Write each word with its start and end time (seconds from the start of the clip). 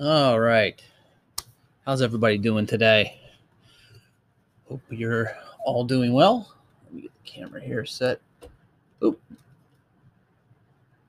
All 0.00 0.40
right. 0.40 0.82
How's 1.84 2.00
everybody 2.00 2.38
doing 2.38 2.66
today? 2.66 3.20
Hope 4.66 4.80
you're 4.88 5.36
all 5.66 5.84
doing 5.84 6.14
well. 6.14 6.50
Let 6.86 6.94
me 6.94 7.02
get 7.02 7.12
the 7.22 7.30
camera 7.30 7.60
here 7.60 7.84
set. 7.84 8.18
Oop. 9.04 9.20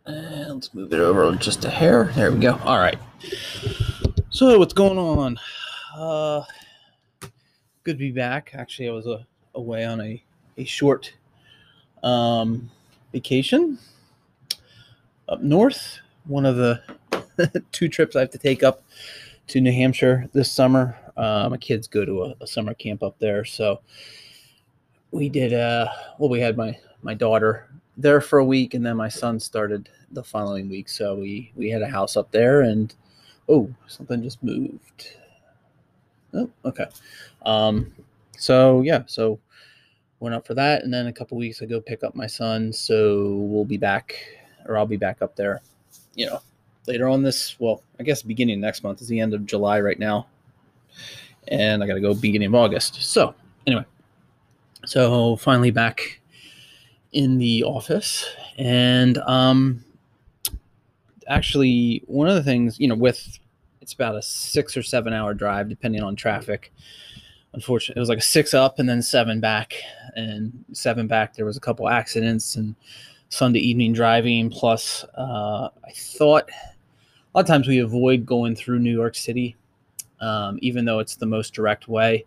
And 0.06 0.56
let's 0.56 0.74
move 0.74 0.92
it 0.92 1.00
over 1.00 1.34
just 1.38 1.64
a 1.64 1.70
hair. 1.70 2.12
There 2.14 2.30
we 2.30 2.40
go. 2.40 2.60
All 2.66 2.78
right. 2.78 3.00
So, 4.30 4.60
what's 4.60 4.74
going 4.74 4.98
on? 4.98 5.40
Uh, 5.96 6.44
good 7.86 7.94
to 7.94 8.00
be 8.00 8.12
back. 8.12 8.52
Actually, 8.54 8.90
I 8.90 8.92
was 8.92 9.08
uh, 9.08 9.24
away 9.56 9.86
on 9.86 10.02
a, 10.02 10.22
a 10.58 10.66
short 10.66 11.14
um, 12.04 12.70
vacation 13.14 13.80
up 15.30 15.42
north. 15.42 16.00
One 16.26 16.46
of 16.46 16.56
the 16.56 16.82
two 17.72 17.90
trips 17.90 18.16
I 18.16 18.22
have 18.22 18.32
to 18.32 18.38
take 18.38 18.64
up 18.64 18.84
to 19.48 19.62
New 19.62 19.72
Hampshire 19.72 20.30
this 20.34 20.52
summer. 20.52 20.98
Uh, 21.18 21.48
my 21.50 21.58
kids 21.58 21.88
go 21.88 22.06
to 22.06 22.24
a, 22.24 22.36
a, 22.42 22.48
summer 22.48 22.74
camp 22.74 23.04
up 23.04 23.20
there, 23.20 23.46
so 23.46 23.82
we 25.12 25.30
did. 25.30 25.54
Uh, 25.54 25.88
well, 26.18 26.30
we 26.30 26.40
had 26.40 26.58
my 26.58 26.78
my 27.04 27.14
daughter 27.14 27.70
there 27.98 28.22
for 28.22 28.40
a 28.40 28.46
week, 28.46 28.74
and 28.74 28.86
then 28.86 28.98
my 28.98 29.10
son 29.10 29.40
started 29.40 29.90
the 30.12 30.24
following 30.24 30.70
week. 30.70 30.90
So 30.90 31.16
we 31.16 31.52
we 31.56 31.70
had 31.70 31.82
a 31.82 31.88
house 31.88 32.18
up 32.18 32.32
there, 32.32 32.62
and 32.62 32.94
oh, 33.48 33.70
something 33.88 34.24
just 34.24 34.42
moved. 34.42 35.18
Oh, 36.34 36.50
okay. 36.66 36.88
Um, 37.46 37.94
so 38.38 38.82
yeah, 38.82 39.04
so 39.06 39.40
went 40.20 40.34
up 40.34 40.48
for 40.48 40.56
that, 40.56 40.84
and 40.84 40.94
then 40.94 41.08
a 41.08 41.14
couple 41.14 41.38
weeks 41.38 41.62
I 41.62 41.66
go 41.66 41.80
pick 41.80 42.04
up 42.04 42.16
my 42.16 42.28
son. 42.28 42.74
So 42.74 43.36
we'll 43.36 43.66
be 43.66 43.78
back, 43.78 44.16
or 44.66 44.78
I'll 44.78 44.88
be 44.88 44.98
back 44.98 45.22
up 45.22 45.36
there. 45.36 45.62
You 46.16 46.28
know, 46.28 46.42
later 46.88 47.08
on 47.08 47.24
this, 47.24 47.56
well, 47.60 47.82
I 48.00 48.04
guess 48.04 48.22
beginning 48.22 48.60
next 48.60 48.84
month 48.84 49.02
is 49.02 49.08
the 49.08 49.20
end 49.20 49.34
of 49.34 49.46
July 49.46 49.80
right 49.82 50.00
now. 50.00 50.28
And 51.48 51.84
I 51.84 51.88
got 51.88 51.96
to 51.96 52.02
go 52.02 52.14
beginning 52.14 52.48
of 52.48 52.56
August. 52.56 53.04
So, 53.04 53.36
anyway, 53.68 53.86
so 54.86 55.36
finally 55.38 55.72
back 55.72 56.22
in 57.12 57.38
the 57.38 57.64
office. 57.64 58.26
And 58.58 59.18
um, 59.20 59.84
actually, 61.28 62.04
one 62.08 62.28
of 62.28 62.36
the 62.36 62.44
things, 62.44 62.80
you 62.80 62.88
know, 62.88 62.96
with 62.96 63.40
it's 63.82 63.94
about 63.94 64.16
a 64.16 64.22
six 64.22 64.78
or 64.78 64.84
seven 64.84 65.14
hour 65.14 65.34
drive, 65.34 65.70
depending 65.70 66.04
on 66.04 66.16
traffic. 66.16 66.72
Unfortunately, 67.54 68.00
it 68.00 68.02
was 68.02 68.10
like 68.10 68.20
a 68.20 68.22
six 68.22 68.54
up 68.54 68.80
and 68.80 68.88
then 68.88 69.02
seven 69.02 69.40
back. 69.40 69.76
And 70.16 70.64
seven 70.72 71.08
back, 71.08 71.36
there 71.36 71.46
was 71.46 71.58
a 71.58 71.60
couple 71.60 71.90
accidents 71.90 72.56
and 72.56 72.76
Sunday 73.34 73.60
evening 73.60 73.94
driving. 73.94 74.50
Plus, 74.50 75.04
uh, 75.18 75.70
I 75.84 75.92
thought 75.92 76.48
a 76.50 77.38
lot 77.38 77.42
of 77.42 77.48
times 77.48 77.68
we 77.68 77.80
avoid 77.80 78.26
going 78.26 78.56
through 78.56 78.80
New 78.80 78.94
York 78.94 79.16
City, 79.16 79.56
um, 80.22 80.60
even 80.62 80.86
though 80.86 81.00
it's 81.00 81.16
the 81.16 81.26
most 81.26 81.54
direct 81.54 81.88
way. 81.88 82.26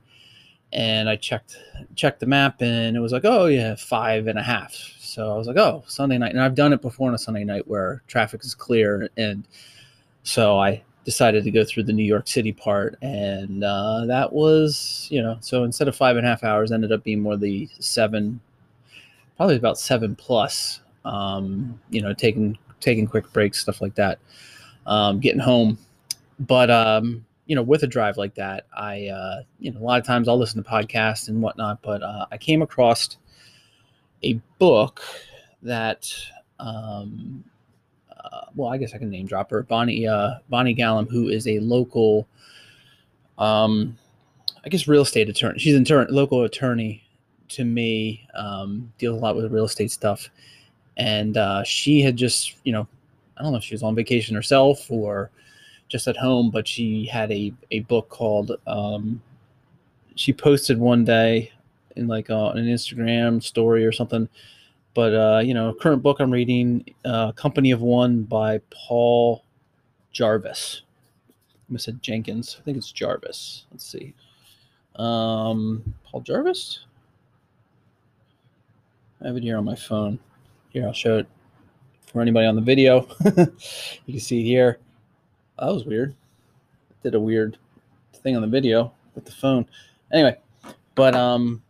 And 0.73 1.09
I 1.09 1.15
checked 1.15 1.59
checked 1.95 2.19
the 2.19 2.27
map, 2.27 2.61
and 2.61 2.97
it 2.97 3.01
was 3.01 3.12
like, 3.12 3.25
oh 3.25 3.47
yeah, 3.47 3.77
five 3.77 4.27
and 4.27 4.37
a 4.37 4.43
half. 4.43 4.75
So 4.99 5.33
I 5.33 5.39
was 5.39 5.47
like, 5.47 5.57
oh, 5.57 5.84
Sunday 5.87 6.19
night, 6.19 6.33
and 6.33 6.41
I've 6.41 6.57
done 6.57 6.73
it 6.73 6.83
before 6.83 7.09
on 7.09 7.15
a 7.15 7.19
Sunday 7.19 7.45
night 7.45 7.69
where 7.69 8.03
traffic 8.09 8.45
is 8.45 8.55
clear, 8.55 9.09
and 9.17 9.47
so 10.25 10.59
I 10.59 10.83
decided 11.05 11.45
to 11.45 11.53
go 11.53 11.65
through 11.65 11.84
the 11.84 11.93
New 11.93 12.03
York 12.03 12.27
City 12.27 12.53
part, 12.53 12.99
and 13.01 13.62
uh, 13.62 14.07
that 14.07 14.33
was, 14.33 15.07
you 15.09 15.23
know, 15.23 15.39
so 15.41 15.62
instead 15.62 15.87
of 15.87 15.95
five 15.95 16.17
and 16.17 16.27
a 16.27 16.29
half 16.29 16.43
hours, 16.43 16.73
ended 16.73 16.91
up 16.91 17.05
being 17.05 17.21
more 17.21 17.37
the 17.37 17.69
seven, 17.79 18.41
probably 19.37 19.55
about 19.55 19.79
seven 19.79 20.17
plus. 20.17 20.81
Um, 21.07 21.81
you 21.91 22.03
know, 22.03 22.12
taking 22.12 22.59
taking 22.81 23.07
quick 23.07 23.33
breaks, 23.33 23.61
stuff 23.61 23.81
like 23.81 23.95
that 23.97 24.19
um, 24.87 25.21
getting 25.21 25.41
home. 25.41 25.79
But 26.39 26.71
um, 26.71 27.25
you 27.47 27.57
know, 27.57 27.62
with 27.62 27.83
a 27.83 27.87
drive 27.87 28.17
like 28.17 28.35
that, 28.37 28.67
I 28.77 29.09
uh, 29.09 29.43
you 29.59 29.73
know 29.73 29.81
a 29.81 29.84
lot 29.84 30.01
of 30.01 30.07
times 30.07 30.29
I'll 30.29 30.39
listen 30.39 30.62
to 30.62 30.69
podcasts 30.69 31.29
and 31.29 31.43
whatnot. 31.43 31.83
But 31.83 32.03
uh, 32.03 32.27
I 32.31 32.39
came 32.39 32.62
across 32.62 33.17
a 34.22 34.34
book 34.59 35.03
that 35.62 36.12
um, 36.59 37.44
uh, 38.11 38.47
well, 38.55 38.71
I 38.71 38.78
guess 38.78 38.94
I 38.94 38.99
can 38.99 39.11
name 39.11 39.27
drop 39.27 39.50
her, 39.50 39.62
Bonnie 39.62 40.06
uh, 40.06 40.34
Bonnie 40.49 40.75
Gallum, 40.75 41.06
who 41.06 41.28
is 41.28 41.47
a 41.47 41.59
local, 41.61 42.27
um, 43.38 43.97
I 44.65 44.69
guess 44.69 44.88
real 44.88 45.03
estate 45.03 45.28
attorney. 45.28 45.59
She's 45.59 45.75
a 45.75 46.06
local 46.11 46.44
attorney 46.44 47.03
to 47.49 47.65
me, 47.65 48.27
um, 48.34 48.93
deals 48.99 49.17
a 49.17 49.21
lot 49.21 49.37
with 49.37 49.53
real 49.53 49.67
estate 49.67 49.91
stuff, 49.93 50.28
and 50.97 51.37
uh, 51.37 51.62
she 51.62 52.01
had 52.01 52.17
just 52.17 52.55
you 52.65 52.73
know 52.73 52.87
I 53.37 53.43
don't 53.43 53.53
know 53.53 53.59
if 53.59 53.65
she 53.65 53.75
was 53.75 53.83
on 53.83 53.95
vacation 53.95 54.34
herself 54.34 54.91
or 54.91 55.31
just 55.89 56.09
at 56.09 56.17
home, 56.17 56.51
but 56.51 56.67
she 56.67 57.07
had 57.07 57.31
a, 57.31 57.53
a 57.71 57.81
book 57.81 58.09
called, 58.09 58.53
um, 58.67 59.23
she 60.15 60.33
posted 60.33 60.79
one 60.79 61.05
day 61.05 61.53
in 61.97 62.06
like 62.06 62.31
uh, 62.31 62.51
an 62.51 62.65
Instagram 62.67 63.43
story 63.43 63.85
or 63.85 63.93
something. 63.93 64.29
But, 64.95 65.15
uh, 65.15 65.41
you 65.45 65.53
know, 65.53 65.75
current 65.75 66.03
book 66.03 66.21
I'm 66.21 66.31
reading, 66.31 66.85
uh, 67.05 67.33
Company 67.33 67.71
of 67.71 67.83
One 67.83 68.23
by 68.23 68.61
Paul 68.71 69.45
Jarvis. 70.12 70.83
I 71.73 71.77
said 71.77 72.03
Jenkins. 72.03 72.56
I 72.59 72.62
think 72.65 72.79
it's 72.79 72.93
Jarvis. 72.93 73.67
Let's 73.71 73.85
see. 73.85 74.15
Um, 74.97 75.95
Paul 76.05 76.23
Jarvis? 76.23 76.81
I 79.23 79.27
have 79.27 79.37
it 79.37 79.43
here 79.43 79.59
on 79.59 79.65
my 79.65 79.75
phone. 79.75 80.19
Here, 80.76 80.87
I'll 80.87 80.92
show 80.92 81.16
it 81.16 81.26
for 82.04 82.20
anybody 82.20 82.47
on 82.47 82.54
the 82.54 82.60
video. 82.60 83.09
you 83.25 84.12
can 84.12 84.20
see 84.20 84.44
here. 84.44 84.78
that 85.59 85.72
was 85.72 85.87
weird. 85.87 86.14
Did 87.03 87.14
a 87.14 87.19
weird 87.19 87.56
thing 88.12 88.37
on 88.37 88.42
the 88.42 88.47
video 88.47 88.92
with 89.14 89.25
the 89.25 89.32
phone. 89.32 89.64
Anyway, 90.12 90.37
but 90.94 91.14
um, 91.14 91.62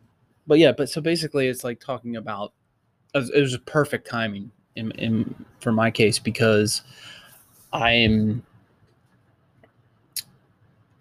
but 0.49 0.59
yeah, 0.59 0.73
but 0.73 0.89
so 0.89 1.01
basically, 1.01 1.47
it's 1.47 1.63
like 1.63 1.79
talking 1.79 2.17
about. 2.17 2.53
It 3.15 3.41
was 3.41 3.55
a 3.55 3.61
perfect 3.61 4.09
timing 4.09 4.51
in, 4.75 4.91
in 4.99 5.45
for 5.61 5.71
my 5.71 5.89
case 5.89 6.19
because 6.19 6.83
I 7.73 7.93
am 7.93 8.43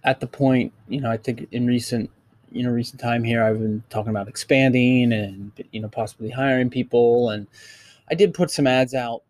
at 0.04 0.20
the 0.20 0.28
point. 0.28 0.72
You 0.90 1.02
know, 1.02 1.10
I 1.10 1.18
think 1.18 1.48
in 1.52 1.66
recent 1.66 2.12
you 2.52 2.62
know 2.62 2.70
recent 2.70 3.02
time 3.02 3.24
here, 3.24 3.44
I've 3.44 3.58
been 3.58 3.82
talking 3.90 4.12
about 4.12 4.28
expanding 4.28 5.12
and 5.12 5.52
you 5.72 5.80
know 5.80 5.90
possibly 5.90 6.30
hiring 6.30 6.70
people 6.70 7.32
and. 7.32 7.48
I 8.10 8.16
did 8.16 8.34
put 8.34 8.52
some 8.52 8.68
ads 8.68 8.94
out 8.94 9.24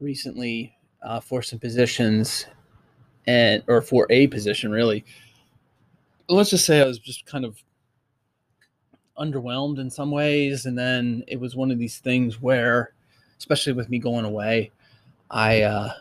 recently 0.00 0.74
uh, 1.02 1.20
for 1.20 1.42
some 1.42 1.58
positions 1.58 2.46
and 3.26 3.62
or 3.66 3.80
for 3.82 4.06
a 4.10 4.26
position 4.26 4.70
really. 4.70 5.04
Let's 6.28 6.50
just 6.50 6.64
say 6.64 6.80
i 6.80 6.84
was 6.84 6.98
just 6.98 7.26
kind 7.26 7.44
of 7.44 7.62
underwhelmed 9.18 9.78
in 9.78 9.90
some 9.90 10.10
ways 10.10 10.64
and 10.64 10.78
then 10.78 11.22
it 11.28 11.38
was 11.38 11.54
one 11.54 11.70
of 11.70 11.78
these 11.78 11.98
things 11.98 12.40
where 12.40 12.92
especially 13.38 13.72
with 13.72 13.90
me 13.90 13.98
going 13.98 14.24
away 14.24 14.70
i 15.30 15.60
uh 15.60 15.92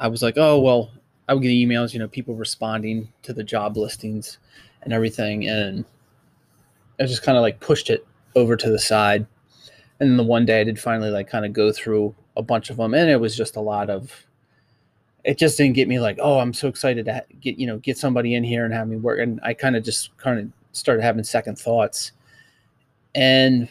i 0.00 0.08
was 0.08 0.22
like 0.22 0.34
oh 0.36 0.58
well 0.58 0.90
i 1.28 1.34
would 1.34 1.42
get 1.42 1.50
emails 1.50 1.92
you 1.92 2.00
know 2.00 2.08
people 2.08 2.34
responding 2.34 3.08
to 3.22 3.32
the 3.32 3.44
job 3.44 3.76
listings 3.76 4.38
and 4.82 4.92
everything 4.92 5.46
and 5.46 5.84
i 6.98 7.04
just 7.04 7.22
kind 7.22 7.38
of 7.38 7.42
like 7.42 7.60
pushed 7.60 7.90
it 7.90 8.04
over 8.34 8.56
to 8.56 8.70
the 8.70 8.78
side 8.78 9.24
and 10.02 10.10
then 10.10 10.16
the 10.18 10.22
one 10.24 10.44
day 10.44 10.60
i 10.60 10.64
did 10.64 10.78
finally 10.78 11.10
like 11.10 11.30
kind 11.30 11.46
of 11.46 11.52
go 11.52 11.72
through 11.72 12.14
a 12.36 12.42
bunch 12.42 12.70
of 12.70 12.76
them, 12.76 12.94
and 12.94 13.10
it 13.10 13.20
was 13.20 13.36
just 13.36 13.56
a 13.56 13.60
lot 13.60 13.90
of. 13.90 14.26
It 15.24 15.38
just 15.38 15.56
didn't 15.56 15.74
get 15.74 15.86
me 15.86 16.00
like, 16.00 16.18
oh, 16.20 16.40
I'm 16.40 16.52
so 16.52 16.66
excited 16.66 17.04
to 17.04 17.24
get 17.40 17.58
you 17.58 17.66
know 17.66 17.78
get 17.78 17.98
somebody 17.98 18.34
in 18.34 18.44
here 18.44 18.64
and 18.64 18.74
have 18.74 18.88
me 18.88 18.96
work, 18.96 19.20
and 19.20 19.40
I 19.42 19.54
kind 19.54 19.76
of 19.76 19.84
just 19.84 20.16
kind 20.16 20.38
of 20.38 20.48
started 20.72 21.02
having 21.02 21.24
second 21.24 21.58
thoughts, 21.58 22.12
and 23.14 23.68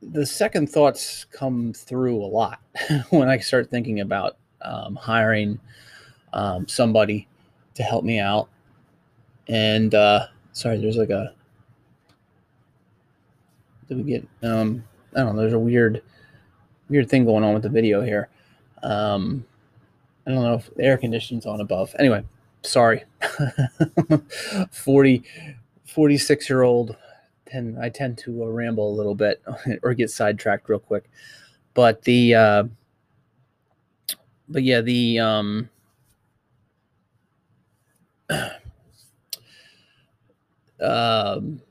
the 0.00 0.24
second 0.24 0.70
thoughts 0.70 1.24
come 1.24 1.72
through 1.72 2.22
a 2.22 2.26
lot 2.26 2.60
when 3.10 3.28
I 3.28 3.38
start 3.38 3.70
thinking 3.70 4.00
about 4.00 4.36
um, 4.62 4.94
hiring 4.94 5.58
um, 6.32 6.68
somebody 6.68 7.26
to 7.74 7.82
help 7.82 8.04
me 8.04 8.20
out. 8.20 8.48
And 9.48 9.94
uh, 9.94 10.26
sorry, 10.52 10.78
there's 10.80 10.96
like 10.96 11.10
a. 11.10 11.34
Did 13.88 13.96
we 13.98 14.02
get? 14.04 14.28
Um, 14.42 14.84
I 15.14 15.20
don't 15.20 15.34
know. 15.34 15.42
There's 15.42 15.54
a 15.54 15.58
weird 15.58 16.02
weird 16.88 17.08
thing 17.08 17.24
going 17.24 17.44
on 17.44 17.54
with 17.54 17.62
the 17.62 17.68
video 17.68 18.02
here. 18.02 18.28
Um, 18.82 19.44
I 20.26 20.30
don't 20.30 20.42
know 20.42 20.54
if 20.54 20.74
the 20.74 20.82
air 20.84 20.98
conditioning's 20.98 21.46
on 21.46 21.60
above. 21.60 21.94
Anyway, 21.98 22.24
sorry. 22.62 23.04
40, 24.70 25.24
46 25.86 26.50
year 26.50 26.62
old. 26.62 26.96
Tend, 27.46 27.78
I 27.78 27.88
tend 27.88 28.18
to 28.18 28.44
uh, 28.44 28.46
ramble 28.46 28.92
a 28.92 28.96
little 28.96 29.14
bit 29.14 29.42
or 29.82 29.94
get 29.94 30.10
sidetracked 30.10 30.68
real 30.68 30.78
quick. 30.78 31.04
But 31.72 32.02
the, 32.02 32.34
uh, 32.34 32.64
but 34.48 34.62
yeah, 34.62 34.80
the, 34.82 35.18
um, 35.18 35.70
um, 40.80 41.62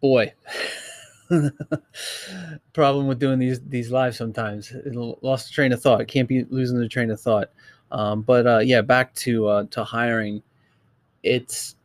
boy, 0.00 0.32
problem 2.72 3.06
with 3.06 3.18
doing 3.18 3.38
these 3.38 3.60
these 3.60 3.90
lives 3.90 4.16
sometimes. 4.16 4.70
It 4.70 4.94
lost 4.94 5.48
the 5.48 5.52
train 5.52 5.72
of 5.72 5.82
thought. 5.82 6.06
Can't 6.08 6.28
be 6.28 6.44
losing 6.44 6.78
the 6.78 6.88
train 6.88 7.10
of 7.10 7.20
thought. 7.20 7.50
Um, 7.90 8.22
but 8.22 8.46
uh, 8.46 8.58
yeah, 8.58 8.80
back 8.80 9.14
to 9.16 9.48
uh, 9.48 9.64
to 9.70 9.84
hiring. 9.84 10.42
It's 11.22 11.76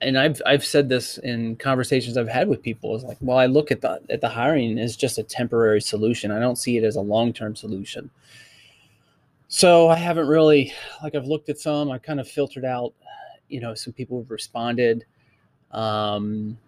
and 0.00 0.18
I've 0.18 0.40
I've 0.44 0.64
said 0.64 0.88
this 0.88 1.18
in 1.18 1.56
conversations 1.56 2.16
I've 2.16 2.28
had 2.28 2.48
with 2.48 2.62
people 2.62 2.94
is 2.94 3.04
like, 3.04 3.16
well, 3.20 3.38
I 3.38 3.46
look 3.46 3.70
at 3.70 3.80
the 3.80 4.00
at 4.10 4.20
the 4.20 4.28
hiring 4.28 4.78
as 4.78 4.96
just 4.96 5.18
a 5.18 5.22
temporary 5.22 5.80
solution. 5.80 6.30
I 6.30 6.38
don't 6.38 6.56
see 6.56 6.76
it 6.76 6.84
as 6.84 6.96
a 6.96 7.00
long 7.00 7.32
term 7.32 7.56
solution. 7.56 8.10
So 9.48 9.88
I 9.88 9.96
haven't 9.96 10.26
really 10.26 10.72
like 11.02 11.14
I've 11.14 11.26
looked 11.26 11.48
at 11.48 11.58
some. 11.58 11.90
I 11.90 11.98
kind 11.98 12.20
of 12.20 12.28
filtered 12.28 12.64
out, 12.64 12.92
you 13.48 13.60
know, 13.60 13.74
some 13.74 13.92
people 13.92 14.18
have 14.20 14.30
responded. 14.30 15.04
Um, 15.70 16.58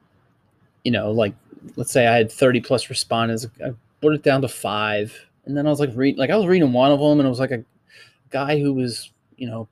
you 0.86 0.92
know, 0.92 1.10
like 1.10 1.34
let's 1.74 1.90
say 1.90 2.06
I 2.06 2.16
had 2.16 2.30
30 2.30 2.60
plus 2.60 2.88
respondents. 2.88 3.44
I 3.64 3.72
put 4.00 4.14
it 4.14 4.22
down 4.22 4.40
to 4.42 4.48
five. 4.48 5.12
And 5.44 5.56
then 5.56 5.66
I 5.66 5.70
was 5.70 5.80
like 5.80 5.90
read 5.94 6.16
like 6.16 6.30
I 6.30 6.36
was 6.36 6.46
reading 6.46 6.72
one 6.72 6.92
of 6.92 7.00
them 7.00 7.18
and 7.18 7.26
it 7.26 7.28
was 7.28 7.40
like 7.40 7.50
a 7.50 7.64
guy 8.30 8.60
who 8.60 8.72
was, 8.72 9.10
you 9.36 9.48
know, 9.48 9.68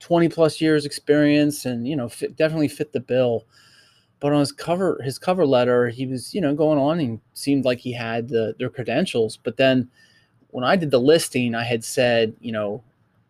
20 0.00 0.28
plus 0.28 0.60
years 0.60 0.84
experience 0.84 1.64
and 1.64 1.86
you 1.86 1.94
know 1.94 2.08
fit, 2.08 2.36
definitely 2.36 2.66
fit 2.66 2.92
the 2.92 2.98
bill 2.98 3.46
but 4.18 4.32
on 4.32 4.40
his 4.40 4.50
cover 4.50 5.00
his 5.04 5.16
cover 5.16 5.46
letter 5.46 5.88
he 5.88 6.06
was 6.06 6.34
you 6.34 6.40
know 6.40 6.52
going 6.56 6.76
on 6.76 6.98
and 6.98 7.20
seemed 7.34 7.64
like 7.64 7.78
he 7.78 7.92
had 7.92 8.28
the 8.28 8.52
their 8.58 8.68
credentials 8.68 9.38
but 9.44 9.56
then 9.56 9.88
when 10.50 10.64
i 10.64 10.74
did 10.74 10.90
the 10.90 10.98
listing 10.98 11.54
i 11.54 11.62
had 11.62 11.84
said 11.84 12.34
you 12.40 12.50
know 12.50 12.82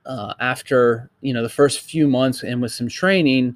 uh, 0.07 0.33
after 0.41 1.11
you 1.21 1.35
know 1.35 1.43
the 1.43 1.49
first 1.49 1.81
few 1.81 2.09
months 2.09 2.43
and 2.43 2.63
with 2.63 2.73
some 2.73 2.89
training 2.89 3.55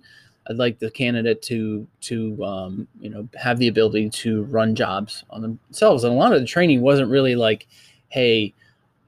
i'd 0.49 0.57
like 0.57 0.79
the 0.79 0.91
candidate 0.91 1.43
to 1.43 1.87
to 2.01 2.43
um, 2.45 2.89
you 3.01 3.11
know 3.11 3.29
have 3.35 3.59
the 3.59 3.69
ability 3.69 4.09
to 4.11 4.45
run 4.45 4.75
jobs 4.75 5.25
on 5.31 5.43
themselves 5.43 6.05
and 6.05 6.13
a 6.13 6.17
lot 6.17 6.33
of 6.33 6.41
the 6.41 6.47
training 6.47 6.81
wasn't 6.81 7.11
really 7.11 7.35
like 7.35 7.67
hey 8.09 8.53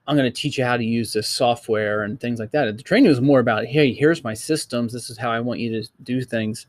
I'm 0.09 0.17
going 0.17 0.33
to 0.33 0.35
teach 0.41 0.57
you 0.57 0.65
how 0.65 0.79
to 0.79 0.85
use 0.85 1.13
this 1.13 1.29
software 1.29 2.03
and 2.03 2.19
things 2.19 2.41
like 2.41 2.51
that. 2.53 2.75
The 2.75 2.83
training 2.83 3.11
was 3.11 3.21
more 3.21 3.41
about, 3.41 3.67
hey, 3.67 3.93
here's 3.93 4.25
my 4.25 4.33
systems. 4.33 4.91
This 4.91 5.11
is 5.11 5.19
how 5.19 5.31
I 5.31 5.41
want 5.41 5.61
you 5.61 5.83
to 5.83 5.89
do 6.03 6.23
things. 6.23 6.67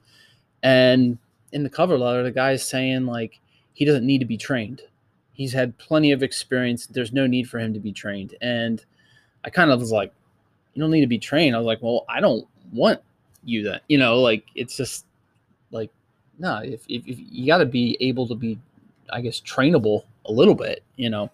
And 0.62 1.18
in 1.54 1.64
the 1.64 1.70
cover 1.70 1.98
letter, 1.98 2.22
the 2.22 2.32
guy 2.32 2.52
is 2.52 2.68
saying 2.68 3.06
like 3.06 3.40
he 3.74 3.86
doesn't 3.86 4.06
need 4.06 4.20
to 4.20 4.26
be 4.26 4.36
trained. 4.36 4.82
He's 5.32 5.54
had 5.54 5.78
plenty 5.78 6.12
of 6.12 6.22
experience. 6.22 6.86
There's 6.88 7.14
no 7.14 7.28
need 7.28 7.50
for 7.50 7.60
him 7.60 7.74
to 7.74 7.80
be 7.80 7.94
trained. 7.94 8.36
And 8.42 8.84
I 9.46 9.50
kind 9.50 9.72
of 9.72 9.80
was 9.80 9.94
like, 9.94 10.12
you 10.74 10.82
don't 10.82 10.92
need 10.92 11.00
to 11.00 11.08
be 11.08 11.18
trained. 11.18 11.56
I 11.56 11.60
was 11.60 11.66
like, 11.66 11.82
well, 11.82 12.04
I 12.10 12.20
don't 12.20 12.46
want 12.74 13.00
you 13.44 13.64
that, 13.64 13.84
you 13.88 13.98
know, 13.98 14.20
like 14.20 14.46
it's 14.56 14.76
just 14.76 15.06
like, 15.72 15.92
no, 16.38 16.62
if, 16.64 16.82
if, 16.88 17.08
if 17.08 17.18
you 17.20 17.48
got 17.48 17.58
to 17.60 17.66
be 17.66 17.98
able 18.00 18.28
to 18.28 18.36
be, 18.36 18.60
I 19.12 19.22
guess, 19.22 19.42
trainable 19.42 20.04
a 20.26 20.32
little 20.32 20.56
bit, 20.56 20.84
you 20.96 21.10
know. 21.10 21.30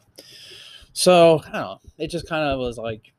So 0.93 1.41
I 1.47 1.51
don't 1.51 1.61
know. 1.61 1.79
It 1.97 2.07
just 2.07 2.27
kind 2.27 2.43
of 2.49 2.59
was 2.59 2.77
like, 2.77 3.11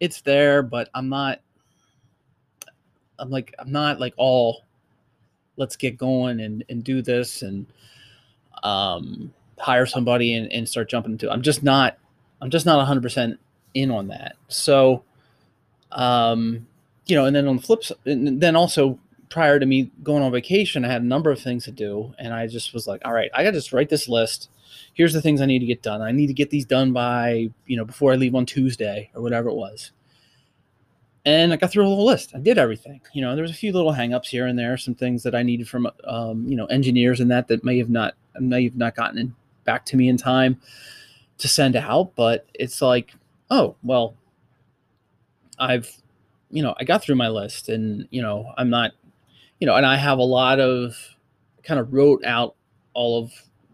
it's 0.00 0.20
there, 0.20 0.62
but 0.62 0.90
I'm 0.94 1.08
not. 1.08 1.40
I'm 3.18 3.30
like 3.30 3.54
I'm 3.58 3.72
not 3.72 4.00
like 4.00 4.14
all. 4.16 4.62
Let's 5.56 5.76
get 5.76 5.96
going 5.96 6.40
and 6.40 6.64
and 6.68 6.82
do 6.82 7.00
this 7.00 7.42
and 7.42 7.66
um 8.64 9.32
hire 9.58 9.86
somebody 9.86 10.34
and, 10.34 10.52
and 10.52 10.68
start 10.68 10.88
jumping 10.90 11.12
into. 11.12 11.30
I'm 11.30 11.42
just 11.42 11.62
not. 11.62 11.96
I'm 12.42 12.50
just 12.50 12.66
not 12.66 12.76
100 12.78 13.02
percent 13.02 13.40
in 13.74 13.90
on 13.90 14.08
that. 14.08 14.36
So, 14.48 15.04
um, 15.92 16.66
you 17.06 17.14
know, 17.16 17.24
and 17.24 17.34
then 17.34 17.46
on 17.48 17.56
the 17.56 17.62
flip 17.62 17.84
side, 17.84 17.96
then 18.04 18.56
also 18.56 18.98
prior 19.28 19.58
to 19.58 19.66
me 19.66 19.90
going 20.02 20.22
on 20.22 20.32
vacation, 20.32 20.84
I 20.84 20.88
had 20.88 21.02
a 21.02 21.06
number 21.06 21.30
of 21.30 21.40
things 21.40 21.64
to 21.64 21.70
do, 21.70 22.14
and 22.18 22.32
I 22.32 22.46
just 22.46 22.72
was 22.72 22.86
like, 22.86 23.02
all 23.04 23.12
right, 23.12 23.30
I 23.34 23.42
got 23.42 23.50
to 23.50 23.58
just 23.58 23.72
write 23.72 23.88
this 23.88 24.08
list 24.08 24.48
here's 24.94 25.12
the 25.12 25.20
things 25.20 25.40
I 25.40 25.46
need 25.46 25.58
to 25.58 25.66
get 25.66 25.82
done. 25.82 26.00
I 26.00 26.12
need 26.12 26.28
to 26.28 26.32
get 26.32 26.50
these 26.50 26.64
done 26.64 26.92
by, 26.92 27.50
you 27.66 27.76
know, 27.76 27.84
before 27.84 28.12
I 28.12 28.16
leave 28.16 28.34
on 28.34 28.46
Tuesday 28.46 29.10
or 29.14 29.22
whatever 29.22 29.48
it 29.48 29.54
was. 29.54 29.90
And 31.26 31.52
I 31.52 31.56
got 31.56 31.72
through 31.72 31.84
a 31.84 31.86
whole 31.86 32.04
list. 32.04 32.34
I 32.34 32.38
did 32.38 32.58
everything. 32.58 33.00
You 33.12 33.22
know, 33.22 33.34
there 33.34 33.42
was 33.42 33.50
a 33.50 33.54
few 33.54 33.72
little 33.72 33.92
hangups 33.92 34.26
here 34.26 34.46
and 34.46 34.58
there, 34.58 34.76
some 34.76 34.94
things 34.94 35.22
that 35.22 35.34
I 35.34 35.42
needed 35.42 35.68
from, 35.68 35.88
um, 36.04 36.46
you 36.46 36.56
know, 36.56 36.66
engineers 36.66 37.20
and 37.20 37.30
that 37.30 37.48
that 37.48 37.64
may 37.64 37.78
have 37.78 37.90
not 37.90 38.14
may 38.38 38.64
have 38.64 38.76
not 38.76 38.94
gotten 38.94 39.18
in, 39.18 39.34
back 39.64 39.86
to 39.86 39.96
me 39.96 40.08
in 40.08 40.16
time 40.16 40.60
to 41.38 41.48
send 41.48 41.76
out. 41.76 42.14
But 42.14 42.46
it's 42.54 42.82
like, 42.82 43.14
oh 43.50 43.74
well, 43.82 44.16
I've, 45.58 45.90
you 46.54 46.62
know, 46.62 46.74
I 46.78 46.84
got 46.84 47.02
through 47.02 47.16
my 47.16 47.28
list, 47.28 47.68
and 47.68 48.06
you 48.10 48.22
know, 48.22 48.52
I'm 48.56 48.70
not, 48.70 48.92
you 49.58 49.66
know, 49.66 49.74
and 49.74 49.84
I 49.84 49.96
have 49.96 50.18
a 50.18 50.24
lot 50.24 50.60
of 50.60 50.96
kind 51.64 51.80
of 51.80 51.92
wrote 51.92 52.24
out 52.24 52.54
all 52.94 53.22
of 53.22 53.32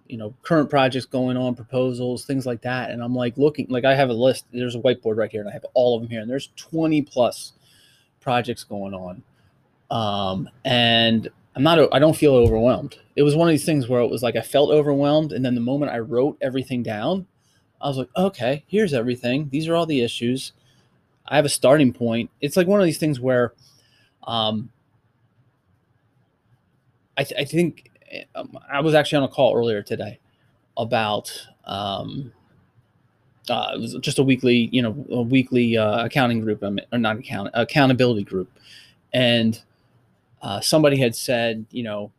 you 0.08 0.16
know 0.16 0.34
current 0.42 0.70
projects 0.70 1.04
going 1.06 1.36
on 1.36 1.54
proposals 1.54 2.24
things 2.24 2.46
like 2.46 2.62
that. 2.62 2.90
And 2.90 3.02
i'm 3.02 3.14
like 3.14 3.36
looking 3.36 3.66
like 3.68 3.84
i 3.84 3.94
have 3.94 4.08
a 4.08 4.14
list 4.14 4.46
there's 4.52 4.74
a 4.74 4.80
whiteboard 4.80 5.16
right 5.16 5.30
here 5.30 5.40
and 5.40 5.48
i 5.48 5.52
have 5.52 5.64
all 5.74 5.96
of 5.96 6.02
them 6.02 6.10
here 6.10 6.20
and 6.20 6.28
there's 6.28 6.50
20 6.56 7.02
plus 7.02 7.52
projects 8.20 8.64
going 8.64 8.94
on. 8.94 9.22
Um, 9.90 10.48
and 10.64 11.28
i'm 11.54 11.62
not 11.62 11.78
i 11.94 11.98
don't 11.98 12.16
feel 12.16 12.34
overwhelmed. 12.34 12.96
It 13.14 13.22
was 13.22 13.36
one 13.36 13.48
of 13.48 13.52
these 13.52 13.66
things 13.66 13.88
where 13.88 14.00
it 14.00 14.10
was 14.10 14.22
like 14.22 14.36
i 14.36 14.40
felt 14.40 14.70
overwhelmed 14.70 15.32
and 15.32 15.44
then 15.44 15.54
the 15.54 15.60
moment 15.60 15.92
i 15.92 15.98
wrote 15.98 16.38
everything 16.40 16.82
down 16.82 17.26
i 17.80 17.88
was 17.88 17.98
like 17.98 18.08
okay 18.16 18.64
here's 18.66 18.94
everything. 18.94 19.48
These 19.50 19.68
are 19.68 19.74
all 19.74 19.86
the 19.86 20.00
issues 20.00 20.52
i 21.30 21.36
have 21.36 21.44
a 21.44 21.50
starting 21.50 21.92
point. 21.92 22.30
It's 22.40 22.56
like 22.56 22.66
one 22.66 22.80
of 22.80 22.86
these 22.86 22.98
things 22.98 23.20
where 23.20 23.54
um, 24.26 24.70
I, 27.16 27.24
th- 27.24 27.40
I 27.40 27.44
think 27.44 27.90
um, 28.34 28.58
I 28.70 28.80
was 28.80 28.94
actually 28.94 29.18
on 29.18 29.24
a 29.24 29.28
call 29.28 29.56
earlier 29.56 29.82
today 29.82 30.18
about 30.76 31.30
um, 31.64 32.32
uh, 33.48 33.72
it 33.74 33.80
was 33.80 33.94
just 34.00 34.18
a 34.18 34.22
weekly, 34.22 34.68
you 34.72 34.82
know, 34.82 35.04
a 35.10 35.22
weekly 35.22 35.76
uh, 35.76 36.04
accounting 36.04 36.40
group, 36.40 36.62
or 36.62 36.98
not 36.98 37.18
account 37.18 37.50
accountability 37.54 38.24
group, 38.24 38.50
and 39.12 39.62
uh, 40.42 40.60
somebody 40.60 40.98
had 40.98 41.14
said, 41.14 41.66
you 41.70 41.82
know, 41.82 42.12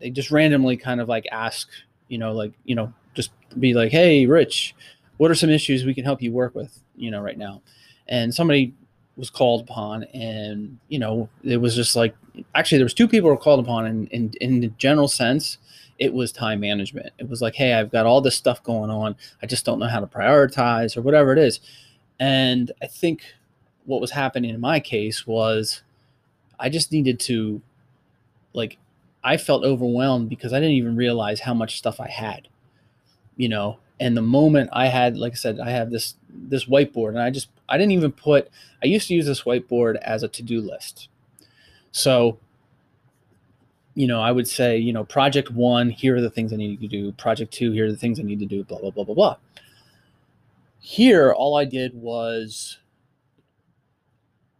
they 0.00 0.10
just 0.10 0.30
randomly 0.30 0.76
kind 0.76 1.00
of 1.00 1.08
like 1.08 1.26
ask, 1.32 1.68
you 2.08 2.18
know, 2.18 2.32
like 2.32 2.52
you 2.64 2.74
know, 2.74 2.92
just 3.14 3.30
be 3.58 3.74
like, 3.74 3.92
hey, 3.92 4.26
Rich, 4.26 4.74
what 5.16 5.30
are 5.30 5.34
some 5.34 5.50
issues 5.50 5.84
we 5.84 5.94
can 5.94 6.04
help 6.04 6.22
you 6.22 6.32
work 6.32 6.54
with, 6.54 6.80
you 6.96 7.10
know, 7.10 7.20
right 7.20 7.38
now, 7.38 7.62
and 8.08 8.34
somebody 8.34 8.74
was 9.16 9.30
called 9.30 9.62
upon 9.62 10.04
and 10.14 10.78
you 10.88 10.98
know 10.98 11.28
it 11.42 11.56
was 11.56 11.74
just 11.74 11.96
like 11.96 12.14
actually 12.54 12.78
there 12.78 12.84
was 12.84 12.94
two 12.94 13.08
people 13.08 13.30
were 13.30 13.36
called 13.36 13.60
upon 13.60 13.86
and 13.86 14.08
in, 14.08 14.32
in 14.40 14.60
the 14.60 14.68
general 14.78 15.08
sense 15.08 15.58
it 15.98 16.12
was 16.12 16.30
time 16.30 16.60
management. 16.60 17.10
It 17.18 17.28
was 17.28 17.40
like 17.40 17.54
hey 17.54 17.72
i've 17.72 17.90
got 17.90 18.06
all 18.06 18.20
this 18.20 18.36
stuff 18.36 18.62
going 18.62 18.90
on. 18.90 19.16
I 19.42 19.46
just 19.46 19.64
don't 19.64 19.78
know 19.78 19.86
how 19.88 20.00
to 20.00 20.06
prioritize 20.06 20.96
or 20.96 21.02
whatever 21.02 21.32
it 21.32 21.38
is. 21.38 21.60
And 22.20 22.72
i 22.82 22.86
think 22.86 23.22
what 23.84 24.00
was 24.00 24.10
happening 24.10 24.50
in 24.50 24.60
my 24.60 24.80
case 24.80 25.26
was 25.26 25.82
i 26.58 26.68
just 26.68 26.92
needed 26.92 27.20
to 27.20 27.62
like 28.52 28.78
i 29.22 29.36
felt 29.36 29.64
overwhelmed 29.64 30.28
because 30.28 30.52
i 30.52 30.58
didn't 30.58 30.74
even 30.74 30.96
realize 30.96 31.40
how 31.40 31.54
much 31.54 31.78
stuff 31.78 32.00
i 32.00 32.08
had 32.08 32.48
you 33.36 33.48
know? 33.48 33.78
And 33.98 34.16
the 34.16 34.22
moment 34.22 34.68
i 34.74 34.88
had 34.88 35.16
like 35.16 35.32
i 35.32 35.36
said 35.36 35.58
i 35.58 35.70
have 35.70 35.90
this 35.90 36.16
this 36.28 36.66
whiteboard 36.66 37.10
and 37.10 37.20
i 37.20 37.30
just 37.30 37.48
I 37.68 37.78
didn't 37.78 37.92
even 37.92 38.12
put, 38.12 38.48
I 38.82 38.86
used 38.86 39.08
to 39.08 39.14
use 39.14 39.26
this 39.26 39.42
whiteboard 39.42 39.96
as 39.96 40.22
a 40.22 40.28
to 40.28 40.42
do 40.42 40.60
list. 40.60 41.08
So, 41.92 42.38
you 43.94 44.06
know, 44.06 44.20
I 44.20 44.30
would 44.30 44.46
say, 44.46 44.76
you 44.76 44.92
know, 44.92 45.04
project 45.04 45.50
one, 45.50 45.88
here 45.88 46.16
are 46.16 46.20
the 46.20 46.30
things 46.30 46.52
I 46.52 46.56
need 46.56 46.80
to 46.80 46.86
do. 46.86 47.12
Project 47.12 47.52
two, 47.52 47.72
here 47.72 47.86
are 47.86 47.90
the 47.90 47.96
things 47.96 48.20
I 48.20 48.22
need 48.22 48.40
to 48.40 48.46
do, 48.46 48.62
blah, 48.62 48.78
blah, 48.78 48.90
blah, 48.90 49.04
blah, 49.04 49.14
blah. 49.14 49.36
Here, 50.78 51.32
all 51.32 51.56
I 51.56 51.64
did 51.64 51.94
was 51.94 52.78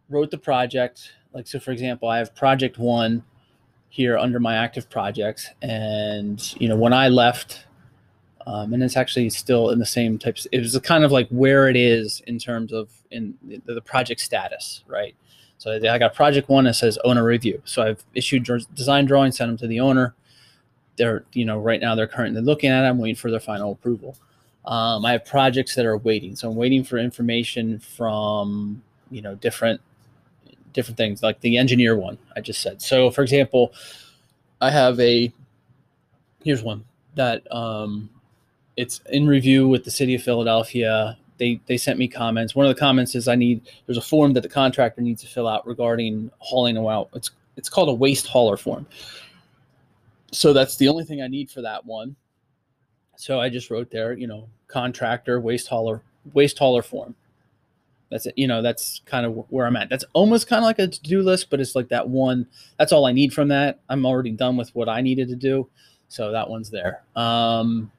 wrote 0.09 0.31
the 0.31 0.37
project. 0.37 1.13
Like, 1.33 1.47
so 1.47 1.59
for 1.59 1.71
example, 1.71 2.09
I 2.09 2.17
have 2.17 2.35
project 2.35 2.77
one 2.79 3.23
here 3.89 4.17
under 4.17 4.39
my 4.39 4.55
active 4.55 4.89
projects. 4.89 5.49
And, 5.61 6.41
you 6.59 6.67
know, 6.67 6.75
when 6.75 6.93
I 6.93 7.09
left 7.09 7.66
um, 8.47 8.71
and 8.73 8.81
it's 8.81 8.95
actually 8.95 9.29
still 9.29 9.71
in 9.71 9.79
the 9.79 9.85
same 9.85 10.17
types. 10.17 10.47
It 10.53 10.59
was 10.59 10.79
kind 10.79 11.03
of 11.03 11.11
like 11.11 11.27
where 11.27 11.67
it 11.67 11.75
is 11.75 12.21
in 12.27 12.39
terms 12.39 12.71
of 12.71 12.89
in 13.11 13.37
the, 13.43 13.73
the 13.73 13.81
project 13.81 14.21
status, 14.21 14.85
right? 14.87 15.13
So 15.57 15.73
I 15.73 15.97
got 15.97 16.13
project 16.13 16.47
one 16.47 16.63
that 16.63 16.75
says 16.75 16.97
owner 17.03 17.25
review. 17.25 17.61
So 17.65 17.83
I've 17.83 18.05
issued 18.13 18.47
design 18.73 19.05
drawings, 19.05 19.35
sent 19.35 19.49
them 19.49 19.57
to 19.57 19.67
the 19.67 19.81
owner. 19.81 20.15
They're 20.95 21.25
you 21.33 21.43
know 21.43 21.59
right 21.59 21.81
now 21.81 21.93
they're 21.93 22.07
currently 22.07 22.41
looking 22.41 22.69
at. 22.69 22.85
I'm 22.85 22.97
waiting 22.97 23.15
for 23.15 23.29
their 23.29 23.41
final 23.41 23.73
approval. 23.73 24.15
Um, 24.63 25.05
I 25.05 25.11
have 25.11 25.25
projects 25.25 25.75
that 25.75 25.85
are 25.85 25.97
waiting, 25.97 26.37
so 26.37 26.49
I'm 26.49 26.55
waiting 26.55 26.85
for 26.85 26.97
information 26.97 27.79
from 27.79 28.81
you 29.11 29.21
know 29.21 29.35
different 29.35 29.81
different 30.71 30.95
things 30.95 31.21
like 31.21 31.41
the 31.41 31.57
engineer 31.57 31.97
one 31.97 32.17
I 32.37 32.39
just 32.39 32.61
said. 32.61 32.81
So 32.81 33.11
for 33.11 33.23
example, 33.23 33.73
I 34.61 34.71
have 34.71 34.97
a 35.01 35.33
here's 36.45 36.63
one 36.63 36.85
that 37.15 37.43
um, 37.53 38.09
it's 38.77 39.01
in 39.09 39.27
review 39.27 39.67
with 39.67 39.83
the 39.83 39.91
city 39.91 40.15
of 40.15 40.23
Philadelphia. 40.23 41.17
They 41.37 41.59
they 41.65 41.77
sent 41.77 41.99
me 41.99 42.07
comments. 42.07 42.55
One 42.55 42.65
of 42.65 42.73
the 42.73 42.79
comments 42.79 43.15
is 43.15 43.27
I 43.27 43.35
need 43.35 43.67
there's 43.85 43.97
a 43.97 44.01
form 44.01 44.33
that 44.33 44.41
the 44.41 44.49
contractor 44.49 45.01
needs 45.01 45.21
to 45.23 45.27
fill 45.27 45.47
out 45.47 45.67
regarding 45.67 46.31
hauling 46.39 46.77
out. 46.77 47.09
It's 47.13 47.31
it's 47.57 47.69
called 47.69 47.89
a 47.89 47.93
waste 47.93 48.27
hauler 48.27 48.55
form. 48.55 48.85
so 50.31 50.53
that's 50.53 50.77
the 50.77 50.87
only 50.87 51.03
thing 51.03 51.21
I 51.21 51.27
need 51.27 51.49
for 51.49 51.61
that 51.61 51.85
one. 51.85 52.15
So 53.17 53.39
I 53.39 53.49
just 53.49 53.71
wrote 53.71 53.89
there, 53.89 54.13
you 54.13 54.27
know, 54.27 54.47
contractor, 54.67 55.41
waste 55.41 55.67
hauler, 55.67 56.03
waste 56.33 56.59
hauler 56.59 56.83
form. 56.83 57.15
That's 58.11 58.27
it. 58.27 58.35
You 58.37 58.47
know, 58.47 58.61
that's 58.61 59.01
kind 59.05 59.25
of 59.25 59.45
where 59.49 59.65
I'm 59.65 59.75
at. 59.75 59.89
That's 59.89 60.05
almost 60.13 60.47
kind 60.47 60.59
of 60.59 60.65
like 60.65 60.79
a 60.79 60.87
to-do 60.87 61.21
list, 61.23 61.49
but 61.49 61.59
it's 61.59 61.75
like 61.75 61.89
that 61.89 62.07
one. 62.07 62.47
That's 62.77 62.91
all 62.91 63.05
I 63.05 63.11
need 63.11 63.33
from 63.33 63.47
that. 63.49 63.79
I'm 63.89 64.05
already 64.05 64.31
done 64.31 64.55
with 64.55 64.73
what 64.75 64.87
I 64.87 65.01
needed 65.01 65.27
to 65.29 65.35
do, 65.35 65.67
so 66.07 66.31
that 66.31 66.49
one's 66.49 66.69
there. 66.69 67.03
Um, 67.15 67.91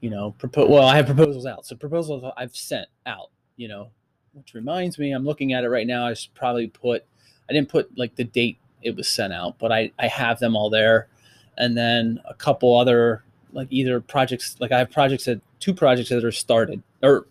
you 0.00 0.10
know. 0.10 0.34
Well, 0.54 0.86
I 0.86 0.96
have 0.96 1.06
proposals 1.06 1.46
out. 1.46 1.66
So 1.66 1.76
proposals 1.76 2.30
I've 2.36 2.54
sent 2.56 2.88
out. 3.06 3.30
You 3.56 3.68
know, 3.68 3.90
which 4.32 4.54
reminds 4.54 4.98
me, 4.98 5.12
I'm 5.12 5.24
looking 5.24 5.52
at 5.52 5.64
it 5.64 5.70
right 5.70 5.86
now. 5.86 6.06
I 6.06 6.14
should 6.14 6.34
probably 6.34 6.68
put. 6.68 7.04
I 7.48 7.52
didn't 7.52 7.68
put 7.68 7.96
like 7.96 8.16
the 8.16 8.24
date 8.24 8.58
it 8.82 8.94
was 8.94 9.08
sent 9.08 9.32
out, 9.32 9.58
but 9.58 9.72
I 9.72 9.92
I 9.98 10.08
have 10.08 10.38
them 10.38 10.56
all 10.56 10.70
there, 10.70 11.08
and 11.56 11.76
then 11.76 12.20
a 12.26 12.34
couple 12.34 12.76
other 12.76 13.24
like 13.52 13.68
either 13.70 14.00
projects. 14.00 14.56
Like 14.60 14.72
I 14.72 14.78
have 14.78 14.90
projects 14.90 15.24
that 15.24 15.40
two 15.60 15.74
projects 15.74 16.10
that 16.10 16.24
are 16.24 16.32
started 16.32 16.82
or 17.02 17.26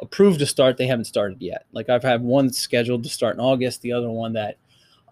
approved 0.00 0.38
to 0.40 0.46
start. 0.46 0.76
They 0.76 0.86
haven't 0.86 1.04
started 1.04 1.40
yet. 1.40 1.66
Like 1.72 1.88
I've 1.88 2.02
had 2.02 2.22
one 2.22 2.52
scheduled 2.52 3.04
to 3.04 3.08
start 3.08 3.34
in 3.36 3.40
August, 3.40 3.82
the 3.82 3.92
other 3.92 4.10
one 4.10 4.32
that 4.32 4.56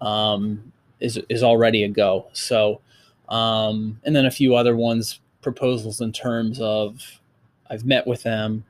um, 0.00 0.72
is 1.00 1.18
is 1.28 1.42
already 1.42 1.84
a 1.84 1.88
go. 1.88 2.26
So, 2.32 2.80
um, 3.28 4.00
and 4.04 4.14
then 4.14 4.26
a 4.26 4.30
few 4.30 4.54
other 4.54 4.76
ones 4.76 5.20
proposals 5.52 6.00
in 6.00 6.12
terms 6.12 6.60
of 6.60 7.20
I've 7.70 7.84
met 7.84 8.06
with 8.06 8.22
them, 8.22 8.64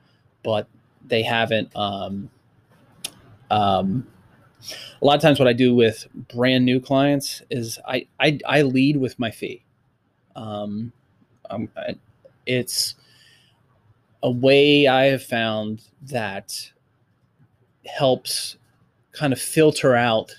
but 0.44 0.68
they 1.04 1.23
haven't. 1.23 1.75
Um, 1.75 2.30
um, 3.50 4.06
a 5.00 5.04
lot 5.04 5.16
of 5.16 5.23
times, 5.23 5.38
what 5.38 5.49
I 5.49 5.52
do 5.52 5.75
with 5.75 6.06
brand 6.14 6.64
new 6.64 6.80
clients 6.80 7.42
is 7.50 7.78
I 7.87 8.06
I, 8.20 8.38
I 8.47 8.62
lead 8.62 8.97
with 8.97 9.18
my 9.18 9.30
fee. 9.30 9.64
Um, 10.37 10.92
um, 11.50 11.68
it's 12.47 12.94
a 14.23 14.30
way 14.30 14.87
I 14.87 15.06
have 15.06 15.23
found 15.23 15.82
that 16.02 16.73
helps 17.87 18.56
kind 19.12 19.32
of 19.32 19.40
filter 19.40 19.97
out 19.97 20.32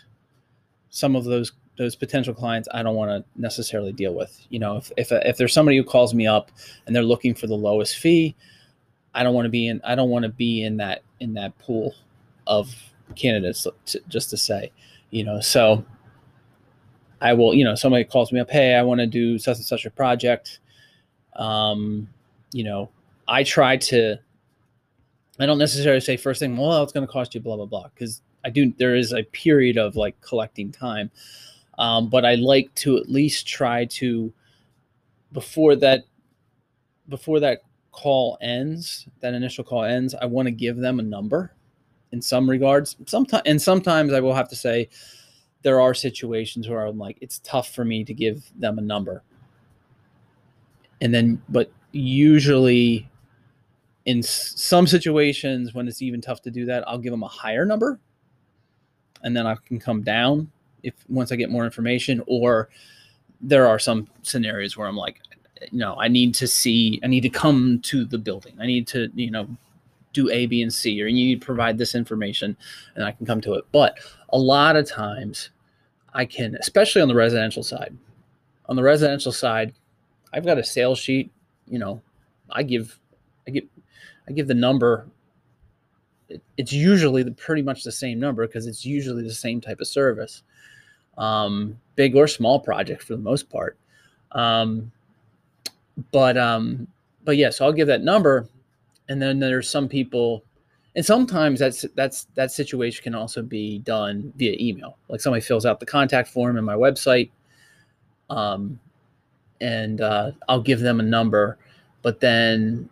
some 0.89 1.15
of 1.15 1.25
those 1.25 1.51
those 1.79 1.95
potential 1.95 2.33
clients 2.33 2.67
I 2.73 2.83
don't 2.83 2.95
want 2.95 3.09
to 3.09 3.41
necessarily 3.41 3.93
deal 3.93 4.13
with. 4.13 4.45
You 4.49 4.59
know, 4.59 4.77
if 4.77 4.91
if 4.97 5.11
if 5.11 5.37
there's 5.37 5.53
somebody 5.53 5.77
who 5.77 5.83
calls 5.83 6.13
me 6.13 6.27
up 6.27 6.51
and 6.85 6.95
they're 6.95 7.01
looking 7.01 7.33
for 7.33 7.47
the 7.47 7.55
lowest 7.55 7.97
fee, 7.97 8.35
I 9.15 9.23
don't 9.23 9.33
want 9.33 9.45
to 9.45 9.49
be 9.49 9.67
in 9.67 9.81
I 9.83 9.95
don't 9.95 10.09
want 10.09 10.23
to 10.23 10.29
be 10.29 10.63
in 10.63 10.77
that 10.77 11.01
in 11.19 11.33
that 11.35 11.57
pool 11.57 11.95
of 12.45 12.69
candidates 13.15 13.65
to, 13.85 14.01
just 14.07 14.29
to 14.29 14.37
say, 14.37 14.71
you 15.09 15.23
know, 15.23 15.39
so 15.39 15.83
I 17.21 17.33
will, 17.33 17.53
you 17.53 17.63
know, 17.63 17.75
somebody 17.75 18.03
calls 18.03 18.31
me 18.31 18.39
up, 18.39 18.49
hey, 18.49 18.75
I 18.75 18.81
want 18.81 18.99
to 18.99 19.07
do 19.07 19.39
such 19.39 19.57
and 19.57 19.65
such 19.65 19.85
a 19.85 19.89
project. 19.89 20.59
Um, 21.35 22.09
you 22.51 22.63
know, 22.63 22.89
I 23.27 23.43
try 23.43 23.77
to. 23.77 24.17
I 25.41 25.45
don't 25.45 25.57
necessarily 25.57 26.01
say 26.01 26.17
first 26.17 26.41
thing, 26.41 26.57
well, 26.57 26.83
it's 26.83 26.91
going 26.91 27.07
to 27.07 27.11
cost 27.11 27.33
you 27.33 27.39
blah 27.39 27.55
blah 27.55 27.65
blah, 27.65 27.87
because 27.93 28.21
I 28.43 28.49
do. 28.49 28.73
There 28.77 28.95
is 28.95 29.13
a 29.13 29.23
period 29.23 29.77
of 29.77 29.95
like 29.95 30.19
collecting 30.21 30.71
time, 30.71 31.11
um, 31.79 32.09
but 32.09 32.25
I 32.25 32.35
like 32.35 32.75
to 32.75 32.97
at 32.97 33.09
least 33.09 33.47
try 33.47 33.85
to 33.85 34.31
before 35.31 35.75
that 35.77 36.03
before 37.07 37.39
that 37.39 37.61
call 37.91 38.37
ends, 38.41 39.07
that 39.21 39.33
initial 39.33 39.63
call 39.63 39.85
ends, 39.85 40.13
I 40.13 40.25
want 40.25 40.45
to 40.47 40.51
give 40.51 40.77
them 40.77 40.99
a 40.99 41.03
number 41.03 41.53
in 42.11 42.21
some 42.21 42.49
regards. 42.49 42.97
Sometimes 43.07 43.43
and 43.45 43.61
sometimes 43.61 44.11
I 44.11 44.19
will 44.19 44.35
have 44.35 44.49
to 44.49 44.55
say 44.57 44.89
there 45.61 45.79
are 45.79 45.93
situations 45.93 46.67
where 46.67 46.85
I'm 46.85 46.99
like, 46.99 47.17
it's 47.21 47.39
tough 47.39 47.73
for 47.73 47.85
me 47.85 48.03
to 48.03 48.13
give 48.13 48.43
them 48.57 48.77
a 48.77 48.81
number. 48.81 49.23
And 51.01 51.13
then, 51.13 51.41
but 51.47 51.71
usually 51.93 53.09
in 54.05 54.21
some 54.21 54.85
situations 54.85 55.73
when 55.73 55.87
it's 55.87 56.01
even 56.01 56.19
tough 56.19 56.41
to 56.41 56.51
do 56.51 56.65
that, 56.65 56.85
I'll 56.87 56.97
give 56.97 57.11
them 57.11 57.23
a 57.23 57.27
higher 57.27 57.65
number 57.65 57.99
and 59.23 59.35
then 59.35 59.47
I 59.47 59.55
can 59.65 59.79
come 59.79 60.01
down 60.01 60.51
if 60.83 60.93
once 61.07 61.31
I 61.31 61.35
get 61.35 61.49
more 61.49 61.65
information 61.65 62.21
or 62.27 62.69
there 63.41 63.67
are 63.67 63.79
some 63.79 64.07
scenarios 64.21 64.75
where 64.75 64.87
I'm 64.87 64.95
like, 64.95 65.21
no, 65.71 65.95
I 65.99 66.07
need 66.07 66.33
to 66.35 66.47
see, 66.47 66.99
I 67.03 67.07
need 67.07 67.21
to 67.21 67.29
come 67.29 67.79
to 67.83 68.05
the 68.05 68.17
building. 68.17 68.55
I 68.59 68.65
need 68.65 68.87
to, 68.87 69.09
you 69.13 69.31
know, 69.31 69.47
do 70.13 70.29
A, 70.29 70.45
B, 70.45 70.61
and 70.61 70.73
C, 70.73 71.01
or 71.01 71.07
you 71.07 71.25
need 71.25 71.41
to 71.41 71.45
provide 71.45 71.77
this 71.77 71.95
information 71.95 72.57
and 72.95 73.03
I 73.03 73.11
can 73.11 73.25
come 73.25 73.41
to 73.41 73.53
it. 73.53 73.65
But 73.71 73.99
a 74.29 74.37
lot 74.37 74.75
of 74.75 74.87
times 74.87 75.51
I 76.13 76.25
can, 76.25 76.55
especially 76.55 77.01
on 77.01 77.07
the 77.07 77.15
residential 77.15 77.63
side, 77.63 77.95
on 78.65 78.75
the 78.75 78.83
residential 78.83 79.31
side, 79.31 79.73
I've 80.33 80.45
got 80.45 80.57
a 80.57 80.63
sales 80.63 80.99
sheet, 80.99 81.31
you 81.67 81.79
know, 81.79 82.01
I 82.49 82.63
give, 82.63 82.99
I 83.47 83.51
give, 83.51 83.65
I 84.27 84.31
give 84.31 84.47
the 84.47 84.53
number. 84.53 85.07
It's 86.57 86.73
usually 86.73 87.23
the, 87.23 87.31
pretty 87.31 87.61
much 87.61 87.83
the 87.83 87.91
same 87.91 88.19
number 88.19 88.45
because 88.45 88.67
it's 88.67 88.85
usually 88.85 89.23
the 89.23 89.33
same 89.33 89.61
type 89.61 89.79
of 89.79 89.87
service, 89.87 90.43
um, 91.17 91.77
big 91.95 92.15
or 92.15 92.27
small 92.27 92.59
project 92.59 93.03
for 93.03 93.13
the 93.13 93.21
most 93.21 93.49
part. 93.49 93.77
Um, 94.31 94.91
but 96.11 96.37
um, 96.37 96.87
but 97.23 97.37
yeah, 97.37 97.49
so 97.49 97.65
I'll 97.65 97.73
give 97.73 97.87
that 97.87 98.03
number, 98.03 98.47
and 99.09 99.21
then 99.21 99.39
there's 99.39 99.69
some 99.69 99.87
people, 99.87 100.43
and 100.95 101.05
sometimes 101.05 101.59
that's 101.59 101.85
that's 101.95 102.27
that 102.35 102.51
situation 102.51 103.03
can 103.03 103.15
also 103.15 103.41
be 103.41 103.79
done 103.79 104.31
via 104.37 104.55
email. 104.59 104.97
Like 105.09 105.21
somebody 105.21 105.41
fills 105.41 105.65
out 105.65 105.79
the 105.79 105.85
contact 105.85 106.29
form 106.29 106.57
in 106.57 106.63
my 106.63 106.75
website, 106.75 107.31
um, 108.29 108.79
and 109.61 110.01
uh, 110.01 110.31
I'll 110.47 110.61
give 110.61 110.79
them 110.79 110.99
a 110.99 111.03
number, 111.03 111.57
but 112.01 112.19
then 112.19 112.89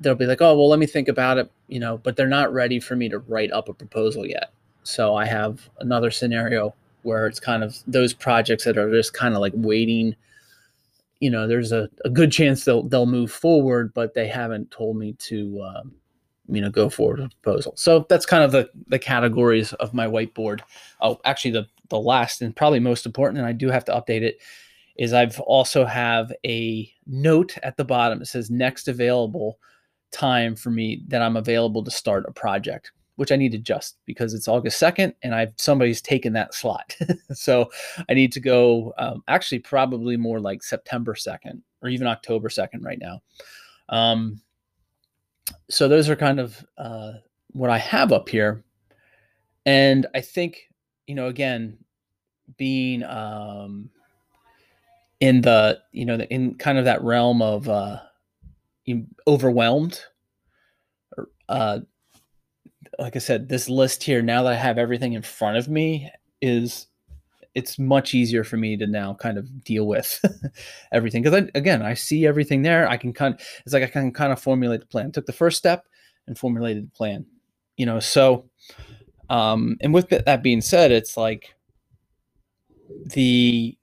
they'll 0.00 0.14
be 0.14 0.26
like, 0.26 0.40
oh, 0.40 0.56
well, 0.56 0.68
let 0.68 0.78
me 0.78 0.86
think 0.86 1.08
about 1.08 1.38
it, 1.38 1.50
you 1.68 1.78
know, 1.78 1.98
but 1.98 2.16
they're 2.16 2.26
not 2.26 2.52
ready 2.52 2.80
for 2.80 2.96
me 2.96 3.08
to 3.08 3.18
write 3.18 3.52
up 3.52 3.68
a 3.68 3.74
proposal 3.74 4.26
yet. 4.26 4.52
So 4.82 5.14
I 5.14 5.26
have 5.26 5.68
another 5.78 6.10
scenario 6.10 6.74
where 7.02 7.26
it's 7.26 7.40
kind 7.40 7.62
of 7.62 7.76
those 7.86 8.12
projects 8.12 8.64
that 8.64 8.78
are 8.78 8.90
just 8.90 9.12
kind 9.12 9.34
of 9.34 9.40
like 9.40 9.52
waiting. 9.54 10.16
You 11.20 11.30
know, 11.30 11.46
there's 11.46 11.72
a, 11.72 11.88
a 12.04 12.10
good 12.10 12.32
chance 12.32 12.64
they'll 12.64 12.82
they'll 12.82 13.06
move 13.06 13.30
forward, 13.30 13.92
but 13.94 14.14
they 14.14 14.26
haven't 14.26 14.70
told 14.70 14.96
me 14.96 15.12
to, 15.14 15.62
um, 15.62 15.94
you 16.48 16.62
know, 16.62 16.70
go 16.70 16.88
forward 16.88 17.20
with 17.20 17.32
a 17.32 17.36
proposal. 17.42 17.74
So 17.76 18.06
that's 18.08 18.26
kind 18.26 18.42
of 18.42 18.52
the 18.52 18.70
the 18.88 18.98
categories 18.98 19.74
of 19.74 19.92
my 19.92 20.06
whiteboard. 20.06 20.60
Oh, 21.00 21.20
actually, 21.24 21.52
the 21.52 21.66
the 21.90 22.00
last 22.00 22.40
and 22.40 22.56
probably 22.56 22.80
most 22.80 23.04
important, 23.04 23.38
and 23.38 23.46
I 23.46 23.52
do 23.52 23.68
have 23.68 23.84
to 23.86 23.92
update 23.92 24.22
it, 24.22 24.40
is 24.96 25.12
I've 25.12 25.38
also 25.40 25.84
have 25.84 26.32
a 26.46 26.90
note 27.06 27.58
at 27.62 27.76
the 27.76 27.84
bottom. 27.84 28.22
It 28.22 28.26
says 28.26 28.50
next 28.50 28.88
available 28.88 29.58
time 30.12 30.56
for 30.56 30.70
me 30.70 31.02
that 31.08 31.22
I'm 31.22 31.36
available 31.36 31.84
to 31.84 31.90
start 31.90 32.26
a 32.28 32.32
project, 32.32 32.92
which 33.16 33.32
I 33.32 33.36
need 33.36 33.52
to 33.52 33.58
adjust 33.58 33.98
because 34.06 34.34
it's 34.34 34.48
August 34.48 34.80
2nd 34.80 35.14
and 35.22 35.34
I've 35.34 35.52
somebody's 35.56 36.02
taken 36.02 36.32
that 36.34 36.54
slot. 36.54 36.96
so 37.32 37.70
I 38.08 38.14
need 38.14 38.32
to 38.32 38.40
go 38.40 38.92
um, 38.98 39.22
actually 39.28 39.60
probably 39.60 40.16
more 40.16 40.40
like 40.40 40.62
September 40.62 41.14
2nd 41.14 41.60
or 41.82 41.88
even 41.88 42.06
October 42.06 42.48
2nd 42.48 42.84
right 42.84 42.98
now. 42.98 43.22
Um, 43.88 44.40
so 45.68 45.88
those 45.88 46.08
are 46.08 46.16
kind 46.16 46.40
of 46.40 46.64
uh, 46.78 47.12
what 47.52 47.70
I 47.70 47.78
have 47.78 48.12
up 48.12 48.28
here. 48.28 48.64
And 49.66 50.06
I 50.14 50.20
think, 50.20 50.68
you 51.06 51.14
know, 51.14 51.26
again, 51.26 51.78
being 52.56 53.02
um, 53.04 53.90
in 55.20 55.42
the, 55.42 55.80
you 55.92 56.04
know, 56.04 56.16
in 56.16 56.54
kind 56.54 56.78
of 56.78 56.84
that 56.84 57.02
realm 57.02 57.42
of, 57.42 57.68
uh, 57.68 58.00
overwhelmed. 59.26 60.00
Uh, 61.48 61.80
like 62.98 63.16
I 63.16 63.18
said, 63.18 63.48
this 63.48 63.68
list 63.68 64.02
here, 64.02 64.22
now 64.22 64.42
that 64.42 64.52
I 64.52 64.56
have 64.56 64.78
everything 64.78 65.14
in 65.14 65.22
front 65.22 65.56
of 65.56 65.68
me, 65.68 66.10
is 66.40 66.86
it's 67.54 67.78
much 67.78 68.14
easier 68.14 68.44
for 68.44 68.56
me 68.56 68.76
to 68.76 68.86
now 68.86 69.14
kind 69.14 69.36
of 69.36 69.64
deal 69.64 69.86
with 69.86 70.24
everything. 70.92 71.22
Because 71.22 71.48
again 71.54 71.82
i 71.82 71.94
see 71.94 72.26
everything 72.26 72.62
there. 72.62 72.88
I 72.88 72.96
can 72.96 73.12
kind 73.12 73.34
of, 73.34 73.40
it's 73.64 73.74
like 73.74 73.82
i 73.82 73.88
can 73.88 74.12
kind 74.12 74.32
of 74.32 74.40
formulate 74.40 74.80
the 74.80 74.86
plan. 74.86 75.10
Took 75.10 75.26
the 75.26 75.32
first 75.32 75.58
step 75.58 75.86
and 76.26 76.38
formulated 76.38 76.86
the 76.86 76.96
plan 76.96 77.26
you 77.80 77.86
know? 77.86 77.98
So 77.98 78.44
um 79.30 79.76
and 79.80 79.94
with 79.94 80.10
that 80.10 80.42
being 80.42 80.60
said 80.60 80.92
it's 80.92 81.16
like 81.16 81.54
the 83.06 83.76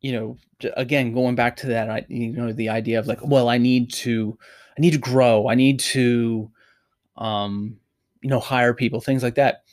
you 0.00 0.12
know 0.12 0.36
again 0.76 1.12
going 1.12 1.34
back 1.34 1.56
to 1.56 1.66
that 1.68 1.90
I 1.90 2.04
you 2.08 2.32
know 2.32 2.52
the 2.52 2.68
idea 2.68 2.98
of 2.98 3.06
like 3.06 3.20
well 3.26 3.48
i 3.48 3.58
need 3.58 3.92
to 3.94 4.38
i 4.76 4.80
need 4.80 4.92
to 4.92 4.98
grow 4.98 5.48
i 5.48 5.54
need 5.54 5.80
to 5.80 6.50
um 7.16 7.78
you 8.22 8.30
know 8.30 8.40
hire 8.40 8.74
people 8.74 9.00
things 9.00 9.22
like 9.22 9.36
that. 9.36 9.64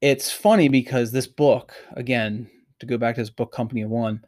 It's 0.00 0.30
funny 0.30 0.68
because 0.68 1.12
this 1.12 1.26
book 1.26 1.74
again 1.94 2.50
to 2.80 2.86
go 2.86 2.98
back 2.98 3.14
to 3.16 3.22
this 3.22 3.30
book 3.30 3.52
company 3.52 3.82
of 3.82 3.90
one 3.90 4.22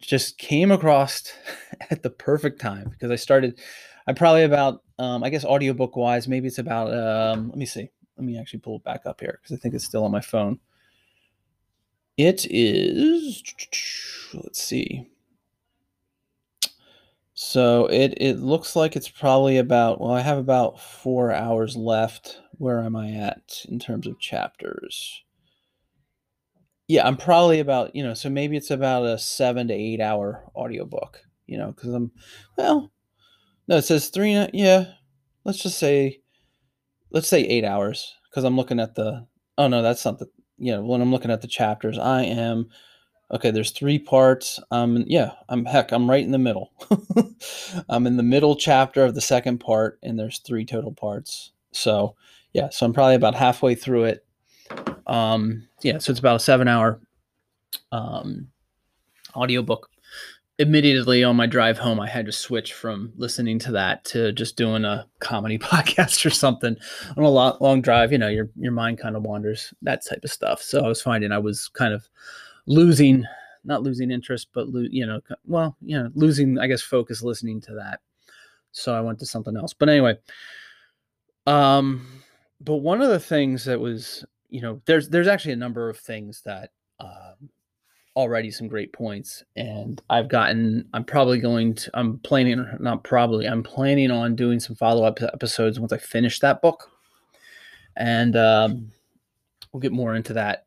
just 0.00 0.38
came 0.38 0.70
across 0.70 1.32
at 1.90 2.02
the 2.02 2.10
perfect 2.10 2.60
time 2.60 2.88
because 2.88 3.10
i 3.10 3.16
started 3.16 3.58
i 4.06 4.12
probably 4.12 4.44
about 4.44 4.82
um 4.98 5.24
i 5.24 5.28
guess 5.28 5.44
audiobook 5.44 5.96
wise 5.96 6.28
maybe 6.28 6.46
it's 6.46 6.58
about 6.58 6.94
um 6.94 7.48
let 7.48 7.58
me 7.58 7.66
see 7.66 7.90
let 8.16 8.24
me 8.24 8.38
actually 8.38 8.60
pull 8.60 8.76
it 8.76 8.84
back 8.84 9.00
up 9.06 9.20
here 9.20 9.40
because 9.42 9.56
i 9.56 9.60
think 9.60 9.74
it's 9.74 9.84
still 9.84 10.04
on 10.04 10.12
my 10.12 10.20
phone 10.20 10.58
It 12.18 12.46
is. 12.50 13.44
Let's 14.34 14.60
see. 14.60 15.08
So 17.32 17.86
it 17.86 18.14
it 18.16 18.40
looks 18.40 18.74
like 18.74 18.96
it's 18.96 19.08
probably 19.08 19.56
about 19.58 20.00
well, 20.00 20.10
I 20.10 20.22
have 20.22 20.38
about 20.38 20.80
four 20.80 21.32
hours 21.32 21.76
left. 21.76 22.40
Where 22.58 22.80
am 22.82 22.96
I 22.96 23.12
at 23.12 23.64
in 23.68 23.78
terms 23.78 24.08
of 24.08 24.18
chapters? 24.18 25.22
Yeah, 26.88 27.06
I'm 27.06 27.16
probably 27.16 27.60
about, 27.60 27.94
you 27.94 28.02
know, 28.02 28.14
so 28.14 28.30
maybe 28.30 28.56
it's 28.56 28.72
about 28.72 29.04
a 29.06 29.18
seven 29.18 29.68
to 29.68 29.74
eight 29.74 30.00
hour 30.00 30.42
audiobook, 30.56 31.20
you 31.46 31.56
know, 31.56 31.70
because 31.70 31.94
I'm 31.94 32.10
well, 32.56 32.90
no, 33.68 33.76
it 33.76 33.82
says 33.82 34.08
three, 34.08 34.32
yeah, 34.52 34.86
let's 35.44 35.62
just 35.62 35.78
say 35.78 36.20
let's 37.12 37.28
say 37.28 37.42
eight 37.42 37.64
hours, 37.64 38.16
because 38.28 38.42
I'm 38.42 38.56
looking 38.56 38.80
at 38.80 38.96
the 38.96 39.28
oh 39.56 39.68
no, 39.68 39.82
that's 39.82 40.04
not 40.04 40.18
the 40.18 40.26
you 40.58 40.72
know, 40.72 40.82
when 40.82 41.00
I'm 41.00 41.10
looking 41.10 41.30
at 41.30 41.40
the 41.40 41.48
chapters, 41.48 41.98
I 41.98 42.22
am 42.22 42.68
Okay, 43.30 43.50
there's 43.50 43.72
three 43.72 43.98
parts. 43.98 44.58
Um, 44.70 45.04
yeah, 45.06 45.32
I'm 45.50 45.66
heck, 45.66 45.92
I'm 45.92 46.08
right 46.08 46.24
in 46.24 46.30
the 46.30 46.38
middle. 46.38 46.72
I'm 47.88 48.06
in 48.06 48.16
the 48.16 48.22
middle 48.22 48.56
chapter 48.56 49.04
of 49.04 49.14
the 49.14 49.20
second 49.20 49.58
part, 49.58 49.98
and 50.02 50.18
there's 50.18 50.38
three 50.38 50.64
total 50.64 50.92
parts. 50.92 51.52
So, 51.72 52.16
yeah, 52.54 52.70
so 52.70 52.86
I'm 52.86 52.94
probably 52.94 53.16
about 53.16 53.34
halfway 53.34 53.74
through 53.74 54.04
it. 54.04 54.24
Um, 55.06 55.68
yeah, 55.82 55.98
so 55.98 56.10
it's 56.10 56.20
about 56.20 56.36
a 56.36 56.40
seven 56.40 56.68
hour 56.68 57.00
um, 57.92 58.48
audiobook. 59.36 59.90
Immediately 60.60 61.22
on 61.22 61.36
my 61.36 61.46
drive 61.46 61.78
home, 61.78 62.00
I 62.00 62.08
had 62.08 62.26
to 62.26 62.32
switch 62.32 62.72
from 62.72 63.12
listening 63.16 63.60
to 63.60 63.72
that 63.72 64.04
to 64.06 64.32
just 64.32 64.56
doing 64.56 64.84
a 64.84 65.06
comedy 65.20 65.58
podcast 65.58 66.26
or 66.26 66.30
something. 66.30 66.76
On 67.16 67.22
a 67.22 67.28
long, 67.28 67.56
long 67.60 67.80
drive, 67.80 68.10
you 68.10 68.18
know, 68.18 68.28
your 68.28 68.50
your 68.56 68.72
mind 68.72 68.98
kind 68.98 69.16
of 69.16 69.22
wanders, 69.22 69.72
that 69.82 70.04
type 70.04 70.24
of 70.24 70.32
stuff. 70.32 70.60
So 70.60 70.84
I 70.84 70.88
was 70.88 71.00
finding 71.00 71.30
I 71.30 71.38
was 71.38 71.68
kind 71.68 71.94
of 71.94 72.08
losing 72.66 73.24
not 73.64 73.82
losing 73.82 74.10
interest 74.10 74.48
but 74.52 74.68
lo- 74.68 74.88
you 74.90 75.06
know 75.06 75.20
well 75.46 75.76
you 75.80 75.98
know 75.98 76.10
losing 76.14 76.58
i 76.58 76.66
guess 76.66 76.82
focus 76.82 77.22
listening 77.22 77.60
to 77.60 77.74
that 77.74 78.00
so 78.72 78.94
i 78.94 79.00
went 79.00 79.18
to 79.18 79.26
something 79.26 79.56
else 79.56 79.72
but 79.72 79.88
anyway 79.88 80.16
um 81.46 82.06
but 82.60 82.76
one 82.76 83.00
of 83.00 83.08
the 83.08 83.20
things 83.20 83.64
that 83.64 83.80
was 83.80 84.24
you 84.48 84.60
know 84.60 84.80
there's 84.86 85.08
there's 85.08 85.28
actually 85.28 85.52
a 85.52 85.56
number 85.56 85.88
of 85.88 85.98
things 85.98 86.42
that 86.44 86.70
um 87.00 87.48
already 88.16 88.50
some 88.50 88.66
great 88.66 88.92
points 88.92 89.44
and 89.54 90.02
i've 90.10 90.28
gotten 90.28 90.88
i'm 90.92 91.04
probably 91.04 91.38
going 91.38 91.72
to 91.74 91.90
i'm 91.94 92.18
planning 92.18 92.66
not 92.80 93.04
probably 93.04 93.46
i'm 93.46 93.62
planning 93.62 94.10
on 94.10 94.34
doing 94.34 94.58
some 94.58 94.74
follow-up 94.74 95.22
episodes 95.22 95.78
once 95.78 95.92
i 95.92 95.98
finish 95.98 96.40
that 96.40 96.60
book. 96.60 96.90
And 97.96 98.36
um, 98.36 98.92
we'll 99.72 99.80
get 99.80 99.92
more 99.92 100.14
into 100.14 100.32
that. 100.34 100.66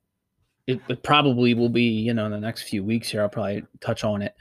It, 0.67 0.81
it 0.89 1.01
probably 1.01 1.53
will 1.53 1.69
be 1.69 1.83
you 1.83 2.13
know 2.13 2.25
in 2.25 2.31
the 2.31 2.39
next 2.39 2.63
few 2.63 2.83
weeks 2.83 3.09
here 3.09 3.21
i'll 3.21 3.29
probably 3.29 3.63
touch 3.79 4.03
on 4.03 4.21
it. 4.21 4.35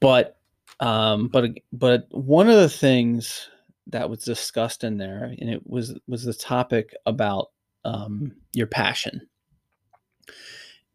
But 0.00 0.36
um 0.80 1.28
but 1.28 1.50
but 1.72 2.06
one 2.10 2.48
of 2.48 2.56
the 2.56 2.68
things 2.68 3.50
that 3.88 4.08
was 4.08 4.24
discussed 4.24 4.84
in 4.84 4.96
there 4.96 5.34
and 5.38 5.50
it 5.50 5.66
was 5.66 5.98
was 6.06 6.24
the 6.24 6.34
topic 6.34 6.94
about 7.04 7.50
um 7.84 8.32
your 8.54 8.66
passion. 8.66 9.28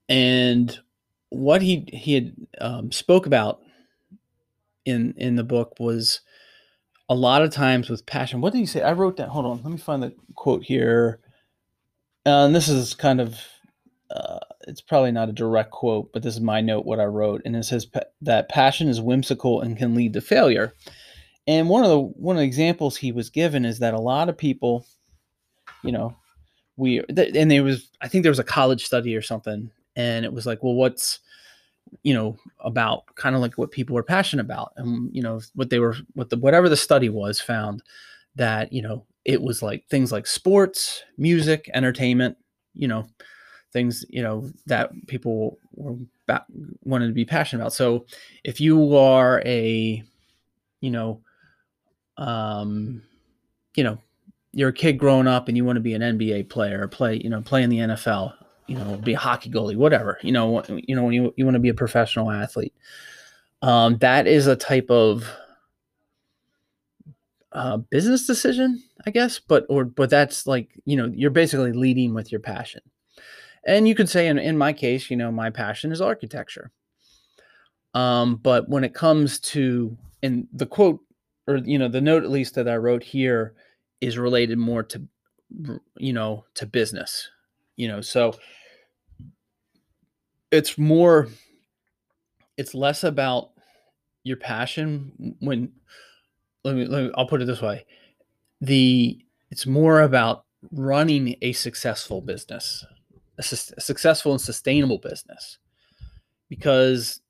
And 0.10 0.78
what 1.34 1.62
he 1.62 1.86
he 1.92 2.14
had 2.14 2.34
um, 2.62 2.92
spoke 2.92 3.26
about 3.26 3.60
in 4.86 5.14
in 5.18 5.36
the 5.36 5.44
book 5.44 5.76
was 5.80 6.22
a 7.10 7.16
lot 7.16 7.42
of 7.42 7.52
times 7.52 7.90
with 7.90 8.06
passion 8.06 8.42
what 8.42 8.54
did 8.54 8.60
he 8.60 8.66
say 8.66 8.82
i 8.82 8.92
wrote 8.92 9.18
that. 9.18 9.30
hold 9.30 9.46
on 9.46 9.62
let 9.64 9.72
me 9.72 9.78
find 9.78 10.02
the 10.02 10.14
quote 10.36 10.64
here 10.64 11.20
uh, 12.26 12.46
and 12.46 12.56
this 12.56 12.70
is 12.70 12.94
kind 12.94 13.20
of 13.20 13.38
uh, 14.14 14.40
it's 14.68 14.82
probably 14.82 15.12
not 15.12 15.30
a 15.30 15.34
direct 15.34 15.72
quote, 15.72 16.12
but 16.14 16.22
this 16.22 16.36
is 16.36 16.42
my 16.42 16.62
note, 16.62 16.86
what 16.86 17.00
I 17.00 17.06
wrote, 17.06 17.42
and 17.46 17.56
it 17.56 17.64
says 17.64 17.88
that 18.22 18.50
passion 18.50 18.88
is 18.88 19.02
whimsical 19.02 19.62
and 19.62 19.78
can 19.78 19.96
lead 19.96 20.14
to 20.14 20.22
failure. 20.22 20.74
And 21.48 21.68
one 21.68 21.84
of 21.84 21.90
the 21.90 22.00
one 22.00 22.36
of 22.36 22.40
the 22.40 22.46
examples 22.46 22.96
he 22.96 23.12
was 23.12 23.30
given 23.30 23.66
is 23.66 23.80
that 23.80 23.94
a 23.94 24.00
lot 24.00 24.30
of 24.30 24.38
people, 24.38 24.86
you 25.84 25.92
know, 25.92 26.16
we 26.78 27.02
and 27.10 27.52
there 27.52 27.64
was 27.64 27.90
I 28.02 28.08
think 28.08 28.24
there 28.24 28.32
was 28.32 28.40
a 28.40 28.44
college 28.44 28.86
study 28.86 29.16
or 29.16 29.22
something, 29.22 29.72
and 29.96 30.26
it 30.26 30.34
was 30.34 30.46
like, 30.46 30.64
well, 30.64 30.74
what's 30.76 31.20
you 32.02 32.14
know 32.14 32.36
about 32.62 33.04
kind 33.16 33.36
of 33.36 33.42
like 33.42 33.58
what 33.58 33.72
people 33.72 33.96
were 33.96 34.04
passionate 34.04 34.44
about, 34.46 34.74
and 34.78 35.14
you 35.14 35.22
know 35.22 35.42
what 35.56 35.70
they 35.70 35.80
were 35.80 35.96
what 36.14 36.30
the 36.30 36.38
whatever 36.38 36.70
the 36.70 36.78
study 36.78 37.10
was 37.10 37.40
found 37.40 37.84
that 38.36 38.74
you 38.74 38.82
know 38.82 39.06
it 39.26 39.42
was 39.42 39.62
like 39.62 39.88
things 39.88 40.12
like 40.12 40.28
sports, 40.28 41.04
music, 41.18 41.70
entertainment, 41.74 42.38
you 42.74 42.88
know, 42.88 43.06
things 43.72 44.06
you 44.10 44.22
know 44.22 44.50
that 44.66 44.92
people 45.08 45.58
were 45.76 45.96
ba- 46.28 46.46
wanted 46.84 47.08
to 47.08 47.14
be 47.14 47.26
passionate 47.26 47.62
about. 47.62 47.74
So 47.74 48.06
if 48.44 48.60
you 48.60 48.96
are 48.98 49.42
a, 49.46 50.04
you 50.82 50.90
know, 50.92 51.22
um, 52.18 53.02
you 53.76 53.84
know, 53.84 53.98
you're 54.52 54.70
a 54.70 54.74
kid 54.74 54.98
growing 54.98 55.28
up 55.28 55.48
and 55.48 55.58
you 55.58 55.66
want 55.66 55.78
to 55.78 55.82
be 55.82 55.94
an 55.94 56.02
NBA 56.02 56.50
player, 56.50 56.88
play, 56.88 57.20
you 57.24 57.30
know, 57.30 57.42
play 57.42 57.64
in 57.64 57.70
the 57.70 57.80
NFL, 57.80 58.34
you 58.68 58.78
know, 58.78 58.98
be 58.98 59.14
a 59.14 59.18
hockey 59.18 59.50
goalie, 59.50 59.76
whatever, 59.76 60.18
you 60.22 60.32
know, 60.32 60.64
you 60.70 60.96
know, 60.96 61.04
when 61.04 61.14
you, 61.14 61.34
you 61.36 61.46
want 61.46 61.56
to 61.56 61.60
be 61.60 61.70
a 61.70 61.74
professional 61.74 62.32
athlete, 62.32 62.74
um, 63.62 63.98
that 63.98 64.28
is 64.28 64.48
a 64.48 64.56
type 64.56 64.90
of 64.90 65.30
uh, 67.52 67.78
business 67.78 68.26
decision, 68.26 68.82
I 69.06 69.12
guess, 69.12 69.40
but, 69.40 69.66
or, 69.70 69.86
but 69.86 70.10
that's 70.10 70.48
like, 70.48 70.70
you 70.86 70.98
know, 70.98 71.12
you're 71.14 71.32
basically 71.32 71.72
leading 71.72 72.14
with 72.14 72.32
your 72.32 72.42
passion. 72.42 72.82
And 73.66 73.88
you 73.88 73.96
could 73.96 74.10
say, 74.10 74.28
in, 74.28 74.38
in 74.38 74.58
my 74.58 74.74
case, 74.74 75.10
you 75.10 75.16
know, 75.16 75.32
my 75.32 75.50
passion 75.50 75.92
is 75.92 76.02
architecture. 76.02 76.72
Um, 77.94 78.36
but 78.36 78.68
when 78.68 78.84
it 78.84 78.94
comes 78.94 79.40
to, 79.40 79.96
and 80.22 80.48
the 80.52 80.66
quote, 80.66 81.00
or, 81.48 81.58
you 81.58 81.78
know, 81.78 81.88
the 81.88 82.02
note 82.02 82.24
at 82.24 82.32
least 82.32 82.56
that 82.56 82.68
I 82.68 82.78
wrote 82.78 83.04
here 83.04 83.54
is 84.02 84.18
related 84.18 84.58
more 84.58 84.84
to, 84.84 85.08
you 85.98 86.12
know, 86.12 86.46
to 86.56 86.66
business, 86.66 87.30
you 87.76 87.88
know, 87.88 88.02
so 88.02 88.36
it's 90.52 90.78
more, 90.78 91.28
it's 92.58 92.74
less 92.76 93.04
about 93.04 93.52
your 94.24 94.38
passion 94.38 95.36
when, 95.40 95.72
let 96.64 96.76
me, 96.76 96.86
let 96.86 97.04
me, 97.04 97.12
I'll 97.16 97.28
put 97.28 97.42
it 97.42 97.46
this 97.46 97.62
way. 97.62 97.86
The, 98.62 99.20
it's 99.50 99.66
more 99.66 100.02
about 100.02 100.46
running 100.72 101.36
a 101.42 101.52
successful 101.54 102.22
business 102.22 102.86
a, 103.38 103.44
su- 103.44 103.74
a 103.78 103.82
successful 103.82 104.32
and 104.32 104.42
sustainable 104.42 104.98
business 104.98 105.58
because 106.50 107.22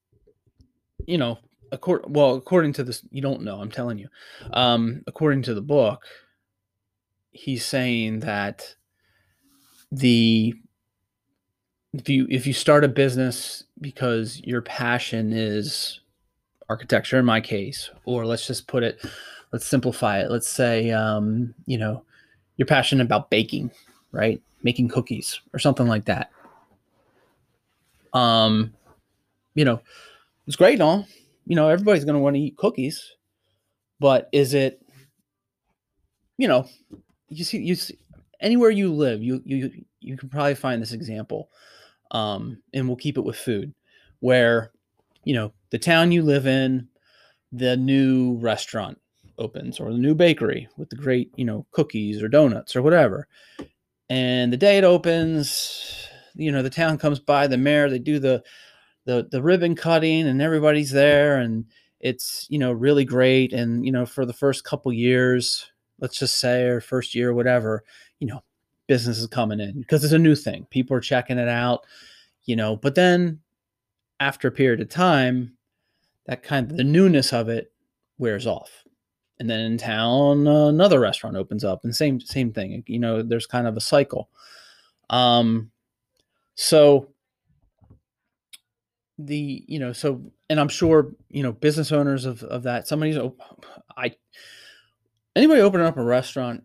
you 1.08 1.18
know 1.18 1.38
according 1.72 2.12
well 2.14 2.36
according 2.36 2.74
to 2.74 2.84
this 2.84 3.04
you 3.12 3.22
don't 3.22 3.42
know 3.42 3.60
i'm 3.62 3.72
telling 3.72 3.98
you 3.98 4.08
um 4.54 5.02
according 5.08 5.42
to 5.42 5.54
the 5.54 5.62
book 5.62 6.04
he's 7.32 7.66
saying 7.66 8.20
that 8.20 8.76
the 9.94 10.54
if 11.94 12.10
you 12.10 12.28
if 12.30 12.48
you 12.48 12.54
start 12.54 12.84
a 12.84 12.88
business 12.88 13.64
because 13.80 14.42
your 14.44 14.62
passion 14.62 15.32
is 15.34 16.00
architecture 16.70 17.20
in 17.20 17.26
my 17.26 17.40
case 17.40 17.90
or 18.06 18.26
let's 18.26 18.48
just 18.48 18.68
put 18.68 18.84
it 18.84 19.06
let's 19.52 19.66
simplify 19.66 20.20
it 20.20 20.32
let's 20.32 20.50
say 20.50 20.92
um, 20.92 21.54
you 21.66 21.78
know 21.78 22.04
you're 22.58 22.66
passionate 22.66 23.04
about 23.04 23.30
baking 23.30 23.70
right 24.12 24.42
making 24.64 24.88
cookies 24.88 25.42
or 25.54 25.60
something 25.60 25.88
like 25.88 26.06
that. 26.06 26.32
Um, 28.14 28.74
you 29.54 29.66
know, 29.66 29.82
it's 30.48 30.56
great 30.56 30.74
and 30.74 30.84
all. 30.84 31.08
You 31.46 31.56
know, 31.56 31.68
everybody's 31.68 32.06
going 32.06 32.16
to 32.16 32.22
want 32.22 32.36
to 32.36 32.42
eat 32.42 32.58
cookies, 32.58 33.16
but 34.00 34.30
is 34.32 34.54
it, 34.54 34.82
you 36.38 36.48
know, 36.48 36.68
you 37.28 37.44
see, 37.44 37.58
you 37.58 37.76
see, 37.76 37.98
anywhere 38.44 38.70
you 38.70 38.94
live, 38.94 39.24
you 39.24 39.42
you 39.46 39.72
you 40.00 40.18
can 40.18 40.30
probably 40.30 40.54
find 40.56 40.82
this 40.82 40.92
example, 40.92 41.50
um, 42.12 42.62
and 42.74 42.88
we'll 42.88 42.98
keep 42.98 43.18
it 43.18 43.24
with 43.24 43.38
food, 43.38 43.74
where, 44.20 44.72
you 45.24 45.34
know, 45.34 45.54
the 45.72 45.80
town 45.80 46.12
you 46.12 46.22
live 46.22 46.46
in, 46.46 46.88
the 47.52 47.76
new 47.78 48.36
restaurant 48.36 49.00
opens 49.40 49.80
or 49.80 49.92
the 49.92 49.98
new 49.98 50.14
bakery 50.14 50.68
with 50.78 50.90
the 50.90 50.96
great, 50.96 51.32
you 51.36 51.46
know, 51.46 51.66
cookies 51.72 52.22
or 52.22 52.28
donuts 52.28 52.76
or 52.76 52.82
whatever. 52.82 53.28
And 54.10 54.54
the 54.54 54.58
day 54.58 54.78
it 54.78 54.84
opens, 54.84 56.08
you 56.36 56.52
know, 56.52 56.62
the 56.62 56.70
town 56.70 56.98
comes 56.98 57.20
by, 57.20 57.48
the 57.48 57.58
mayor, 57.58 57.90
they 57.90 58.00
do 58.00 58.20
the 58.20 58.44
the 59.06 59.28
the 59.32 59.42
ribbon 59.42 59.76
cutting 59.76 60.28
and 60.28 60.42
everybody's 60.42 60.92
there 60.92 61.38
and 61.38 61.66
it's, 62.00 62.46
you 62.50 62.60
know, 62.60 62.72
really 62.72 63.06
great 63.06 63.54
and 63.54 63.86
you 63.86 63.92
know, 63.92 64.06
for 64.06 64.26
the 64.26 64.34
first 64.34 64.64
couple 64.64 64.92
years, 64.94 65.72
let's 66.00 66.20
just 66.20 66.38
say 66.38 66.64
or 66.64 66.82
first 66.82 67.16
year 67.16 67.34
whatever, 67.34 67.84
you 68.24 68.30
know, 68.30 68.42
business 68.88 69.18
is 69.18 69.28
coming 69.28 69.60
in 69.60 69.82
because 69.82 70.04
it's 70.06 70.14
a 70.14 70.18
new 70.18 70.34
thing. 70.36 70.66
People 70.70 70.96
are 70.96 71.02
checking 71.02 71.38
it 71.38 71.50
out, 71.50 71.86
you 72.46 72.56
know, 72.56 72.78
but 72.78 72.96
then 72.96 73.40
after 74.22 74.48
a 74.48 74.52
period 74.52 74.80
of 74.80 74.88
time, 74.88 75.58
that 76.26 76.42
kind 76.42 76.72
of 76.72 76.78
the 76.78 76.86
newness 76.86 77.34
of 77.34 77.50
it 77.50 77.74
wears 78.18 78.48
off 78.48 78.72
and 79.40 79.50
then 79.50 79.60
in 79.60 79.78
town 79.78 80.48
another 80.48 81.02
restaurant 81.02 81.36
opens 81.36 81.66
up 81.66 81.84
and 81.84 81.94
same 81.94 82.22
same 82.22 82.54
thing 82.54 82.82
you 82.88 83.00
know 83.00 83.22
there's 83.22 83.48
kind 83.48 83.68
of 83.68 83.76
a 83.76 83.82
cycle 83.82 84.30
um 85.10 85.70
so 86.56 87.10
the 89.18 89.66
you 89.68 89.80
know 89.80 89.92
so 89.92 90.22
and 90.50 90.60
i'm 90.60 90.70
sure 90.70 91.12
you 91.30 91.44
know 91.44 91.52
business 91.52 91.92
owners 91.92 92.24
of 92.26 92.44
of 92.44 92.64
that 92.64 92.88
somebody's 92.88 93.18
i 93.98 94.14
anybody 95.36 95.60
opening 95.60 95.88
up 95.88 95.98
a 95.98 96.04
restaurant 96.04 96.64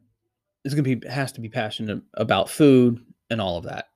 is 0.68 0.74
going 0.74 0.84
to 0.84 0.96
be 0.96 1.08
has 1.08 1.32
to 1.32 1.40
be 1.40 1.48
passionate 1.48 2.02
about 2.14 2.48
food 2.48 3.04
and 3.30 3.40
all 3.40 3.56
of 3.56 3.64
that 3.64 3.88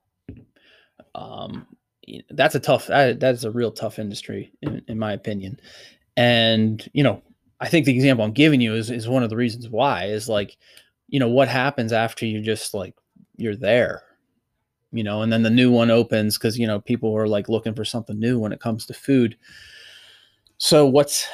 um 1.15 1.65
that's 2.31 2.55
a 2.55 2.59
tough 2.59 2.87
that, 2.87 3.19
that's 3.19 3.43
a 3.43 3.51
real 3.51 3.71
tough 3.71 3.99
industry 3.99 4.51
in, 4.61 4.81
in 4.87 4.99
my 4.99 5.13
opinion 5.13 5.59
and 6.17 6.89
you 6.93 7.03
know 7.03 7.21
i 7.61 7.67
think 7.67 7.85
the 7.85 7.95
example 7.95 8.25
i'm 8.25 8.31
giving 8.31 8.59
you 8.59 8.73
is 8.75 8.89
is 8.91 9.07
one 9.07 9.23
of 9.23 9.29
the 9.29 9.37
reasons 9.37 9.69
why 9.69 10.05
is 10.05 10.27
like 10.27 10.57
you 11.07 11.19
know 11.19 11.29
what 11.29 11.47
happens 11.47 11.93
after 11.93 12.25
you 12.25 12.41
just 12.41 12.73
like 12.73 12.95
you're 13.37 13.55
there 13.55 14.03
you 14.93 15.03
know, 15.03 15.23
and 15.23 15.33
then 15.33 15.41
the 15.41 15.49
new 15.49 15.71
one 15.71 15.89
opens 15.89 16.37
because 16.37 16.57
you 16.57 16.67
know 16.67 16.79
people 16.79 17.17
are 17.17 17.27
like 17.27 17.49
looking 17.49 17.73
for 17.73 17.83
something 17.83 18.19
new 18.19 18.39
when 18.39 18.53
it 18.53 18.59
comes 18.59 18.85
to 18.85 18.93
food. 18.93 19.35
So 20.59 20.85
what's 20.85 21.27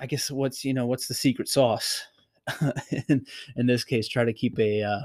I 0.00 0.06
guess 0.06 0.30
what's 0.30 0.64
you 0.64 0.74
know 0.74 0.86
what's 0.86 1.06
the 1.06 1.14
secret 1.14 1.48
sauce? 1.48 2.04
in, 3.08 3.26
in 3.56 3.66
this 3.66 3.84
case, 3.84 4.08
try 4.08 4.24
to 4.24 4.32
keep 4.32 4.58
a 4.58 4.82
uh, 4.82 5.00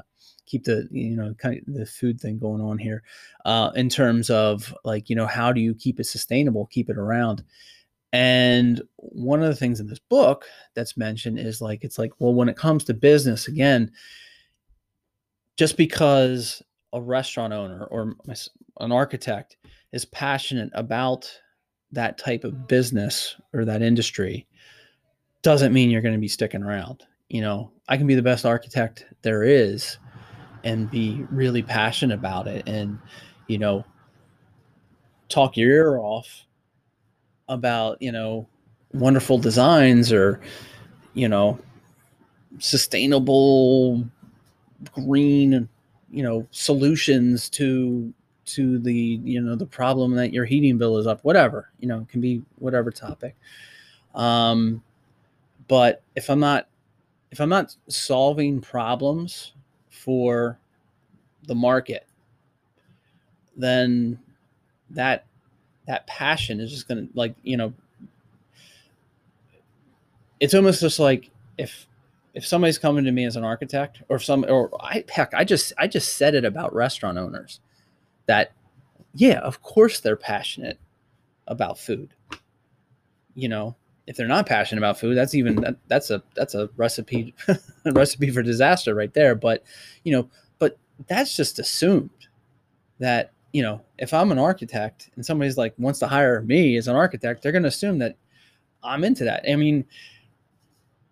keep 0.46 0.66
the 0.66 0.88
you 0.92 1.16
know 1.16 1.34
kind 1.36 1.62
of 1.68 1.74
the 1.74 1.86
food 1.86 2.20
thing 2.20 2.38
going 2.38 2.62
on 2.62 2.78
here 2.78 3.04
uh, 3.46 3.72
in 3.76 3.90
terms 3.90 4.30
of 4.30 4.76
like 4.84 5.10
you 5.10 5.16
know 5.16 5.28
how 5.28 5.52
do 5.52 5.62
you 5.62 5.74
keep 5.74 6.00
it 6.00 6.06
sustainable, 6.06 6.68
keep 6.68 6.90
it 6.90 6.98
around. 6.98 7.44
And 8.14 8.82
one 8.98 9.42
of 9.42 9.48
the 9.48 9.56
things 9.56 9.80
in 9.80 9.88
this 9.88 10.00
book 10.00 10.46
that's 10.76 10.98
mentioned 10.98 11.40
is 11.40 11.62
like 11.62 11.84
it's 11.84 11.98
like 11.98 12.12
well 12.20 12.34
when 12.34 12.50
it 12.50 12.58
comes 12.58 12.84
to 12.86 12.94
business 12.94 13.48
again, 13.48 13.92
just 15.58 15.78
because 15.78 16.62
a 16.94 17.02
restaurant 17.02 17.54
owner 17.54 17.86
or 17.86 18.16
an 18.80 18.92
architect 18.92 19.58
is 19.94 20.06
passionate 20.06 20.70
about 20.74 21.32
that 21.94 22.18
type 22.18 22.44
of 22.44 22.68
business 22.68 23.36
or 23.54 23.66
that 23.66 23.82
industry 23.82 24.48
doesn't 25.42 25.74
mean 25.74 25.90
you're 25.90 26.02
going 26.02 26.14
to 26.14 26.20
be 26.20 26.28
sticking 26.28 26.64
around. 26.64 27.04
You 27.32 27.40
know, 27.42 27.72
I 27.88 27.96
can 27.96 28.08
be 28.08 28.16
the 28.16 28.22
best 28.22 28.46
architect 28.46 29.06
there 29.22 29.44
is 29.44 29.98
and 30.66 30.92
be 30.92 31.26
really 31.32 31.64
passionate 31.64 32.16
about 32.16 32.46
it 32.48 32.68
and, 32.68 33.00
you 33.48 33.58
know, 33.58 33.86
talk 35.30 35.56
your 35.56 35.70
ear 35.70 35.98
off 35.98 36.46
about, 37.48 38.02
you 38.02 38.12
know, 38.12 38.48
wonderful 38.94 39.38
designs 39.38 40.12
or, 40.12 40.42
you 41.14 41.30
know, 41.30 41.58
sustainable 42.60 44.06
green 44.94 45.70
you 46.10 46.24
know 46.24 46.46
solutions 46.52 47.50
to 47.50 48.14
to 48.46 48.80
the 48.80 49.20
you 49.24 49.40
know 49.40 49.56
the 49.56 49.66
problem 49.66 50.16
that 50.16 50.34
your 50.34 50.46
heating 50.46 50.78
bill 50.78 50.98
is 50.98 51.08
up 51.08 51.24
whatever 51.24 51.72
you 51.80 51.88
know 51.88 52.06
can 52.10 52.20
be 52.20 52.42
whatever 52.58 52.92
topic. 52.92 53.36
Um 54.16 54.84
but 55.68 56.04
if 56.16 56.30
i'm 56.30 56.40
not 56.40 56.68
if 57.32 57.40
i'm 57.40 57.50
not 57.50 57.76
solving 57.88 58.62
problems 58.62 59.54
for 59.90 60.58
the 61.48 61.56
market 61.56 62.08
then 63.58 64.20
that 64.90 65.26
that 65.88 66.06
passion 66.08 66.60
is 66.60 66.72
just 66.72 66.88
gonna 66.88 67.08
like 67.14 67.36
you 67.44 67.58
know 67.58 67.74
it's 70.40 70.54
almost 70.54 70.82
just 70.82 71.00
like 71.00 71.30
if 71.58 71.88
if 72.34 72.46
somebody's 72.46 72.78
coming 72.78 73.04
to 73.04 73.12
me 73.12 73.26
as 73.26 73.36
an 73.36 73.44
architect 73.44 74.02
or 74.10 74.16
if 74.18 74.24
some 74.26 74.46
or 74.48 74.70
I 74.82 75.04
heck 75.10 75.34
I 75.34 75.44
just 75.44 75.74
I 75.78 75.88
just 75.88 76.18
said 76.18 76.36
it 76.36 76.46
about 76.46 76.74
restaurant 76.74 77.18
owners 77.18 77.60
that 78.26 78.52
yeah 79.14 79.40
of 79.40 79.62
course 79.62 80.00
they're 80.00 80.16
passionate 80.16 80.80
about 81.48 81.78
food 81.78 82.14
you 83.36 83.50
know 83.50 83.76
if 84.12 84.18
they're 84.18 84.28
not 84.28 84.46
passionate 84.46 84.82
about 84.82 85.00
food 85.00 85.16
that's 85.16 85.34
even 85.34 85.56
that, 85.56 85.78
that's 85.88 86.10
a 86.10 86.22
that's 86.36 86.54
a 86.54 86.70
recipe 86.76 87.34
recipe 87.86 88.30
for 88.30 88.44
disaster 88.44 88.94
right 88.94 89.14
there. 89.14 89.36
But 89.36 89.64
you 90.04 90.12
know 90.12 90.30
but 90.60 90.78
that's 91.08 91.34
just 91.34 91.60
assumed 91.60 92.10
that 93.00 93.32
you 93.54 93.64
know 93.64 93.82
if 93.98 94.14
I'm 94.14 94.34
an 94.34 94.38
architect 94.38 95.10
and 95.16 95.26
somebody's 95.26 95.58
like 95.58 95.74
wants 95.78 96.00
to 96.00 96.08
hire 96.08 96.42
me 96.42 96.76
as 96.76 96.90
an 96.90 96.96
architect 96.98 97.42
they're 97.42 97.54
going 97.54 97.64
to 97.64 97.70
assume 97.70 98.00
that 98.00 98.18
I'm 98.84 99.06
into 99.06 99.24
that. 99.24 99.46
I 99.50 99.56
mean 99.56 99.86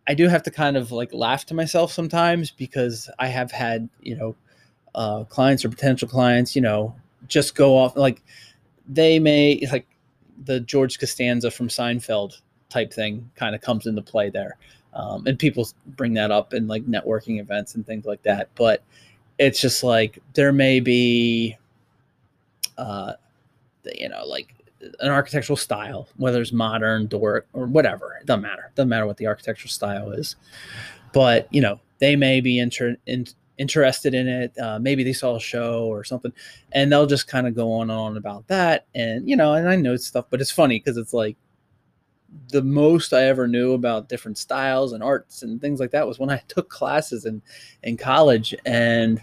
I 0.06 0.14
do 0.14 0.28
have 0.28 0.44
to 0.44 0.52
kind 0.52 0.76
of 0.76 0.92
like 0.92 1.14
laugh 1.14 1.46
to 1.46 1.54
myself 1.54 1.94
sometimes 1.94 2.52
because 2.52 3.10
I 3.18 3.28
have 3.28 3.50
had, 3.52 3.88
you 4.02 4.18
know, 4.18 4.36
uh, 4.94 5.24
clients 5.24 5.64
or 5.64 5.70
potential 5.70 6.08
clients, 6.10 6.54
you 6.54 6.62
know, 6.62 6.96
just 7.28 7.56
go 7.56 7.78
off 7.78 7.96
like 7.96 8.22
they 8.90 9.20
may 9.20 9.66
like 9.72 9.88
the 10.44 10.60
George 10.60 11.00
Costanza 11.00 11.50
from 11.50 11.70
Seinfeld 11.70 12.42
type 12.70 12.94
thing 12.94 13.30
kind 13.36 13.56
of 13.56 13.62
comes 13.62 13.86
into 13.88 14.02
play 14.02 14.30
there. 14.30 14.58
Um, 14.94 15.28
and 15.28 15.38
people 15.38 15.68
bring 15.86 16.14
that 16.16 16.32
up 16.32 16.54
in 16.54 16.68
like 16.68 16.86
networking 16.86 17.40
events 17.40 17.76
and 17.76 17.86
things 17.86 18.06
like 18.06 18.24
that. 18.24 18.50
But 18.56 18.84
it's 19.38 19.62
just 19.62 19.84
like 19.84 20.20
there 20.34 20.52
may 20.52 20.80
be, 20.80 21.58
uh, 22.78 23.14
you 23.94 24.10
know, 24.10 24.26
like 24.26 24.56
an 25.00 25.10
architectural 25.10 25.58
style, 25.58 26.08
whether 26.18 26.42
it's 26.42 26.52
modern, 26.52 27.08
Doric, 27.08 27.46
or 27.54 27.66
whatever. 27.66 28.18
It 28.20 28.26
doesn't 28.26 28.42
matter. 28.42 28.66
It 28.70 28.76
doesn't 28.76 28.90
matter 28.90 29.06
what 29.06 29.18
the 29.18 29.28
architectural 29.28 29.70
style 29.70 30.12
is. 30.12 30.36
But 31.14 31.48
you 31.52 31.62
know, 31.62 31.80
they 32.00 32.16
may 32.16 32.42
be 32.42 32.60
inter- 32.60 32.98
in, 33.06 33.28
interested 33.58 34.14
in 34.14 34.28
it. 34.28 34.58
Uh, 34.58 34.80
maybe 34.80 35.04
they 35.04 35.14
saw 35.14 35.36
a 35.36 35.40
show 35.40 35.86
or 35.86 36.04
something, 36.04 36.34
and 36.72 36.92
they'll 36.92 37.06
just 37.06 37.28
kind 37.28 37.48
of 37.48 37.56
go 37.56 37.72
on 37.74 37.90
and 37.90 38.00
on 38.00 38.18
about 38.18 38.48
that. 38.48 38.86
And 38.96 39.30
you 39.30 39.36
know, 39.36 39.54
and 39.54 39.70
I 39.70 39.76
know 39.76 39.94
it's 39.94 40.06
stuff, 40.06 40.26
but 40.30 40.42
it's 40.42 40.52
funny 40.52 40.80
because 40.80 40.98
it's 40.98 41.14
like 41.14 41.36
the 42.50 42.62
most 42.62 43.14
I 43.14 43.26
ever 43.26 43.48
knew 43.48 43.74
about 43.74 44.10
different 44.10 44.38
styles 44.38 44.94
and 44.94 45.04
arts 45.04 45.44
and 45.44 45.62
things 45.62 45.80
like 45.80 45.92
that 45.92 46.08
was 46.08 46.20
when 46.20 46.30
I 46.30 46.38
took 46.48 46.70
classes 46.70 47.26
in 47.26 47.42
in 47.84 47.98
college. 47.98 48.56
And 48.66 49.22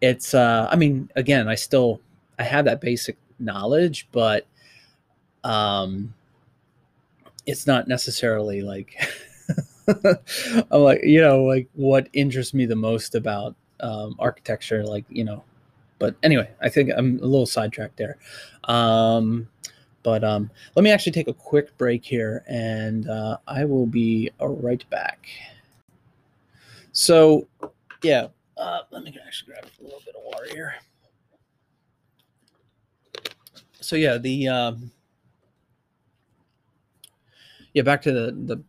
it's, 0.00 0.34
uh, 0.34 0.68
I 0.70 0.76
mean, 0.76 1.10
again, 1.16 1.48
I 1.48 1.54
still 1.54 2.00
I 2.38 2.42
have 2.44 2.66
that 2.66 2.80
basic 2.80 3.16
knowledge, 3.38 4.08
but 4.12 4.46
um, 5.44 6.14
it's 7.46 7.66
not 7.66 7.88
necessarily 7.88 8.60
like 8.62 8.96
I'm 9.88 10.80
like 10.80 11.04
you 11.04 11.20
know 11.20 11.44
like 11.44 11.68
what 11.74 12.08
interests 12.12 12.52
me 12.52 12.66
the 12.66 12.76
most 12.76 13.14
about 13.14 13.54
um, 13.80 14.16
architecture, 14.18 14.84
like 14.84 15.04
you 15.08 15.24
know. 15.24 15.44
But 15.98 16.14
anyway, 16.22 16.50
I 16.60 16.68
think 16.68 16.90
I'm 16.94 17.18
a 17.20 17.26
little 17.26 17.46
sidetracked 17.46 17.96
there. 17.96 18.18
Um, 18.64 19.48
but 20.06 20.22
um, 20.22 20.48
let 20.76 20.84
me 20.84 20.92
actually 20.92 21.10
take 21.10 21.26
a 21.26 21.34
quick 21.34 21.76
break 21.76 22.04
here, 22.04 22.44
and 22.46 23.10
uh, 23.10 23.38
I 23.48 23.64
will 23.64 23.86
be 23.86 24.30
right 24.38 24.88
back. 24.88 25.26
So, 26.92 27.48
yeah, 28.04 28.28
uh, 28.56 28.82
let 28.92 29.02
me 29.02 29.18
actually 29.26 29.54
grab 29.54 29.64
a 29.64 29.82
little 29.82 30.00
bit 30.06 30.14
of 30.14 30.22
water 30.22 30.46
here. 30.52 30.76
So 33.80 33.96
yeah, 33.96 34.16
the 34.16 34.46
um, 34.46 34.92
yeah, 37.74 37.82
back 37.82 38.00
to 38.02 38.12
the 38.12 38.30
the 38.30 38.62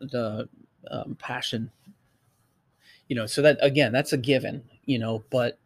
the 0.00 0.48
um, 0.90 1.16
passion. 1.18 1.70
You 3.08 3.16
know, 3.16 3.24
so 3.24 3.40
that 3.40 3.56
again, 3.62 3.92
that's 3.92 4.12
a 4.12 4.18
given. 4.18 4.62
You 4.84 4.98
know, 4.98 5.24
but 5.30 5.58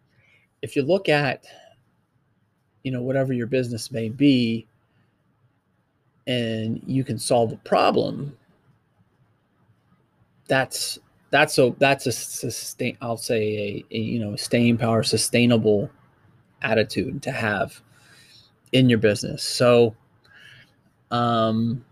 if 0.62 0.76
you 0.76 0.82
look 0.82 1.08
at 1.08 1.46
you 2.84 2.92
know 2.92 3.02
whatever 3.02 3.32
your 3.32 3.48
business 3.48 3.90
may 3.90 4.08
be, 4.08 4.68
and 6.26 6.82
you 6.86 7.04
can 7.04 7.18
solve 7.18 7.52
a 7.52 7.56
problem, 7.56 8.36
that's 10.48 10.98
that's 11.30 11.58
a 11.58 11.74
that's 11.78 12.06
a 12.06 12.12
sustain. 12.12 12.96
I'll 13.00 13.16
say 13.16 13.84
a, 13.90 13.96
a 13.96 13.98
you 13.98 14.20
know 14.20 14.36
staying 14.36 14.78
power, 14.78 15.02
sustainable 15.02 15.90
attitude 16.62 17.22
to 17.22 17.32
have 17.32 17.80
in 18.72 18.88
your 18.88 18.98
business. 18.98 19.42
So, 19.42 19.94
um, 21.10 21.84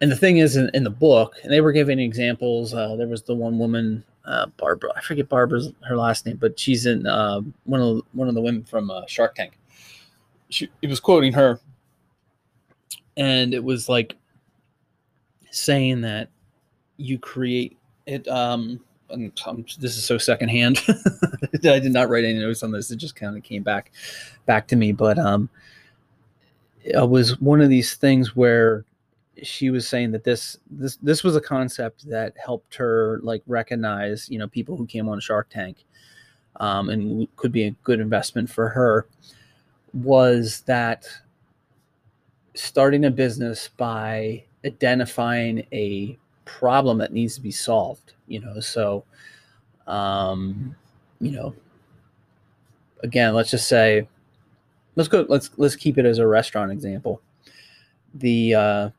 and 0.00 0.10
the 0.10 0.16
thing 0.16 0.38
is 0.38 0.56
in, 0.56 0.70
in, 0.74 0.84
the 0.84 0.90
book 0.90 1.36
and 1.42 1.52
they 1.52 1.60
were 1.60 1.72
giving 1.72 1.98
examples 1.98 2.74
uh, 2.74 2.96
there 2.96 3.06
was 3.06 3.22
the 3.22 3.34
one 3.34 3.58
woman 3.58 4.04
uh, 4.24 4.46
barbara 4.56 4.90
i 4.96 5.00
forget 5.00 5.28
barbara's 5.28 5.72
her 5.84 5.96
last 5.96 6.26
name 6.26 6.36
but 6.36 6.58
she's 6.58 6.86
in 6.86 7.06
uh, 7.06 7.40
one 7.64 7.80
of 7.80 7.96
the, 7.96 8.02
one 8.12 8.28
of 8.28 8.34
the 8.34 8.40
women 8.40 8.64
from 8.64 8.90
uh, 8.90 9.02
shark 9.06 9.34
tank 9.34 9.58
she 10.50 10.68
he 10.80 10.86
was 10.86 11.00
quoting 11.00 11.32
her 11.32 11.60
and 13.16 13.54
it 13.54 13.62
was 13.62 13.88
like 13.88 14.16
saying 15.50 16.00
that 16.02 16.28
you 16.96 17.18
create 17.18 17.76
it 18.06 18.26
um 18.28 18.80
and 19.10 19.32
um, 19.46 19.64
this 19.78 19.96
is 19.96 20.04
so 20.04 20.18
secondhand 20.18 20.80
i 21.64 21.78
did 21.78 21.92
not 21.92 22.08
write 22.08 22.24
any 22.24 22.38
notes 22.38 22.62
on 22.62 22.72
this 22.72 22.90
it 22.90 22.96
just 22.96 23.16
kind 23.16 23.36
of 23.36 23.42
came 23.42 23.62
back 23.62 23.92
back 24.46 24.66
to 24.66 24.76
me 24.76 24.92
but 24.92 25.18
um 25.18 25.48
it 26.84 27.08
was 27.08 27.40
one 27.40 27.60
of 27.60 27.68
these 27.68 27.94
things 27.94 28.36
where 28.36 28.84
she 29.42 29.70
was 29.70 29.86
saying 29.86 30.12
that 30.12 30.24
this 30.24 30.58
this 30.70 30.96
this 30.96 31.22
was 31.22 31.36
a 31.36 31.40
concept 31.40 32.08
that 32.08 32.34
helped 32.42 32.74
her 32.76 33.20
like 33.22 33.42
recognize 33.46 34.28
you 34.30 34.38
know 34.38 34.48
people 34.48 34.76
who 34.76 34.86
came 34.86 35.08
on 35.08 35.20
Shark 35.20 35.48
Tank, 35.50 35.84
um, 36.56 36.88
and 36.88 37.28
could 37.36 37.52
be 37.52 37.64
a 37.64 37.70
good 37.82 38.00
investment 38.00 38.48
for 38.48 38.68
her. 38.68 39.06
Was 39.92 40.62
that 40.62 41.06
starting 42.56 43.04
a 43.04 43.10
business 43.10 43.68
by 43.76 44.42
identifying 44.64 45.66
a 45.72 46.18
problem 46.44 46.98
that 46.98 47.12
needs 47.12 47.34
to 47.34 47.40
be 47.40 47.50
solved 47.50 48.14
you 48.26 48.40
know 48.40 48.60
so 48.60 49.04
um 49.86 50.74
you 51.20 51.30
know 51.32 51.54
again 53.02 53.34
let's 53.34 53.50
just 53.50 53.68
say 53.68 54.06
let's 54.96 55.08
go 55.08 55.24
let's 55.28 55.50
let's 55.56 55.76
keep 55.76 55.98
it 55.98 56.04
as 56.04 56.18
a 56.18 56.26
restaurant 56.26 56.72
example. 56.72 57.20
The 58.14 58.54
uh 58.54 58.90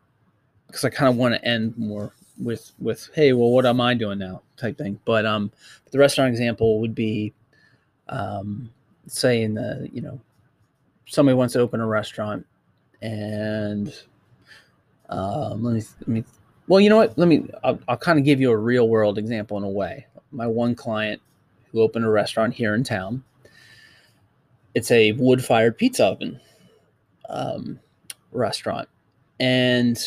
because 0.68 0.84
i 0.86 0.90
kind 0.90 1.10
of 1.10 1.18
want 1.18 1.34
to 1.34 1.46
end 1.46 1.78
more 1.78 2.14
with 2.42 2.72
with 2.80 3.10
hey 3.16 3.34
well 3.34 3.50
what 3.50 3.66
am 3.66 3.82
i 3.82 3.94
doing 3.94 4.20
now? 4.20 4.42
type 4.56 4.78
thing. 4.78 5.00
But 5.06 5.26
um 5.26 5.52
the 5.92 6.00
restaurant 6.00 6.30
example 6.32 6.80
would 6.80 6.96
be 6.96 7.34
um 8.10 8.70
say 9.08 9.42
in 9.42 9.56
the 9.56 9.90
you 9.92 10.02
know 10.02 10.20
somebody 11.08 11.36
wants 11.36 11.54
to 11.54 11.60
open 11.60 11.80
a 11.80 11.86
restaurant 11.86 12.46
and 13.02 13.94
um 15.10 15.64
let 15.64 15.76
me 15.76 15.84
let 16.00 16.08
me 16.08 16.24
well 16.68 16.80
you 16.80 16.90
know 16.90 16.98
what 16.98 17.18
let 17.18 17.28
me 17.28 17.48
i'll, 17.64 17.80
I'll 17.88 17.98
kind 17.98 18.18
of 18.18 18.26
give 18.26 18.42
you 18.42 18.52
a 18.52 18.58
real 18.58 18.90
world 18.90 19.18
example 19.18 19.58
in 19.58 19.64
a 19.64 19.70
way 19.70 20.08
my 20.32 20.48
one 20.48 20.76
client 20.76 21.22
who 21.72 21.82
opened 21.82 22.06
a 22.06 22.10
restaurant 22.10 22.54
here 22.54 22.74
in 22.74 22.84
town 22.84 23.24
it's 24.74 24.92
a 24.92 25.14
wood 25.14 25.44
fired 25.44 25.78
pizza 25.78 26.06
oven 26.06 26.40
um, 27.30 27.80
restaurant. 28.32 28.88
And 29.40 29.98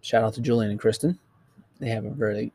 shout 0.00 0.24
out 0.24 0.34
to 0.34 0.40
Julian 0.40 0.70
and 0.70 0.80
Kristen. 0.80 1.18
They 1.80 1.88
have 1.88 2.04
a 2.04 2.10
very, 2.10 2.52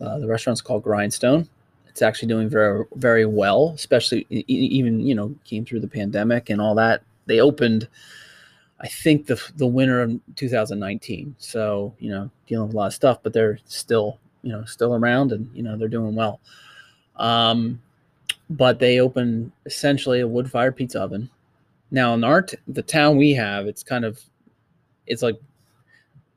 uh, 0.00 0.18
the 0.18 0.28
restaurant's 0.28 0.60
called 0.60 0.82
Grindstone. 0.82 1.48
It's 1.88 2.02
actually 2.02 2.28
doing 2.28 2.48
very, 2.48 2.84
very 2.94 3.26
well, 3.26 3.72
especially 3.74 4.26
even, 4.30 5.00
you 5.00 5.14
know, 5.14 5.34
came 5.44 5.64
through 5.64 5.80
the 5.80 5.88
pandemic 5.88 6.48
and 6.48 6.60
all 6.60 6.74
that. 6.76 7.02
They 7.26 7.40
opened, 7.40 7.88
I 8.80 8.88
think, 8.88 9.26
the, 9.26 9.40
the 9.56 9.66
winter 9.66 10.02
of 10.02 10.18
2019. 10.36 11.34
So, 11.38 11.94
you 11.98 12.10
know, 12.10 12.30
dealing 12.46 12.68
with 12.68 12.74
a 12.74 12.78
lot 12.78 12.86
of 12.86 12.94
stuff, 12.94 13.18
but 13.22 13.32
they're 13.32 13.58
still, 13.66 14.18
you 14.42 14.52
know, 14.52 14.64
still 14.64 14.94
around 14.94 15.32
and, 15.32 15.50
you 15.54 15.62
know, 15.62 15.76
they're 15.76 15.88
doing 15.88 16.14
well. 16.14 16.40
Um, 17.16 17.80
but 18.50 18.80
they 18.80 18.98
open 18.98 19.52
essentially 19.66 20.20
a 20.20 20.28
wood 20.28 20.50
fired 20.50 20.76
pizza 20.76 21.00
oven. 21.00 21.30
Now 21.90 22.14
in 22.14 22.24
our 22.24 22.42
t- 22.42 22.56
the 22.66 22.82
town 22.82 23.16
we 23.16 23.32
have, 23.32 23.66
it's 23.66 23.82
kind 23.82 24.04
of 24.04 24.20
it's 25.06 25.22
like 25.22 25.40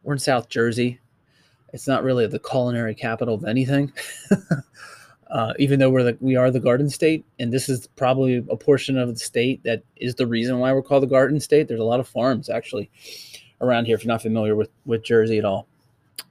we're 0.03 0.13
in 0.13 0.19
South 0.19 0.49
Jersey. 0.49 0.99
It's 1.73 1.88
not 1.88 2.03
really 2.03 2.27
the 2.27 2.39
culinary 2.39 2.93
capital 2.93 3.34
of 3.34 3.45
anything. 3.45 3.91
uh, 5.34 5.52
even 5.58 5.80
though 5.80 5.89
we're 5.89 6.04
the, 6.04 6.17
we 6.22 6.36
are 6.36 6.52
the 6.52 6.60
Garden 6.60 6.89
State, 6.89 7.26
and 7.39 7.52
this 7.52 7.67
is 7.67 7.88
probably 7.96 8.46
a 8.50 8.56
portion 8.56 9.00
of 9.00 9.10
the 9.10 9.15
state 9.19 9.63
that 9.63 9.82
is 9.98 10.13
the 10.13 10.28
reason 10.28 10.60
why 10.60 10.72
we're 10.72 10.84
called 10.84 11.02
the 11.02 11.08
Garden 11.08 11.39
State. 11.39 11.67
There's 11.67 11.80
a 11.80 11.84
lot 11.84 12.00
of 12.00 12.08
farms 12.08 12.50
actually 12.50 12.91
around 13.60 13.86
here. 13.86 13.96
If 13.96 14.04
you're 14.04 14.13
not 14.13 14.22
familiar 14.22 14.56
with 14.56 14.69
with 14.86 15.04
Jersey 15.04 15.39
at 15.39 15.43
all, 15.43 15.67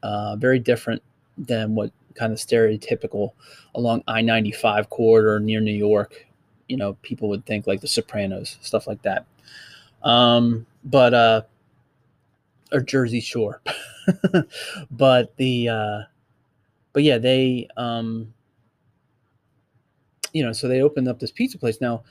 uh, 0.04 0.36
very 0.36 0.60
different 0.60 1.02
than 1.36 1.74
what 1.74 1.90
kind 2.14 2.32
of 2.32 2.38
stereotypical 2.38 3.32
along 3.74 4.04
I 4.06 4.22
95 4.22 4.88
corridor 4.88 5.40
near 5.40 5.60
New 5.60 5.72
York. 5.72 6.26
You 6.68 6.76
know, 6.76 6.94
people 7.02 7.28
would 7.30 7.44
think 7.44 7.66
like 7.66 7.80
the 7.80 7.88
Sopranos, 7.88 8.56
stuff 8.62 8.86
like 8.86 9.02
that. 9.02 9.26
Um, 10.04 10.64
but, 10.84 11.12
uh, 11.12 11.42
or 12.72 12.80
Jersey 12.80 13.20
Shore. 13.20 13.60
but 14.90 15.36
the, 15.36 15.68
uh, 15.68 16.00
but 16.92 17.02
yeah, 17.02 17.18
they, 17.18 17.68
um, 17.76 18.32
you 20.32 20.42
know, 20.42 20.52
so 20.52 20.68
they 20.68 20.82
opened 20.82 21.08
up 21.08 21.18
this 21.18 21.30
pizza 21.30 21.58
place. 21.58 21.80
Now, 21.80 22.02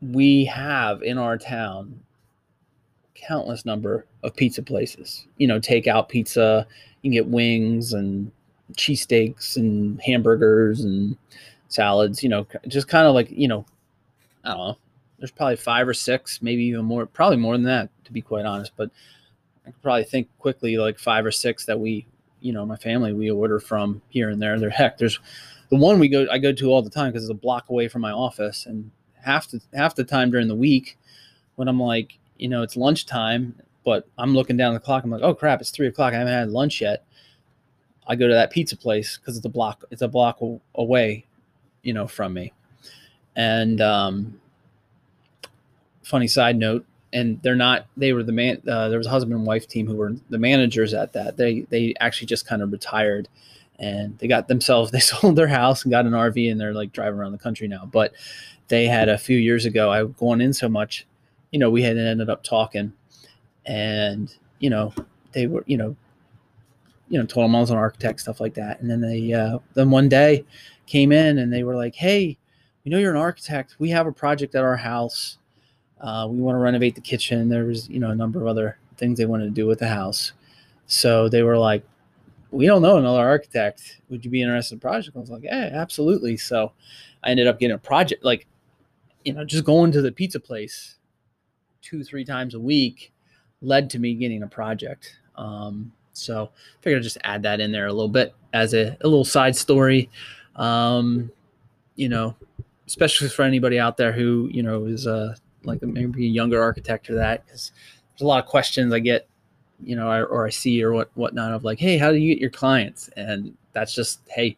we 0.00 0.44
have 0.46 1.02
in 1.02 1.18
our 1.18 1.36
town 1.36 2.00
countless 3.14 3.64
number 3.66 4.06
of 4.22 4.34
pizza 4.34 4.62
places. 4.62 5.26
You 5.36 5.46
know, 5.46 5.60
takeout 5.60 6.08
pizza. 6.08 6.66
You 7.02 7.10
can 7.10 7.14
get 7.14 7.28
wings 7.28 7.92
and 7.92 8.30
cheesesteaks 8.74 9.56
and 9.56 10.00
hamburgers 10.00 10.80
and 10.80 11.16
salads, 11.68 12.22
you 12.22 12.28
know, 12.28 12.46
just 12.68 12.88
kind 12.88 13.06
of 13.06 13.14
like, 13.14 13.30
you 13.30 13.48
know, 13.48 13.64
I 14.44 14.50
don't 14.50 14.58
know. 14.58 14.78
There's 15.18 15.30
probably 15.30 15.56
five 15.56 15.86
or 15.86 15.94
six, 15.94 16.40
maybe 16.40 16.64
even 16.64 16.84
more, 16.84 17.04
probably 17.06 17.36
more 17.36 17.54
than 17.54 17.64
that, 17.64 17.90
to 18.04 18.12
be 18.12 18.22
quite 18.22 18.46
honest. 18.46 18.72
But 18.76 18.90
I 19.66 19.70
could 19.70 19.82
probably 19.82 20.04
think 20.04 20.28
quickly 20.38 20.78
like 20.78 20.98
five 20.98 21.26
or 21.26 21.30
six 21.30 21.66
that 21.66 21.78
we, 21.78 22.06
you 22.40 22.52
know, 22.52 22.64
my 22.64 22.76
family, 22.76 23.12
we 23.12 23.30
order 23.30 23.60
from 23.60 24.00
here 24.08 24.30
and 24.30 24.40
there. 24.40 24.58
They're 24.58 24.70
heck, 24.70 24.96
there's 24.98 25.20
the 25.70 25.76
one 25.76 25.98
we 25.98 26.08
go, 26.08 26.26
I 26.30 26.38
go 26.38 26.52
to 26.52 26.66
all 26.68 26.82
the 26.82 26.90
time 26.90 27.10
because 27.10 27.24
it's 27.24 27.30
a 27.30 27.34
block 27.34 27.70
away 27.70 27.88
from 27.88 28.02
my 28.02 28.12
office. 28.12 28.66
And 28.66 28.90
half 29.24 29.48
the, 29.50 29.60
half 29.74 29.94
the 29.94 30.04
time 30.04 30.30
during 30.30 30.48
the 30.48 30.54
week 30.54 30.98
when 31.56 31.68
I'm 31.68 31.80
like, 31.80 32.18
you 32.36 32.48
know, 32.48 32.62
it's 32.62 32.76
lunchtime, 32.76 33.54
but 33.84 34.06
I'm 34.18 34.34
looking 34.34 34.56
down 34.56 34.74
the 34.74 34.80
clock. 34.80 35.04
I'm 35.04 35.10
like, 35.10 35.22
oh 35.22 35.34
crap, 35.34 35.60
it's 35.60 35.70
three 35.70 35.86
o'clock. 35.86 36.12
I 36.12 36.18
haven't 36.18 36.32
had 36.32 36.50
lunch 36.50 36.80
yet 36.80 37.04
I 38.10 38.16
go 38.16 38.26
to 38.26 38.34
that 38.34 38.50
pizza 38.50 38.76
place 38.76 39.18
because 39.18 39.36
it's 39.36 39.46
a 39.46 39.50
block 39.50 39.84
it's 39.92 40.02
a 40.02 40.08
block 40.08 40.40
away, 40.74 41.26
you 41.82 41.92
know, 41.92 42.08
from 42.08 42.34
me. 42.34 42.52
And 43.36 43.80
um, 43.80 44.40
funny 46.02 46.26
side 46.26 46.56
note, 46.56 46.84
and 47.12 47.40
they're 47.42 47.54
not 47.54 47.86
they 47.96 48.12
were 48.12 48.24
the 48.24 48.32
man 48.32 48.60
uh, 48.68 48.88
there 48.88 48.98
was 48.98 49.06
a 49.06 49.10
husband 49.10 49.36
and 49.36 49.46
wife 49.46 49.68
team 49.68 49.86
who 49.86 49.94
were 49.94 50.16
the 50.28 50.38
managers 50.38 50.92
at 50.92 51.12
that. 51.12 51.36
They 51.36 51.60
they 51.70 51.94
actually 52.00 52.26
just 52.26 52.48
kind 52.48 52.62
of 52.62 52.72
retired 52.72 53.28
and 53.80 54.16
they 54.18 54.28
got 54.28 54.46
themselves 54.46 54.90
they 54.92 55.00
sold 55.00 55.34
their 55.34 55.48
house 55.48 55.82
and 55.82 55.90
got 55.90 56.06
an 56.06 56.12
RV 56.12 56.50
and 56.50 56.60
they're 56.60 56.74
like 56.74 56.92
driving 56.92 57.18
around 57.18 57.32
the 57.32 57.38
country 57.38 57.66
now. 57.66 57.88
But 57.90 58.12
they 58.68 58.86
had 58.86 59.08
a 59.08 59.18
few 59.18 59.36
years 59.36 59.64
ago 59.64 59.90
I 59.90 60.04
gone 60.04 60.40
in 60.40 60.52
so 60.52 60.68
much, 60.68 61.06
you 61.50 61.58
know, 61.58 61.70
we 61.70 61.82
had 61.82 61.96
ended 61.96 62.30
up 62.30 62.44
talking 62.44 62.92
and 63.66 64.32
you 64.60 64.70
know, 64.70 64.92
they 65.32 65.46
were, 65.46 65.64
you 65.66 65.76
know, 65.76 65.96
you 67.08 67.18
know, 67.18 67.26
told 67.26 67.44
them 67.44 67.56
I 67.56 67.60
was 67.60 67.70
an 67.70 67.76
architect, 67.76 68.20
stuff 68.20 68.40
like 68.40 68.54
that. 68.54 68.80
And 68.80 68.88
then 68.88 69.00
they, 69.00 69.32
uh, 69.32 69.58
then 69.74 69.90
one 69.90 70.08
day 70.08 70.44
came 70.86 71.10
in 71.10 71.38
and 71.38 71.52
they 71.52 71.64
were 71.64 71.74
like, 71.74 71.94
Hey, 71.94 72.38
we 72.84 72.90
know 72.90 72.98
you're 72.98 73.10
an 73.10 73.20
architect. 73.20 73.76
We 73.78 73.90
have 73.90 74.06
a 74.06 74.12
project 74.12 74.54
at 74.54 74.62
our 74.62 74.76
house. 74.76 75.38
Uh, 76.00 76.26
we 76.30 76.38
want 76.38 76.54
to 76.54 76.60
renovate 76.60 76.94
the 76.94 77.00
kitchen. 77.00 77.48
There 77.48 77.64
was, 77.64 77.88
you 77.88 77.98
know, 77.98 78.10
a 78.10 78.14
number 78.14 78.40
of 78.40 78.46
other 78.46 78.78
things 78.96 79.18
they 79.18 79.26
wanted 79.26 79.46
to 79.46 79.50
do 79.50 79.66
with 79.66 79.80
the 79.80 79.88
house. 79.88 80.32
So 80.86 81.28
they 81.28 81.42
were 81.42 81.58
like, 81.58 81.84
we 82.50 82.66
don't 82.66 82.82
know 82.82 82.96
another 82.96 83.20
architect. 83.20 84.00
Would 84.08 84.24
you 84.24 84.30
be 84.30 84.42
interested 84.42 84.74
in 84.74 84.80
project? 84.80 85.16
I 85.16 85.20
was 85.20 85.30
like, 85.30 85.44
yeah, 85.44 85.70
absolutely. 85.72 86.36
So 86.36 86.72
I 87.22 87.30
ended 87.30 87.46
up 87.46 87.58
getting 87.58 87.74
a 87.74 87.78
project, 87.78 88.24
like, 88.24 88.46
you 89.24 89.32
know, 89.32 89.44
just 89.44 89.64
going 89.64 89.92
to 89.92 90.02
the 90.02 90.12
pizza 90.12 90.40
place 90.40 90.96
two, 91.82 92.02
three 92.02 92.24
times 92.24 92.54
a 92.54 92.60
week 92.60 93.12
led 93.62 93.90
to 93.90 93.98
me 93.98 94.14
getting 94.14 94.42
a 94.42 94.48
project. 94.48 95.18
Um, 95.36 95.92
so 96.12 96.50
I 96.52 96.82
figured 96.82 97.00
I'd 97.00 97.04
just 97.04 97.18
add 97.24 97.42
that 97.44 97.60
in 97.60 97.72
there 97.72 97.86
a 97.86 97.92
little 97.92 98.08
bit 98.08 98.34
as 98.52 98.74
a, 98.74 98.96
a 99.00 99.06
little 99.06 99.24
side 99.24 99.54
story. 99.54 100.10
Um, 100.56 101.30
you 101.94 102.08
know, 102.08 102.34
especially 102.86 103.28
for 103.28 103.42
anybody 103.42 103.78
out 103.78 103.96
there 103.96 104.12
who, 104.12 104.48
you 104.52 104.62
know, 104.62 104.86
is 104.86 105.06
uh, 105.06 105.34
like 105.62 105.82
maybe 105.82 106.26
a 106.26 106.30
younger 106.30 106.60
architect 106.60 107.08
or 107.08 107.14
that, 107.14 107.44
because 107.46 107.72
there's 108.10 108.22
a 108.22 108.26
lot 108.26 108.42
of 108.42 108.50
questions 108.50 108.92
I 108.92 108.98
get, 108.98 109.28
you 109.84 109.96
know, 109.96 110.10
or, 110.10 110.26
or 110.26 110.46
I 110.46 110.50
see 110.50 110.82
or 110.82 110.92
what 110.92 111.10
whatnot 111.14 111.52
of 111.52 111.64
like, 111.64 111.78
hey, 111.78 111.98
how 111.98 112.10
do 112.10 112.18
you 112.18 112.34
get 112.34 112.40
your 112.40 112.50
clients? 112.50 113.08
And 113.16 113.56
that's 113.72 113.94
just, 113.94 114.20
hey, 114.28 114.56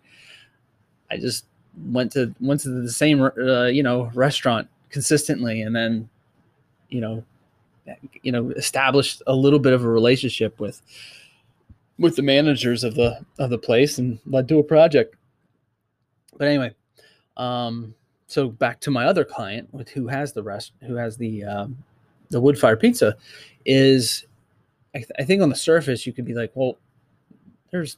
I 1.11 1.17
just 1.17 1.47
went 1.87 2.13
to 2.13 2.35
went 2.41 2.61
to 2.61 2.71
the 2.71 2.91
same 2.91 3.23
uh, 3.23 3.67
you 3.67 3.83
know 3.83 4.11
restaurant 4.15 4.69
consistently, 4.91 5.63
and 5.63 5.75
then, 5.75 6.09
you 6.89 7.01
know, 7.01 7.25
you 8.23 8.33
know, 8.33 8.51
established 8.51 9.23
a 9.27 9.35
little 9.35 9.59
bit 9.59 9.73
of 9.73 9.85
a 9.85 9.89
relationship 9.89 10.61
with 10.61 10.83
with 11.99 12.17
the 12.17 12.23
managers 12.23 12.85
of 12.85 12.95
the 12.95 13.25
of 13.39 13.51
the 13.51 13.59
place 13.59 13.99
and 13.99 14.19
led 14.27 14.49
to 14.49 14.59
a 14.59 14.63
project. 14.63 15.15
But 16.37 16.49
anyway, 16.49 16.75
um, 17.37 17.95
so 18.27 18.49
back 18.49 18.81
to 18.81 18.91
my 18.91 19.07
other 19.07 19.25
client 19.25 19.69
with 19.73 19.89
who 19.91 20.09
has 20.09 20.33
the 20.33 20.43
rest, 20.43 20.73
who 20.87 20.95
has 20.97 21.17
the 21.17 21.45
um, 21.45 21.77
the 22.31 22.41
wood 22.41 22.59
fire 22.59 22.77
pizza, 22.77 23.17
is 23.67 24.27
I, 24.95 24.99
th- 24.99 25.11
I 25.19 25.25
think 25.25 25.43
on 25.43 25.49
the 25.49 25.57
surface 25.57 26.07
you 26.07 26.13
could 26.13 26.25
be 26.25 26.35
like, 26.35 26.53
well, 26.55 26.79
there's 27.71 27.97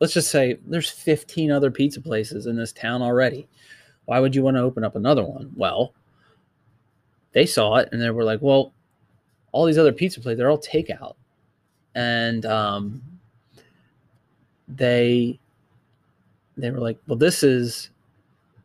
let's 0.00 0.14
just 0.14 0.30
say 0.30 0.58
there's 0.66 0.90
15 0.90 1.50
other 1.50 1.70
pizza 1.70 2.00
places 2.00 2.46
in 2.46 2.56
this 2.56 2.72
town 2.72 3.02
already. 3.02 3.48
Why 4.04 4.20
would 4.20 4.34
you 4.34 4.42
want 4.42 4.56
to 4.56 4.62
open 4.62 4.84
up 4.84 4.96
another 4.96 5.24
one? 5.24 5.50
Well, 5.56 5.92
they 7.32 7.46
saw 7.46 7.76
it 7.76 7.88
and 7.92 8.00
they 8.00 8.10
were 8.10 8.24
like, 8.24 8.40
well, 8.40 8.72
all 9.52 9.66
these 9.66 9.78
other 9.78 9.92
pizza 9.92 10.20
places, 10.20 10.38
they're 10.38 10.50
all 10.50 10.58
takeout. 10.58 11.14
And 11.94 12.46
um, 12.46 13.02
they 14.68 15.38
they 16.56 16.70
were 16.70 16.78
like, 16.78 16.98
well, 17.06 17.18
this 17.18 17.42
is 17.42 17.90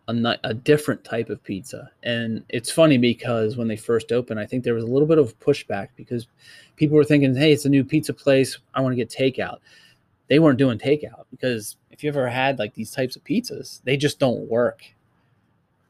a, 0.07 0.37
a 0.43 0.53
different 0.53 1.03
type 1.03 1.29
of 1.29 1.43
pizza. 1.43 1.89
And 2.03 2.43
it's 2.49 2.71
funny 2.71 2.97
because 2.97 3.57
when 3.57 3.67
they 3.67 3.77
first 3.77 4.11
opened, 4.11 4.39
I 4.39 4.45
think 4.45 4.63
there 4.63 4.73
was 4.73 4.83
a 4.83 4.87
little 4.87 5.07
bit 5.07 5.17
of 5.17 5.37
pushback 5.39 5.89
because 5.95 6.27
people 6.75 6.97
were 6.97 7.05
thinking, 7.05 7.35
hey, 7.35 7.51
it's 7.53 7.65
a 7.65 7.69
new 7.69 7.83
pizza 7.83 8.13
place. 8.13 8.57
I 8.73 8.81
want 8.81 8.93
to 8.93 8.97
get 8.97 9.09
takeout. 9.09 9.59
They 10.27 10.39
weren't 10.39 10.57
doing 10.59 10.79
takeout 10.79 11.25
because 11.31 11.77
if 11.91 12.03
you 12.03 12.09
ever 12.09 12.27
had 12.29 12.59
like 12.59 12.73
these 12.73 12.91
types 12.91 13.15
of 13.15 13.23
pizzas, 13.23 13.81
they 13.83 13.97
just 13.97 14.19
don't 14.19 14.49
work 14.49 14.83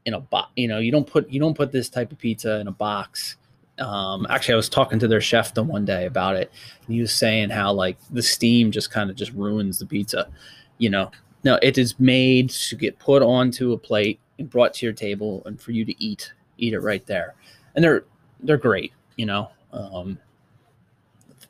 in 0.05 0.13
a 0.13 0.19
box. 0.19 0.51
You 0.55 0.67
know, 0.67 0.79
you 0.79 0.91
don't 0.91 1.07
put 1.07 1.29
you 1.29 1.39
don't 1.39 1.55
put 1.55 1.71
this 1.71 1.89
type 1.89 2.11
of 2.11 2.17
pizza 2.19 2.59
in 2.59 2.67
a 2.67 2.71
box 2.71 3.37
Um, 3.79 4.27
actually, 4.29 4.53
I 4.53 4.57
was 4.57 4.69
talking 4.69 4.99
to 4.99 5.07
their 5.07 5.21
chef 5.21 5.53
the 5.53 5.63
one 5.63 5.85
day 5.85 6.05
about 6.05 6.35
it, 6.35 6.51
and 6.85 6.95
he 6.95 7.01
was 7.01 7.13
saying 7.13 7.49
how 7.49 7.73
like 7.73 7.97
the 8.11 8.21
steam 8.21 8.71
just 8.71 8.91
kind 8.91 9.09
of 9.09 9.15
just 9.15 9.33
ruins 9.33 9.79
the 9.79 9.85
pizza. 9.87 10.29
You 10.77 10.91
know, 10.91 11.11
no, 11.43 11.59
it 11.61 11.77
is 11.77 11.99
made 11.99 12.49
to 12.49 12.75
get 12.75 12.99
put 12.99 13.21
onto 13.21 13.73
a 13.73 13.77
plate 13.77 14.19
and 14.39 14.49
brought 14.49 14.73
to 14.75 14.85
your 14.85 14.93
table, 14.93 15.43
and 15.45 15.61
for 15.61 15.71
you 15.71 15.85
to 15.85 16.03
eat, 16.03 16.33
eat 16.57 16.73
it 16.73 16.79
right 16.79 17.05
there. 17.05 17.35
And 17.75 17.83
they're 17.83 18.05
they're 18.39 18.57
great. 18.57 18.93
You 19.17 19.25
know, 19.25 19.49
um, 19.71 20.17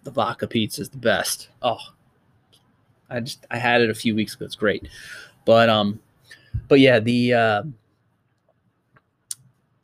the 0.03 0.11
vodka 0.11 0.47
pizza 0.47 0.81
is 0.81 0.89
the 0.89 0.97
best. 0.97 1.49
Oh, 1.61 1.79
I 3.09 3.19
just 3.19 3.45
I 3.51 3.57
had 3.57 3.81
it 3.81 3.89
a 3.89 3.95
few 3.95 4.15
weeks 4.15 4.35
ago. 4.35 4.45
It's 4.45 4.55
great, 4.55 4.87
but 5.45 5.69
um, 5.69 5.99
but 6.67 6.79
yeah, 6.79 6.99
the 6.99 7.33
uh, 7.33 7.63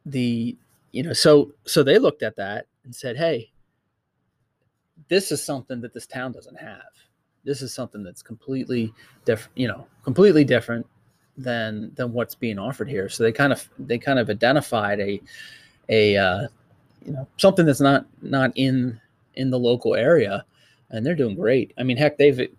the 0.06 0.58
you 0.92 1.04
know 1.04 1.14
so 1.14 1.52
so 1.66 1.84
they 1.84 2.00
looked 2.00 2.24
at 2.24 2.36
that 2.38 2.66
and 2.84 2.96
said, 2.96 3.18
hey, 3.18 3.52
this 5.08 5.32
is 5.32 5.44
something 5.44 5.82
that 5.82 5.94
this 5.94 6.08
town 6.08 6.32
doesn't 6.32 6.60
have. 6.60 6.82
This 7.50 7.64
is 7.64 7.74
something 7.74 8.04
that's 8.04 8.22
completely 8.22 8.94
different. 9.26 9.58
You 9.58 9.70
know, 9.70 9.88
completely 10.04 10.44
different 10.44 10.86
than 11.36 11.92
than 11.96 12.14
what's 12.14 12.36
being 12.36 12.60
offered 12.60 12.88
here. 12.88 13.10
So 13.10 13.24
they 13.24 13.32
kind 13.32 13.52
of 13.52 13.68
they 13.80 13.98
kind 13.98 14.20
of 14.20 14.30
identified 14.30 15.00
a 15.00 15.20
a 15.90 16.16
uh, 16.16 16.48
you 17.04 17.14
know 17.14 17.28
something 17.38 17.66
that's 17.66 17.82
not 17.82 18.06
not 18.22 18.52
in 18.56 19.02
in 19.34 19.50
the 19.50 19.58
local 19.58 19.96
area, 19.96 20.46
and 20.92 21.04
they're 21.04 21.16
doing 21.16 21.36
great. 21.36 21.74
I 21.78 21.84
mean, 21.84 21.98
heck, 21.98 22.18
they've 22.18 22.50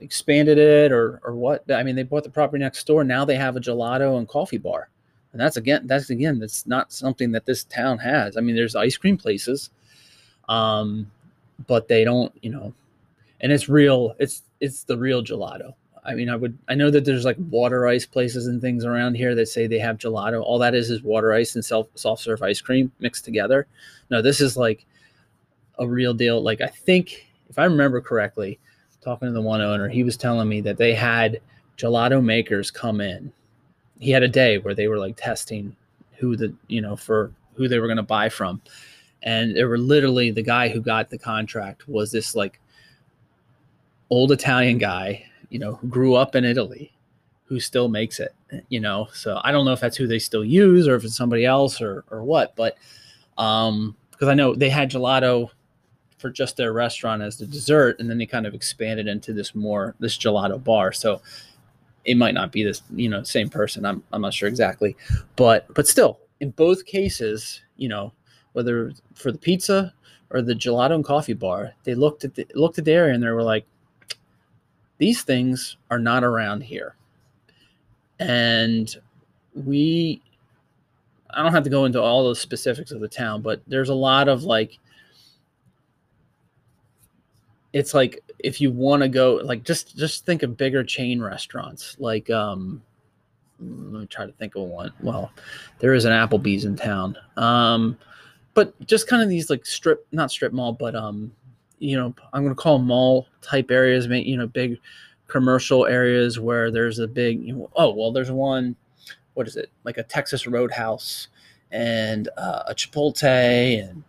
expanded 0.00 0.58
it 0.58 0.92
or 0.92 1.20
or 1.24 1.34
what. 1.34 1.70
I 1.70 1.82
mean, 1.82 1.96
they 1.96 2.02
bought 2.02 2.24
the 2.24 2.30
property 2.30 2.62
next 2.62 2.86
door. 2.86 3.04
Now 3.04 3.24
they 3.24 3.36
have 3.36 3.56
a 3.56 3.60
gelato 3.60 4.18
and 4.18 4.28
coffee 4.28 4.58
bar, 4.58 4.90
and 5.32 5.40
that's 5.40 5.56
again 5.56 5.86
that's 5.86 6.10
again 6.10 6.38
that's 6.38 6.66
not 6.66 6.92
something 6.92 7.32
that 7.32 7.46
this 7.46 7.64
town 7.64 7.98
has. 7.98 8.36
I 8.36 8.40
mean, 8.40 8.56
there's 8.56 8.76
ice 8.76 8.98
cream 8.98 9.16
places, 9.16 9.70
um, 10.48 11.10
but 11.66 11.88
they 11.88 12.04
don't, 12.04 12.32
you 12.42 12.50
know, 12.50 12.74
and 13.40 13.52
it's 13.52 13.68
real. 13.68 14.14
It's 14.18 14.42
it's 14.60 14.84
the 14.84 14.98
real 14.98 15.22
gelato. 15.22 15.74
I 16.04 16.14
mean, 16.14 16.28
I 16.28 16.36
would 16.36 16.58
I 16.68 16.74
know 16.74 16.90
that 16.90 17.04
there's 17.04 17.24
like 17.24 17.36
water 17.50 17.86
ice 17.86 18.06
places 18.06 18.46
and 18.46 18.60
things 18.60 18.84
around 18.84 19.14
here 19.14 19.34
that 19.34 19.48
say 19.48 19.66
they 19.66 19.78
have 19.78 19.98
gelato. 19.98 20.42
All 20.42 20.58
that 20.58 20.74
is 20.74 20.90
is 20.90 21.02
water 21.02 21.32
ice 21.32 21.54
and 21.54 21.64
self 21.64 21.88
soft 21.94 22.22
serve 22.22 22.42
ice 22.42 22.60
cream 22.60 22.90
mixed 22.98 23.24
together. 23.24 23.66
No, 24.10 24.22
this 24.22 24.40
is 24.40 24.56
like 24.56 24.86
a 25.78 25.86
real 25.86 26.14
deal. 26.14 26.42
Like 26.42 26.60
I 26.60 26.68
think 26.68 27.26
if 27.48 27.58
I 27.58 27.64
remember 27.64 28.00
correctly, 28.00 28.58
talking 29.00 29.28
to 29.28 29.32
the 29.32 29.42
one 29.42 29.60
owner, 29.60 29.88
he 29.88 30.02
was 30.02 30.16
telling 30.16 30.48
me 30.48 30.60
that 30.62 30.76
they 30.76 30.94
had 30.94 31.40
gelato 31.76 32.22
makers 32.22 32.70
come 32.70 33.00
in. 33.00 33.32
He 33.98 34.10
had 34.10 34.22
a 34.22 34.28
day 34.28 34.58
where 34.58 34.74
they 34.74 34.88
were 34.88 34.98
like 34.98 35.16
testing 35.16 35.74
who 36.18 36.36
the, 36.36 36.54
you 36.66 36.80
know, 36.80 36.96
for 36.96 37.32
who 37.54 37.68
they 37.68 37.78
were 37.78 37.86
going 37.86 37.96
to 37.96 38.02
buy 38.02 38.28
from. 38.28 38.60
And 39.22 39.56
they 39.56 39.64
were 39.64 39.78
literally 39.78 40.30
the 40.30 40.42
guy 40.42 40.68
who 40.68 40.80
got 40.80 41.10
the 41.10 41.18
contract 41.18 41.88
was 41.88 42.12
this 42.12 42.34
like 42.34 42.60
old 44.10 44.32
Italian 44.32 44.78
guy, 44.78 45.24
you 45.50 45.58
know, 45.58 45.74
who 45.74 45.88
grew 45.88 46.14
up 46.14 46.34
in 46.34 46.44
Italy, 46.44 46.92
who 47.44 47.60
still 47.60 47.88
makes 47.88 48.20
it, 48.20 48.34
you 48.68 48.80
know. 48.80 49.08
So 49.12 49.40
I 49.44 49.52
don't 49.52 49.64
know 49.64 49.72
if 49.72 49.80
that's 49.80 49.96
who 49.96 50.06
they 50.06 50.18
still 50.18 50.44
use 50.44 50.88
or 50.88 50.94
if 50.94 51.04
it's 51.04 51.16
somebody 51.16 51.44
else 51.44 51.80
or 51.80 52.04
or 52.10 52.22
what, 52.22 52.54
but 52.56 52.76
um 53.36 53.96
because 54.10 54.28
I 54.28 54.34
know 54.34 54.54
they 54.54 54.70
had 54.70 54.90
gelato 54.90 55.50
for 56.18 56.30
just 56.30 56.56
their 56.56 56.72
restaurant 56.72 57.22
as 57.22 57.36
the 57.36 57.46
dessert, 57.46 58.00
and 58.00 58.10
then 58.10 58.18
they 58.18 58.26
kind 58.26 58.46
of 58.46 58.54
expanded 58.54 59.06
into 59.06 59.32
this 59.32 59.54
more 59.54 59.94
this 60.00 60.18
gelato 60.18 60.62
bar. 60.62 60.92
So 60.92 61.22
it 62.04 62.16
might 62.16 62.34
not 62.34 62.52
be 62.52 62.64
this 62.64 62.82
you 62.94 63.08
know 63.08 63.22
same 63.22 63.48
person. 63.48 63.84
I'm 63.84 64.02
I'm 64.12 64.22
not 64.22 64.34
sure 64.34 64.48
exactly, 64.48 64.96
but 65.36 65.72
but 65.74 65.86
still, 65.86 66.18
in 66.40 66.50
both 66.50 66.84
cases, 66.84 67.62
you 67.76 67.88
know 67.88 68.12
whether 68.52 68.92
for 69.14 69.30
the 69.30 69.38
pizza 69.38 69.94
or 70.30 70.42
the 70.42 70.54
gelato 70.54 70.94
and 70.94 71.04
coffee 71.04 71.32
bar, 71.32 71.72
they 71.84 71.94
looked 71.94 72.24
at 72.24 72.34
the, 72.34 72.46
looked 72.54 72.78
at 72.78 72.84
the 72.84 72.92
area 72.92 73.14
and 73.14 73.22
they 73.22 73.30
were 73.30 73.42
like, 73.42 73.64
these 74.98 75.22
things 75.22 75.76
are 75.90 75.98
not 75.98 76.24
around 76.24 76.62
here, 76.62 76.94
and 78.18 78.94
we. 79.54 80.22
I 81.30 81.42
don't 81.42 81.52
have 81.52 81.64
to 81.64 81.70
go 81.70 81.84
into 81.84 82.00
all 82.02 82.28
the 82.28 82.34
specifics 82.34 82.90
of 82.90 83.00
the 83.00 83.08
town, 83.08 83.42
but 83.42 83.60
there's 83.66 83.90
a 83.90 83.94
lot 83.94 84.28
of 84.28 84.44
like 84.44 84.78
it's 87.72 87.94
like 87.94 88.22
if 88.38 88.60
you 88.60 88.70
want 88.70 89.02
to 89.02 89.08
go 89.08 89.40
like 89.44 89.62
just 89.62 89.96
just 89.96 90.24
think 90.24 90.42
of 90.42 90.56
bigger 90.56 90.82
chain 90.82 91.20
restaurants 91.20 91.96
like 91.98 92.30
um 92.30 92.82
let 93.60 94.00
me 94.00 94.06
try 94.06 94.24
to 94.24 94.32
think 94.32 94.54
of 94.54 94.62
one 94.62 94.92
well 95.00 95.30
there 95.78 95.94
is 95.94 96.04
an 96.04 96.12
applebee's 96.12 96.64
in 96.64 96.76
town 96.76 97.16
um 97.36 97.98
but 98.54 98.78
just 98.86 99.08
kind 99.08 99.22
of 99.22 99.28
these 99.28 99.50
like 99.50 99.66
strip 99.66 100.06
not 100.12 100.30
strip 100.30 100.52
mall 100.52 100.72
but 100.72 100.94
um 100.94 101.30
you 101.78 101.96
know 101.96 102.14
i'm 102.32 102.42
going 102.42 102.54
to 102.54 102.60
call 102.60 102.78
mall 102.78 103.26
type 103.42 103.70
areas 103.70 104.06
you 104.06 104.36
know 104.36 104.46
big 104.46 104.78
commercial 105.26 105.86
areas 105.86 106.38
where 106.40 106.70
there's 106.70 106.98
a 106.98 107.06
big 107.06 107.42
you 107.42 107.54
know, 107.54 107.70
oh 107.76 107.92
well 107.92 108.12
there's 108.12 108.30
one 108.30 108.74
what 109.34 109.46
is 109.46 109.56
it 109.56 109.70
like 109.84 109.98
a 109.98 110.02
texas 110.02 110.46
roadhouse 110.46 111.28
and 111.70 112.28
uh, 112.38 112.62
a 112.66 112.74
chipotle 112.74 113.22
and 113.22 114.02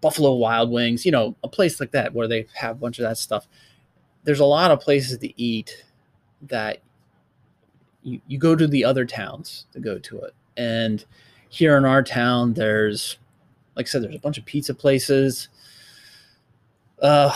Buffalo 0.00 0.34
Wild 0.34 0.70
Wings, 0.70 1.04
you 1.04 1.12
know, 1.12 1.36
a 1.42 1.48
place 1.48 1.80
like 1.80 1.90
that 1.92 2.14
where 2.14 2.28
they 2.28 2.46
have 2.54 2.76
a 2.76 2.78
bunch 2.78 2.98
of 2.98 3.02
that 3.04 3.18
stuff. 3.18 3.48
There's 4.24 4.40
a 4.40 4.44
lot 4.44 4.70
of 4.70 4.80
places 4.80 5.18
to 5.18 5.42
eat 5.42 5.84
that 6.42 6.78
you, 8.02 8.20
you 8.26 8.38
go 8.38 8.54
to 8.54 8.66
the 8.66 8.84
other 8.84 9.04
towns 9.04 9.66
to 9.72 9.80
go 9.80 9.98
to 9.98 10.20
it. 10.20 10.34
And 10.56 11.04
here 11.48 11.76
in 11.76 11.84
our 11.84 12.02
town, 12.02 12.54
there's, 12.54 13.18
like 13.76 13.86
I 13.86 13.88
said, 13.88 14.02
there's 14.02 14.14
a 14.14 14.20
bunch 14.20 14.38
of 14.38 14.44
pizza 14.44 14.74
places, 14.74 15.48
uh, 17.02 17.30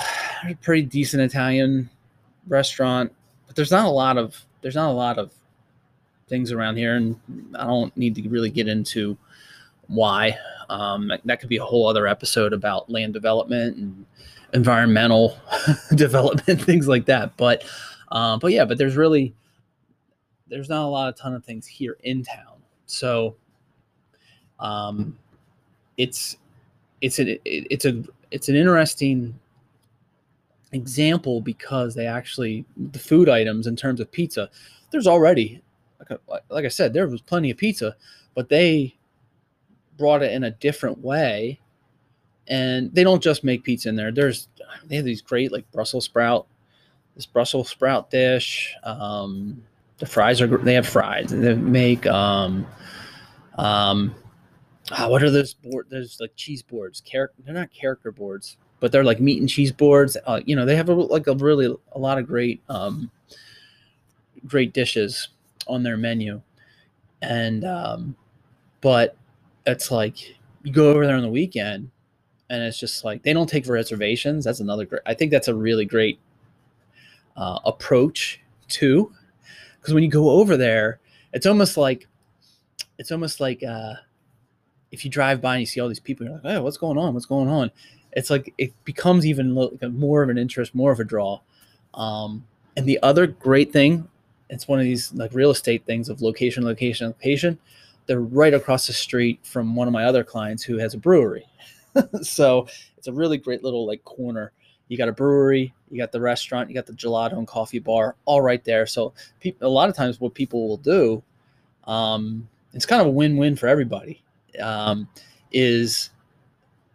a 0.49 0.55
pretty 0.57 0.83
decent 0.83 1.23
Italian 1.23 1.89
restaurant, 2.49 3.13
but 3.47 3.57
there's 3.57 3.71
not 3.71 3.87
a 3.87 3.91
lot 3.91 4.19
of, 4.19 4.45
there's 4.61 4.75
not 4.75 4.91
a 4.91 4.93
lot 4.93 5.19
of 5.19 5.33
things 6.29 6.53
around 6.53 6.77
here. 6.77 6.97
And 6.97 7.17
I 7.59 7.65
don't 7.65 7.97
need 7.97 8.15
to 8.17 8.29
really 8.29 8.51
get 8.51 8.69
into 8.69 9.17
why. 9.89 10.37
Um, 10.69 11.13
that, 11.25 11.41
could 11.41 11.49
be 11.49 11.59
a 11.59 11.65
whole 11.65 11.87
other 11.87 12.07
episode 12.07 12.53
about 12.53 12.89
land 12.89 13.13
development 13.13 13.77
and 13.77 14.07
environmental 14.55 15.39
development, 15.95 16.63
things 16.65 16.89
like 16.89 17.05
that. 17.07 17.37
But, 17.37 17.65
um, 18.11 18.39
but 18.39 18.53
yeah, 18.53 18.65
but 18.65 18.79
there's 18.79 18.97
really 18.97 19.35
there's 20.53 20.69
not 20.69 20.85
a 20.85 20.87
lot 20.87 21.09
of 21.09 21.17
ton 21.17 21.35
of 21.35 21.45
things 21.45 21.67
here 21.67 21.97
in 22.03 22.23
town. 22.23 22.61
So, 22.85 23.37
um, 24.61 25.19
it's 25.97 26.37
it's 27.01 27.19
a 27.19 27.41
it's 27.45 27.87
a 27.87 28.05
it's 28.31 28.49
an 28.49 28.57
interesting 28.57 29.39
example 30.73 31.41
because 31.41 31.95
they 31.95 32.07
actually 32.07 32.65
the 32.77 32.99
food 32.99 33.29
items 33.29 33.67
in 33.67 33.77
terms 33.77 34.01
of 34.01 34.11
pizza 34.11 34.49
there's 34.91 35.07
already 35.07 35.63
like, 36.51 36.65
i 36.65 36.69
said 36.69 36.93
there 36.93 37.07
was 37.07 37.21
plenty 37.21 37.51
of 37.51 37.57
pizza 37.57 37.95
but 38.35 38.49
they 38.49 38.95
brought 39.97 40.23
it 40.23 40.33
in 40.33 40.45
a 40.45 40.51
different 40.51 40.99
way. 40.99 41.61
And 42.49 42.93
they 42.93 43.05
don't 43.05 43.23
just 43.23 43.45
make 43.45 43.63
pizza 43.63 43.89
in 43.89 43.97
there. 43.97 44.11
There's 44.11 44.49
they 44.87 44.97
have 44.97 45.05
these 45.05 45.23
great 45.23 45.53
like 45.53 45.71
Brussels 45.71 46.05
sprout, 46.05 46.47
this 47.15 47.25
Brussels 47.25 47.69
sprout 47.69 48.11
dish. 48.11 48.75
Um, 48.83 49.63
the 49.99 50.07
fries 50.07 50.41
are 50.41 50.49
they 50.59 50.75
have 50.75 50.87
fries. 50.87 51.31
They 51.31 51.55
make 51.55 52.05
um, 52.07 52.67
um, 53.59 54.15
oh, 54.99 55.09
what 55.09 55.23
are 55.23 55.31
those 55.31 55.55
board? 55.55 55.87
There's 55.89 56.19
like 56.19 56.35
cheese 56.35 56.63
boards. 56.63 57.01
Character 57.01 57.41
they're 57.45 57.55
not 57.55 57.73
character 57.73 58.11
boards, 58.11 58.57
but 58.83 58.93
they're 58.93 59.05
like 59.05 59.21
meat 59.23 59.41
and 59.41 59.51
cheese 59.51 59.73
boards. 59.73 60.19
Uh, 60.27 60.43
you 60.47 60.57
know 60.57 60.67
they 60.67 60.77
have 60.77 60.91
a, 60.91 60.95
like 60.95 61.29
a 61.29 61.35
really 61.37 61.75
a 61.95 62.01
lot 62.01 62.19
of 62.19 62.29
great 62.29 62.63
um, 62.69 63.11
great 64.47 64.75
dishes 64.75 65.29
on 65.69 65.83
their 65.85 65.97
menu, 65.99 66.43
and 67.23 67.65
um, 67.65 68.17
but 68.83 69.17
it's 69.67 69.91
like 69.91 70.37
you 70.65 70.73
go 70.73 70.91
over 70.91 71.07
there 71.07 71.17
on 71.17 71.23
the 71.23 71.29
weekend 71.31 71.91
and 72.51 72.63
it's 72.63 72.79
just 72.79 73.05
like 73.05 73.23
they 73.23 73.33
don't 73.33 73.49
take 73.49 73.67
reservations. 73.69 74.45
That's 74.45 74.61
another 74.61 74.87
great. 74.87 75.03
I 75.07 75.15
think 75.15 75.31
that's 75.31 75.49
a 75.49 75.55
really 75.55 75.85
great 75.85 76.21
uh, 77.37 77.61
approach 77.65 78.41
too, 78.69 79.13
because 79.81 79.95
when 79.95 80.05
you 80.05 80.11
go 80.11 80.31
over 80.31 80.57
there, 80.57 81.01
it's 81.33 81.47
almost 81.47 81.77
like 81.77 82.09
it's 82.99 83.13
almost 83.13 83.41
like 83.41 83.63
uh, 83.63 83.95
if 84.93 85.05
you 85.05 85.11
drive 85.11 85.41
by 85.41 85.55
and 85.57 85.61
you 85.63 85.67
see 85.67 85.81
all 85.81 85.89
these 85.89 86.01
people, 86.01 86.27
you're 86.27 86.37
like, 86.37 86.45
"Oh, 86.47 86.63
what's 86.63 86.79
going 86.79 86.99
on? 86.99 87.15
What's 87.15 87.27
going 87.27 87.49
on?" 87.49 87.71
It's 88.13 88.31
like 88.31 88.53
it 88.59 88.73
becomes 88.85 89.27
even 89.27 89.53
more 89.53 90.23
of 90.23 90.29
an 90.29 90.39
interest, 90.39 90.75
more 90.75 90.93
of 90.93 91.01
a 91.01 91.05
draw. 91.05 91.41
Um, 91.95 92.45
and 92.77 92.87
the 92.87 92.99
other 93.03 93.27
great 93.27 93.73
thing, 93.73 94.09
it's 94.51 94.69
one 94.69 94.79
of 94.79 94.85
these 94.85 95.13
like 95.15 95.33
real 95.35 95.51
estate 95.51 95.85
things 95.87 96.09
of 96.09 96.21
location, 96.23 96.65
location, 96.65 97.09
location 97.09 97.59
they're 98.07 98.21
right 98.21 98.55
across 98.55 98.87
the 98.87 98.93
street 98.93 99.39
from 99.43 99.75
one 99.75 99.89
of 99.89 99.93
my 99.93 100.05
other 100.05 100.25
clients 100.25 100.63
who 100.63 100.79
has 100.79 100.95
a 100.95 100.99
brewery. 100.99 101.47
so 102.23 102.67
it's 102.97 103.07
a 103.07 103.13
really 103.13 103.39
great 103.39 103.63
little 103.63 103.87
like 103.87 104.05
corner. 104.05 104.53
You 104.89 104.99
got 104.99 105.09
a 105.09 105.13
brewery, 105.13 105.73
you 105.91 105.99
got 105.99 106.13
the 106.13 106.21
restaurant, 106.21 106.69
you 106.69 106.75
got 106.75 106.87
the 106.87 106.93
gelato 106.93 107.39
and 107.39 107.47
coffee 107.47 107.79
bar, 107.79 108.17
all 108.25 108.43
right 108.43 108.63
there. 108.65 108.87
So 108.87 109.15
people, 109.41 109.67
a 109.67 109.71
lot 109.71 109.89
of 109.89 109.97
times, 109.97 110.21
what 110.21 110.35
people 110.35 110.69
will 110.69 110.77
do, 110.77 111.23
um, 111.85 112.49
it's 112.75 112.85
kind 112.85 113.01
of 113.01 113.07
a 113.07 113.11
win-win 113.11 113.57
for 113.57 113.69
everybody. 113.69 114.23
Um, 114.61 115.09
is 115.51 116.11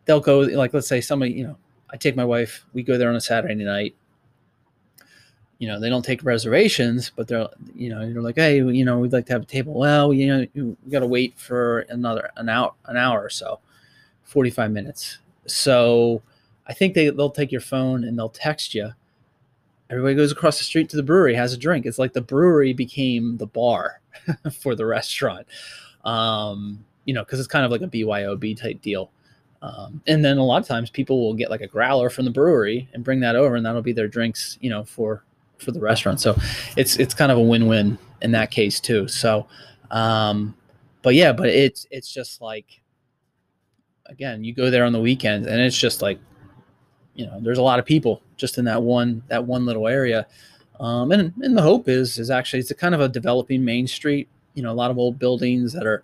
they'll 0.07 0.21
go 0.21 0.39
like 0.39 0.73
let's 0.73 0.87
say 0.87 0.99
somebody 0.99 1.33
you 1.33 1.43
know 1.45 1.57
I 1.91 1.97
take 1.97 2.15
my 2.15 2.25
wife 2.25 2.65
we 2.73 2.81
go 2.81 2.97
there 2.97 3.09
on 3.09 3.15
a 3.15 3.21
Saturday 3.21 3.55
night. 3.55 3.95
You 5.59 5.67
know 5.67 5.79
they 5.79 5.89
don't 5.89 6.03
take 6.03 6.23
reservations 6.23 7.11
but 7.15 7.27
they're 7.27 7.47
you 7.75 7.89
know 7.89 8.01
you're 8.01 8.21
like 8.21 8.35
hey 8.35 8.57
you 8.57 8.85
know 8.85 8.97
we'd 8.97 9.13
like 9.13 9.27
to 9.27 9.33
have 9.33 9.43
a 9.43 9.45
table. 9.45 9.73
Well 9.73 10.13
you 10.13 10.27
know 10.27 10.47
you 10.53 10.75
got 10.89 10.99
to 10.99 11.07
wait 11.07 11.37
for 11.37 11.79
another 11.89 12.31
an 12.37 12.49
hour 12.49 12.73
an 12.85 12.97
hour 12.97 13.21
or 13.21 13.29
so 13.29 13.59
45 14.23 14.71
minutes. 14.71 15.19
So 15.45 16.23
i 16.69 16.73
think 16.73 16.93
they, 16.93 17.09
they'll 17.09 17.29
take 17.29 17.51
your 17.51 17.61
phone 17.61 18.03
and 18.03 18.17
they'll 18.17 18.27
text 18.27 18.73
you 18.73 18.91
everybody 19.89 20.13
goes 20.15 20.33
across 20.33 20.57
the 20.57 20.65
street 20.65 20.89
to 20.89 20.97
the 20.97 21.03
brewery 21.03 21.33
has 21.33 21.53
a 21.53 21.57
drink. 21.57 21.85
It's 21.85 21.97
like 21.97 22.11
the 22.11 22.21
brewery 22.21 22.73
became 22.73 23.37
the 23.37 23.47
bar 23.47 24.01
for 24.59 24.75
the 24.75 24.85
restaurant. 24.85 25.47
Um, 26.03 26.85
you 27.05 27.13
know 27.13 27.23
because 27.23 27.39
it's 27.39 27.47
kind 27.47 27.65
of 27.65 27.71
like 27.71 27.81
a 27.81 27.87
byob 27.87 28.59
type 28.59 28.81
deal 28.81 29.09
um, 29.61 30.01
and 30.05 30.23
then 30.23 30.37
a 30.37 30.43
lot 30.43 30.61
of 30.61 30.67
times 30.67 30.89
people 30.89 31.19
will 31.19 31.33
get 31.33 31.49
like 31.49 31.61
a 31.61 31.67
growler 31.67 32.09
from 32.09 32.25
the 32.25 32.31
brewery 32.31 32.87
and 32.93 33.03
bring 33.03 33.19
that 33.21 33.35
over 33.35 33.55
and 33.55 33.65
that'll 33.65 33.81
be 33.81 33.93
their 33.93 34.07
drinks 34.07 34.57
you 34.61 34.69
know 34.69 34.83
for 34.83 35.23
for 35.57 35.71
the 35.71 35.79
restaurant. 35.79 36.19
So 36.19 36.35
it's 36.75 36.97
it's 36.97 37.13
kind 37.13 37.31
of 37.31 37.37
a 37.37 37.41
win-win 37.41 37.97
in 38.21 38.31
that 38.31 38.51
case 38.51 38.79
too. 38.79 39.07
So 39.07 39.47
um 39.91 40.55
but 41.01 41.15
yeah, 41.15 41.31
but 41.31 41.49
it's 41.49 41.87
it's 41.89 42.11
just 42.11 42.41
like 42.41 42.81
again, 44.05 44.43
you 44.43 44.53
go 44.53 44.69
there 44.69 44.85
on 44.85 44.93
the 44.93 44.99
weekends 44.99 45.47
and 45.47 45.59
it's 45.59 45.77
just 45.77 46.01
like 46.01 46.19
you 47.15 47.25
know, 47.25 47.39
there's 47.41 47.57
a 47.57 47.63
lot 47.63 47.79
of 47.79 47.85
people 47.85 48.21
just 48.35 48.59
in 48.59 48.65
that 48.65 48.83
one 48.83 49.23
that 49.27 49.45
one 49.45 49.65
little 49.65 49.87
area. 49.87 50.27
Um 50.79 51.11
and 51.11 51.33
and 51.41 51.57
the 51.57 51.63
hope 51.63 51.89
is 51.89 52.19
is 52.19 52.29
actually 52.29 52.59
it's 52.59 52.71
a 52.71 52.75
kind 52.75 52.93
of 52.93 53.01
a 53.01 53.09
developing 53.09 53.65
main 53.65 53.87
street, 53.87 54.27
you 54.53 54.61
know, 54.61 54.71
a 54.71 54.75
lot 54.75 54.91
of 54.91 54.99
old 54.99 55.17
buildings 55.17 55.73
that 55.73 55.87
are 55.87 56.03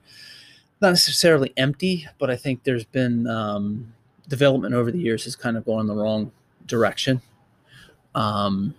not 0.81 0.89
necessarily 0.89 1.53
empty, 1.57 2.07
but 2.19 2.29
I 2.29 2.35
think 2.35 2.63
there's 2.63 2.85
been 2.85 3.27
um 3.27 3.93
development 4.27 4.73
over 4.73 4.91
the 4.91 4.99
years 4.99 5.25
has 5.25 5.35
kind 5.35 5.57
of 5.57 5.65
gone 5.65 5.81
in 5.81 5.87
the 5.87 5.95
wrong 5.95 6.31
direction. 6.65 7.21
Um, 8.15 8.73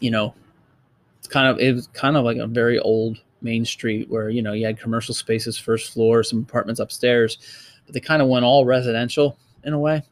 you 0.00 0.10
know, 0.10 0.34
it's 1.18 1.28
kind 1.28 1.48
of 1.48 1.58
it 1.58 1.72
was 1.72 1.86
kind 1.88 2.16
of 2.16 2.24
like 2.24 2.38
a 2.38 2.46
very 2.46 2.78
old 2.78 3.18
main 3.42 3.64
street 3.64 4.08
where 4.10 4.30
you 4.30 4.42
know 4.42 4.52
you 4.52 4.66
had 4.66 4.78
commercial 4.78 5.14
spaces 5.14 5.58
first 5.58 5.92
floor, 5.92 6.22
some 6.22 6.40
apartments 6.40 6.80
upstairs, 6.80 7.38
but 7.86 7.94
they 7.94 8.00
kind 8.00 8.22
of 8.22 8.28
went 8.28 8.44
all 8.44 8.64
residential 8.64 9.36
in 9.64 9.72
a 9.72 9.78
way. 9.78 10.02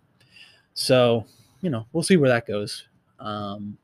So 0.74 1.24
you 1.60 1.70
know 1.70 1.86
we'll 1.92 2.02
see 2.02 2.16
where 2.16 2.30
that 2.30 2.46
goes. 2.46 2.84
Um, 3.18 3.76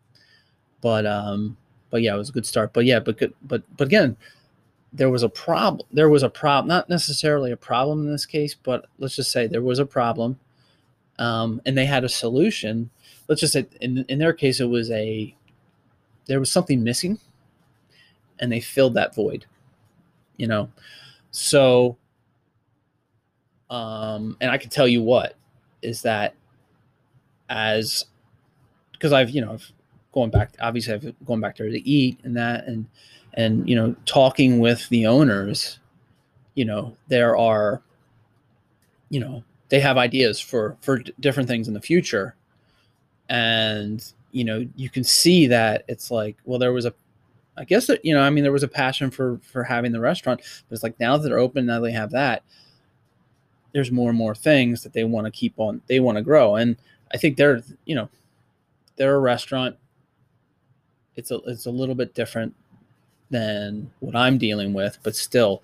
but 0.80 1.06
um, 1.06 1.56
but 1.90 2.02
yeah, 2.02 2.14
it 2.14 2.18
was 2.18 2.28
a 2.28 2.32
good 2.32 2.46
start. 2.46 2.72
But 2.72 2.84
yeah, 2.84 3.00
but 3.00 3.18
good, 3.18 3.34
but 3.42 3.62
but 3.76 3.88
again, 3.88 4.16
there 4.92 5.10
was 5.10 5.22
a 5.22 5.28
problem. 5.28 5.86
There 5.92 6.08
was 6.08 6.22
a 6.22 6.30
problem, 6.30 6.68
not 6.68 6.88
necessarily 6.88 7.52
a 7.52 7.56
problem 7.56 8.06
in 8.06 8.12
this 8.12 8.26
case, 8.26 8.54
but 8.54 8.86
let's 8.98 9.16
just 9.16 9.30
say 9.30 9.46
there 9.46 9.62
was 9.62 9.78
a 9.78 9.86
problem, 9.86 10.38
um, 11.18 11.60
and 11.66 11.76
they 11.76 11.86
had 11.86 12.04
a 12.04 12.08
solution. 12.08 12.90
Let's 13.28 13.40
just 13.40 13.52
say 13.52 13.66
in 13.80 14.04
in 14.08 14.18
their 14.18 14.32
case, 14.32 14.60
it 14.60 14.66
was 14.66 14.90
a 14.90 15.34
there 16.26 16.38
was 16.38 16.50
something 16.50 16.84
missing 16.84 17.18
and 18.38 18.52
they 18.52 18.60
filled 18.60 18.94
that 18.94 19.14
void 19.14 19.46
you 20.36 20.46
know 20.46 20.70
so 21.30 21.96
um 23.70 24.36
and 24.40 24.50
i 24.50 24.56
can 24.58 24.70
tell 24.70 24.86
you 24.86 25.02
what 25.02 25.34
is 25.82 26.02
that 26.02 26.34
as 27.48 28.04
because 28.92 29.12
i've 29.12 29.30
you 29.30 29.40
know 29.40 29.52
i've 29.52 29.72
going 30.12 30.30
back 30.30 30.54
obviously 30.60 30.94
i've 30.94 31.14
gone 31.26 31.40
back 31.40 31.56
there 31.56 31.68
to 31.68 31.88
eat 31.88 32.20
and 32.22 32.36
that 32.36 32.66
and 32.66 32.86
and 33.34 33.68
you 33.68 33.76
know 33.76 33.94
talking 34.06 34.58
with 34.58 34.88
the 34.88 35.06
owners 35.06 35.78
you 36.54 36.64
know 36.64 36.96
there 37.08 37.36
are 37.36 37.82
you 39.10 39.20
know 39.20 39.42
they 39.68 39.80
have 39.80 39.96
ideas 39.96 40.40
for 40.40 40.76
for 40.80 40.98
different 41.20 41.48
things 41.48 41.68
in 41.68 41.74
the 41.74 41.80
future. 41.80 42.34
And 43.28 44.02
you 44.32 44.44
know 44.44 44.66
you 44.76 44.88
can 44.88 45.04
see 45.04 45.46
that 45.46 45.84
it's 45.88 46.10
like 46.10 46.36
well 46.44 46.58
there 46.58 46.72
was 46.72 46.84
a 46.84 46.94
i 47.56 47.64
guess 47.64 47.86
that 47.86 48.04
you 48.04 48.14
know 48.14 48.20
i 48.20 48.28
mean 48.28 48.42
there 48.42 48.52
was 48.52 48.62
a 48.62 48.68
passion 48.68 49.10
for 49.10 49.38
for 49.42 49.64
having 49.64 49.90
the 49.90 50.00
restaurant 50.00 50.40
but 50.68 50.74
it's 50.74 50.82
like 50.82 51.00
now 51.00 51.16
that 51.16 51.26
they're 51.26 51.38
open 51.38 51.64
now 51.64 51.80
they 51.80 51.92
have 51.92 52.10
that 52.10 52.42
there's 53.72 53.90
more 53.90 54.10
and 54.10 54.18
more 54.18 54.34
things 54.34 54.82
that 54.82 54.92
they 54.92 55.02
want 55.04 55.26
to 55.26 55.30
keep 55.30 55.54
on 55.56 55.80
they 55.88 55.98
want 56.00 56.16
to 56.16 56.22
grow. 56.22 56.56
And 56.56 56.76
i 57.12 57.16
think 57.16 57.36
they're 57.36 57.62
you 57.84 57.94
know 57.94 58.08
they're 58.98 59.14
a 59.14 59.20
restaurant. 59.20 59.76
It's 61.16 61.30
a 61.30 61.36
it's 61.46 61.66
a 61.66 61.70
little 61.70 61.94
bit 61.94 62.14
different 62.14 62.54
than 63.30 63.90
what 64.00 64.16
i'm 64.16 64.38
dealing 64.38 64.72
with 64.72 64.98
but 65.02 65.14
still 65.14 65.62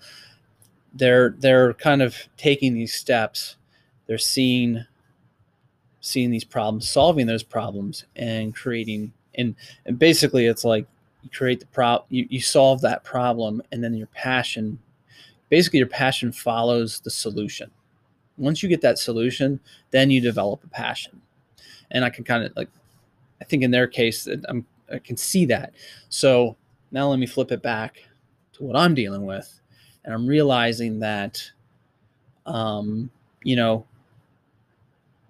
they're 0.93 1.35
they're 1.39 1.73
kind 1.73 2.01
of 2.01 2.15
taking 2.37 2.73
these 2.73 2.93
steps 2.93 3.57
they're 4.07 4.17
seeing 4.17 4.85
seeing 6.05 6.29
these 6.29 6.43
problems, 6.43 6.87
solving 6.87 7.25
those 7.25 7.41
problems, 7.41 8.05
and 8.15 8.55
creating 8.55 9.11
and 9.35 9.55
and 9.85 9.97
basically 9.97 10.45
it's 10.45 10.63
like 10.63 10.85
you 11.23 11.29
create 11.31 11.59
the 11.59 11.65
prop, 11.67 12.05
you, 12.09 12.27
you 12.29 12.39
solve 12.39 12.79
that 12.81 13.03
problem, 13.03 13.61
and 13.71 13.83
then 13.83 13.95
your 13.95 14.07
passion, 14.07 14.77
basically 15.49 15.79
your 15.79 15.87
passion 15.87 16.31
follows 16.31 16.99
the 16.99 17.09
solution. 17.09 17.71
Once 18.37 18.61
you 18.61 18.69
get 18.69 18.81
that 18.81 18.99
solution, 18.99 19.59
then 19.89 20.11
you 20.11 20.21
develop 20.21 20.63
a 20.63 20.67
passion, 20.67 21.19
and 21.89 22.05
I 22.05 22.11
can 22.11 22.23
kind 22.23 22.43
of 22.43 22.55
like, 22.55 22.69
I 23.41 23.45
think 23.45 23.63
in 23.63 23.71
their 23.71 23.87
case, 23.87 24.27
I'm 24.47 24.65
I 24.93 24.99
can 24.99 25.17
see 25.17 25.45
that. 25.45 25.73
So 26.09 26.55
now 26.95 27.09
let 27.09 27.19
me 27.19 27.27
flip 27.27 27.51
it 27.51 27.61
back 27.61 27.97
to 28.53 28.63
what 28.63 28.77
I'm 28.77 28.95
dealing 28.95 29.25
with, 29.25 29.59
and 30.05 30.13
I'm 30.13 30.25
realizing 30.25 30.99
that, 30.99 31.51
um, 32.45 33.09
you 33.43 33.57
know, 33.57 33.85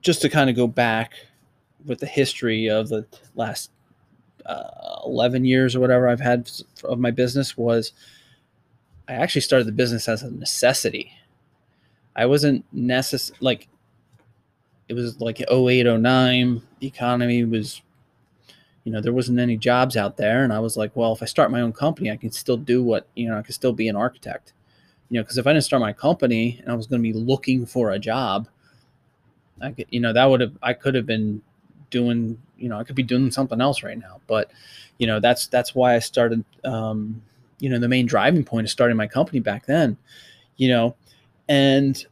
just 0.01 0.21
to 0.21 0.29
kind 0.29 0.47
of 0.47 0.55
go 0.55 0.67
back 0.67 1.13
with 1.83 1.99
the 1.99 2.05
history 2.05 2.69
of 2.69 2.87
the 2.89 3.07
last 3.33 3.71
uh, 4.45 4.99
11 5.05 5.43
years 5.43 5.75
or 5.75 5.79
whatever 5.79 6.07
I've 6.07 6.19
had 6.19 6.51
of 6.83 6.99
my 6.99 7.09
business 7.09 7.57
was 7.57 7.93
I 9.07 9.13
actually 9.13 9.41
started 9.41 9.67
the 9.67 9.71
business 9.71 10.07
as 10.07 10.21
a 10.21 10.29
necessity. 10.29 11.11
I 12.15 12.27
wasn't 12.27 12.63
necessary 12.71 13.37
like 13.41 13.67
it 14.87 14.93
was 14.93 15.19
like 15.19 15.41
08 15.51 15.99
09 15.99 16.61
the 16.79 16.87
economy 16.87 17.43
was 17.43 17.81
you 18.85 18.93
know 18.93 19.01
there 19.01 19.13
wasn't 19.13 19.39
any 19.39 19.57
jobs 19.57 19.97
out 19.97 20.15
there. 20.15 20.45
And 20.45 20.53
I 20.53 20.59
was 20.59 20.77
like 20.77 20.95
well 20.95 21.11
if 21.11 21.21
I 21.21 21.25
start 21.25 21.51
my 21.51 21.61
own 21.61 21.73
company 21.73 22.09
I 22.09 22.17
can 22.17 22.31
still 22.31 22.57
do 22.57 22.81
what 22.83 23.07
you 23.15 23.27
know 23.27 23.37
I 23.37 23.41
can 23.41 23.53
still 23.53 23.73
be 23.73 23.89
an 23.89 23.97
architect. 23.97 24.53
You 25.09 25.19
know 25.19 25.23
because 25.23 25.37
if 25.37 25.45
I 25.45 25.51
didn't 25.51 25.65
start 25.65 25.81
my 25.81 25.93
company 25.93 26.59
and 26.61 26.71
I 26.71 26.75
was 26.75 26.87
going 26.87 27.01
to 27.01 27.03
be 27.03 27.13
looking 27.13 27.65
for 27.65 27.91
a 27.91 27.99
job 27.99 28.47
I 29.61 29.71
could, 29.71 29.87
you 29.89 29.99
know, 29.99 30.13
that 30.13 30.25
would 30.25 30.41
have, 30.41 30.57
I 30.61 30.73
could 30.73 30.95
have 30.95 31.05
been 31.05 31.41
doing, 31.89 32.37
you 32.57 32.69
know, 32.69 32.79
I 32.79 32.83
could 32.83 32.95
be 32.95 33.03
doing 33.03 33.31
something 33.31 33.61
else 33.61 33.83
right 33.83 33.97
now. 33.97 34.19
But, 34.27 34.51
you 34.97 35.07
know, 35.07 35.19
that's, 35.19 35.47
that's 35.47 35.73
why 35.73 35.95
I 35.95 35.99
started, 35.99 36.43
um, 36.63 37.21
you 37.59 37.69
know, 37.69 37.79
the 37.79 37.87
main 37.87 38.05
driving 38.05 38.43
point 38.43 38.65
of 38.65 38.71
starting 38.71 38.97
my 38.97 39.07
company 39.07 39.39
back 39.39 39.65
then, 39.65 39.97
you 40.57 40.69
know, 40.69 40.95
and 41.47 42.05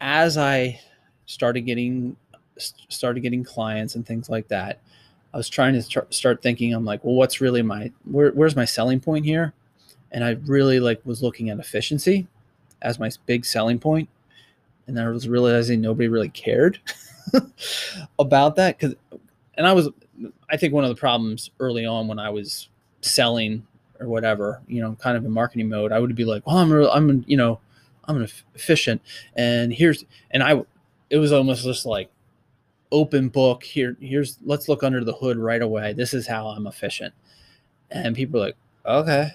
as 0.00 0.36
I 0.36 0.80
started 1.26 1.62
getting, 1.62 2.16
started 2.56 3.20
getting 3.20 3.44
clients 3.44 3.94
and 3.94 4.06
things 4.06 4.28
like 4.28 4.48
that, 4.48 4.80
I 5.32 5.36
was 5.36 5.48
trying 5.48 5.80
to 5.80 6.06
start 6.10 6.42
thinking, 6.42 6.74
I'm 6.74 6.84
like, 6.84 7.02
well, 7.04 7.14
what's 7.14 7.40
really 7.40 7.62
my, 7.62 7.90
where, 8.04 8.30
where's 8.32 8.56
my 8.56 8.64
selling 8.64 9.00
point 9.00 9.24
here? 9.24 9.54
And 10.10 10.22
I 10.24 10.36
really 10.44 10.78
like 10.78 11.00
was 11.04 11.22
looking 11.22 11.48
at 11.48 11.58
efficiency 11.58 12.26
as 12.82 12.98
my 12.98 13.10
big 13.26 13.44
selling 13.44 13.78
point 13.78 14.08
and 14.86 15.00
I 15.00 15.08
was 15.08 15.28
realizing 15.28 15.80
nobody 15.80 16.08
really 16.08 16.28
cared 16.28 16.78
about 18.18 18.56
that 18.56 18.78
because, 18.78 18.94
and 19.56 19.66
I 19.66 19.72
was, 19.72 19.88
I 20.50 20.56
think 20.56 20.72
one 20.72 20.84
of 20.84 20.90
the 20.90 20.96
problems 20.96 21.50
early 21.60 21.86
on 21.86 22.08
when 22.08 22.18
I 22.18 22.30
was 22.30 22.68
selling 23.00 23.66
or 24.00 24.08
whatever, 24.08 24.60
you 24.66 24.80
know, 24.80 24.96
kind 25.00 25.16
of 25.16 25.24
in 25.24 25.30
marketing 25.30 25.68
mode, 25.68 25.92
I 25.92 25.98
would 25.98 26.14
be 26.14 26.24
like, 26.24 26.46
well, 26.46 26.58
I'm, 26.58 26.72
I'm, 26.72 27.24
you 27.26 27.36
know, 27.36 27.60
I'm 28.04 28.16
an 28.16 28.28
efficient, 28.54 29.00
and 29.36 29.72
here's, 29.72 30.04
and 30.32 30.42
I, 30.42 30.62
it 31.08 31.18
was 31.18 31.32
almost 31.32 31.64
just 31.64 31.86
like 31.86 32.10
open 32.92 33.28
book 33.28 33.64
here. 33.64 33.96
Here's, 34.00 34.38
let's 34.44 34.68
look 34.68 34.84
under 34.84 35.02
the 35.02 35.14
hood 35.14 35.38
right 35.38 35.62
away. 35.62 35.92
This 35.92 36.14
is 36.14 36.26
how 36.26 36.46
I'm 36.46 36.68
efficient, 36.68 37.12
and 37.90 38.14
people 38.14 38.40
are 38.40 38.46
like, 38.46 38.56
okay, 38.86 39.30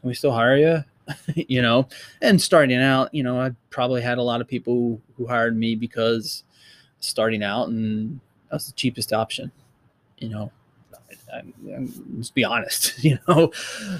can 0.00 0.08
we 0.08 0.14
still 0.14 0.32
hire 0.32 0.56
you? 0.56 0.84
you 1.34 1.62
know, 1.62 1.88
and 2.20 2.40
starting 2.40 2.78
out, 2.78 3.12
you 3.14 3.22
know, 3.22 3.40
I 3.40 3.50
probably 3.70 4.02
had 4.02 4.18
a 4.18 4.22
lot 4.22 4.40
of 4.40 4.48
people 4.48 5.00
who, 5.16 5.26
hired 5.26 5.56
me 5.56 5.76
because 5.76 6.42
starting 7.00 7.44
out 7.44 7.68
and 7.68 8.20
that's 8.50 8.66
the 8.66 8.72
cheapest 8.72 9.12
option, 9.12 9.52
you 10.18 10.28
know, 10.28 10.50
I, 11.32 11.38
I, 11.38 11.86
let's 12.14 12.30
be 12.30 12.44
honest, 12.44 13.02
you 13.04 13.18
know? 13.28 13.52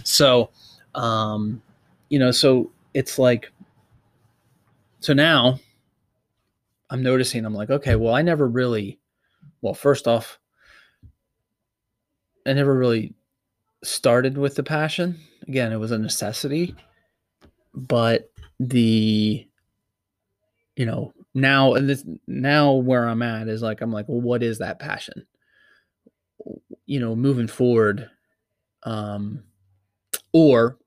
So, 0.05 0.51
um, 0.95 1.62
you 2.09 2.18
know, 2.18 2.30
so 2.30 2.70
it's 2.95 3.18
like, 3.18 3.51
so 5.01 5.12
now 5.12 5.59
I'm 6.93 7.03
noticing, 7.03 7.45
I'm 7.45 7.55
like, 7.55 7.70
okay, 7.70 7.97
well, 7.97 8.14
I 8.14 8.22
never 8.22 8.47
really, 8.47 9.01
well, 9.62 9.74
first 9.74 10.07
off, 10.07 10.38
I 12.47 12.53
never 12.53 12.74
really 12.74 13.14
started 13.82 14.36
with 14.38 14.55
the 14.55 14.62
passion. 14.62 15.18
Again, 15.49 15.72
it 15.72 15.78
was 15.78 15.90
a 15.90 15.99
necessity 15.99 16.76
but 17.74 18.30
the 18.61 19.47
you 20.76 20.86
know, 20.86 21.12
now 21.34 21.74
and 21.74 21.88
this 21.88 22.05
now 22.26 22.72
where 22.72 23.07
I'm 23.07 23.22
at 23.22 23.49
is 23.49 23.62
like 23.62 23.80
I'm 23.80 23.93
like, 23.93 24.09
well, 24.09 24.20
what 24.20 24.43
is 24.43 24.59
that 24.59 24.78
passion? 24.78 25.26
You 26.86 27.01
know, 27.01 27.14
moving 27.14 27.47
forward, 27.49 28.09
um, 28.84 29.43
or 30.32 30.78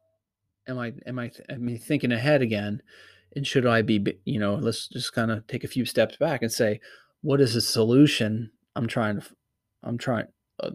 am 0.68 0.80
I 0.80 0.94
am 1.06 1.20
I 1.20 1.32
I 1.50 1.56
mean 1.58 1.78
thinking 1.78 2.12
ahead 2.12 2.42
again? 2.42 2.82
And 3.36 3.46
should 3.46 3.66
I 3.66 3.82
be, 3.82 4.04
you 4.26 4.40
know, 4.40 4.56
let's 4.56 4.88
just 4.88 5.14
kind 5.14 5.32
of 5.32 5.46
take 5.48 5.64
a 5.64 5.68
few 5.70 5.86
steps 5.86 6.18
back 6.18 6.42
and 6.42 6.52
say, 6.52 6.80
what 7.22 7.42
is 7.42 7.54
the 7.54 7.62
solution 7.62 8.52
I'm 8.76 8.88
trying 8.88 9.20
to, 9.20 9.28
I'm 9.84 9.98
trying, 9.98 10.28
uh, 10.62 10.72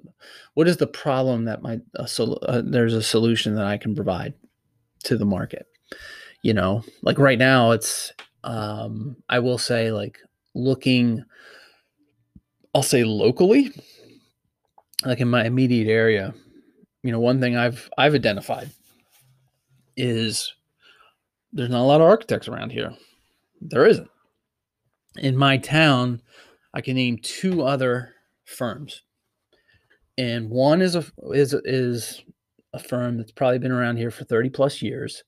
what 0.55 0.69
is 0.69 0.77
the 0.77 0.87
problem 0.87 1.45
that 1.47 1.63
my, 1.63 1.81
uh, 1.97 2.07
so, 2.07 2.35
uh, 2.35 2.63
there's 2.65 2.95
a 2.95 3.03
solution 3.03 3.55
that 3.55 3.67
I 3.67 3.79
can 3.79 3.95
provide 3.95 4.35
to 5.05 5.17
the 5.17 5.25
market? 5.25 5.67
You 6.43 6.55
know, 6.55 6.85
like 7.03 7.19
right 7.19 7.39
now, 7.39 7.71
it's, 7.71 8.13
um, 8.45 9.17
I 9.29 9.39
will 9.39 9.59
say, 9.59 9.93
like 9.93 10.19
looking, 10.55 11.25
I'll 12.75 12.83
say 12.83 13.05
locally, 13.05 13.71
like 15.05 15.21
in 15.21 15.29
my 15.29 15.45
immediate 15.45 15.89
area, 15.89 16.35
you 17.03 17.13
know, 17.13 17.21
one 17.21 17.41
thing 17.41 17.57
I've 17.57 17.89
I've 17.97 18.15
identified 18.15 18.71
is 19.97 20.55
there's 21.53 21.70
not 21.70 21.82
a 21.82 21.86
lot 21.86 22.01
of 22.01 22.07
architects 22.07 22.48
around 22.48 22.70
here. 22.70 22.92
There 23.61 23.86
isn't. 23.86 24.09
In 25.16 25.36
my 25.36 25.59
town, 25.59 26.22
I 26.72 26.80
can 26.80 26.94
name 26.94 27.18
two 27.22 27.62
other 27.62 28.14
firms, 28.44 29.03
and 30.16 30.51
one 30.51 30.82
is 30.82 30.94
a 30.94 31.05
is 31.32 31.55
is 31.64 32.22
a 32.72 32.78
firm 32.78 33.16
that's 33.16 33.32
probably 33.32 33.59
been 33.59 33.72
around 33.72 33.96
here 33.96 34.11
for 34.11 34.24
30 34.24 34.51
plus 34.51 34.80
years. 34.80 35.24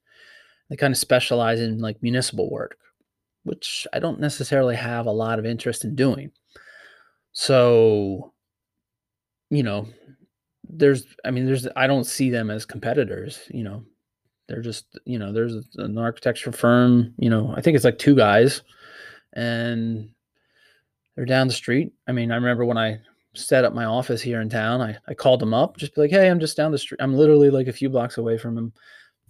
They 0.70 0.76
kind 0.76 0.92
of 0.92 0.98
specialize 0.98 1.60
in 1.60 1.78
like 1.78 2.02
municipal 2.02 2.48
work, 2.48 2.76
which 3.42 3.86
I 3.92 3.98
don't 3.98 4.20
necessarily 4.20 4.76
have 4.76 5.06
a 5.06 5.10
lot 5.10 5.38
of 5.38 5.46
interest 5.46 5.84
in 5.84 5.96
doing. 5.96 6.30
So, 7.32 8.32
you 9.50 9.62
know, 9.62 9.88
there's 10.68 11.04
I 11.24 11.30
mean 11.30 11.46
there's 11.46 11.66
I 11.74 11.86
don't 11.86 12.04
see 12.04 12.30
them 12.30 12.50
as 12.50 12.64
competitors, 12.64 13.40
you 13.50 13.64
know. 13.64 13.84
They're 14.53 14.61
just, 14.61 14.98
you 15.07 15.18
know, 15.18 15.32
there's 15.32 15.55
an 15.76 15.96
architecture 15.96 16.53
firm, 16.53 17.14
you 17.16 17.30
know, 17.30 17.55
I 17.57 17.62
think 17.62 17.74
it's 17.74 17.86
like 17.86 17.96
two 17.96 18.14
guys 18.14 18.61
and 19.32 20.11
they're 21.16 21.24
down 21.24 21.46
the 21.46 21.55
street. 21.55 21.90
I 22.07 22.12
mean, 22.12 22.30
I 22.30 22.34
remember 22.34 22.66
when 22.66 22.76
I 22.76 22.98
set 23.32 23.64
up 23.64 23.72
my 23.72 23.86
office 23.86 24.20
here 24.20 24.42
in 24.42 24.50
town, 24.50 24.82
I, 24.82 24.98
I 25.09 25.14
called 25.14 25.40
them 25.40 25.55
up, 25.55 25.78
just 25.78 25.94
be 25.94 26.03
like, 26.03 26.11
hey, 26.11 26.28
I'm 26.28 26.38
just 26.38 26.55
down 26.55 26.70
the 26.70 26.76
street. 26.76 27.00
I'm 27.00 27.14
literally 27.14 27.48
like 27.48 27.66
a 27.66 27.72
few 27.72 27.88
blocks 27.88 28.18
away 28.18 28.36
from 28.36 28.55
them. 28.55 28.74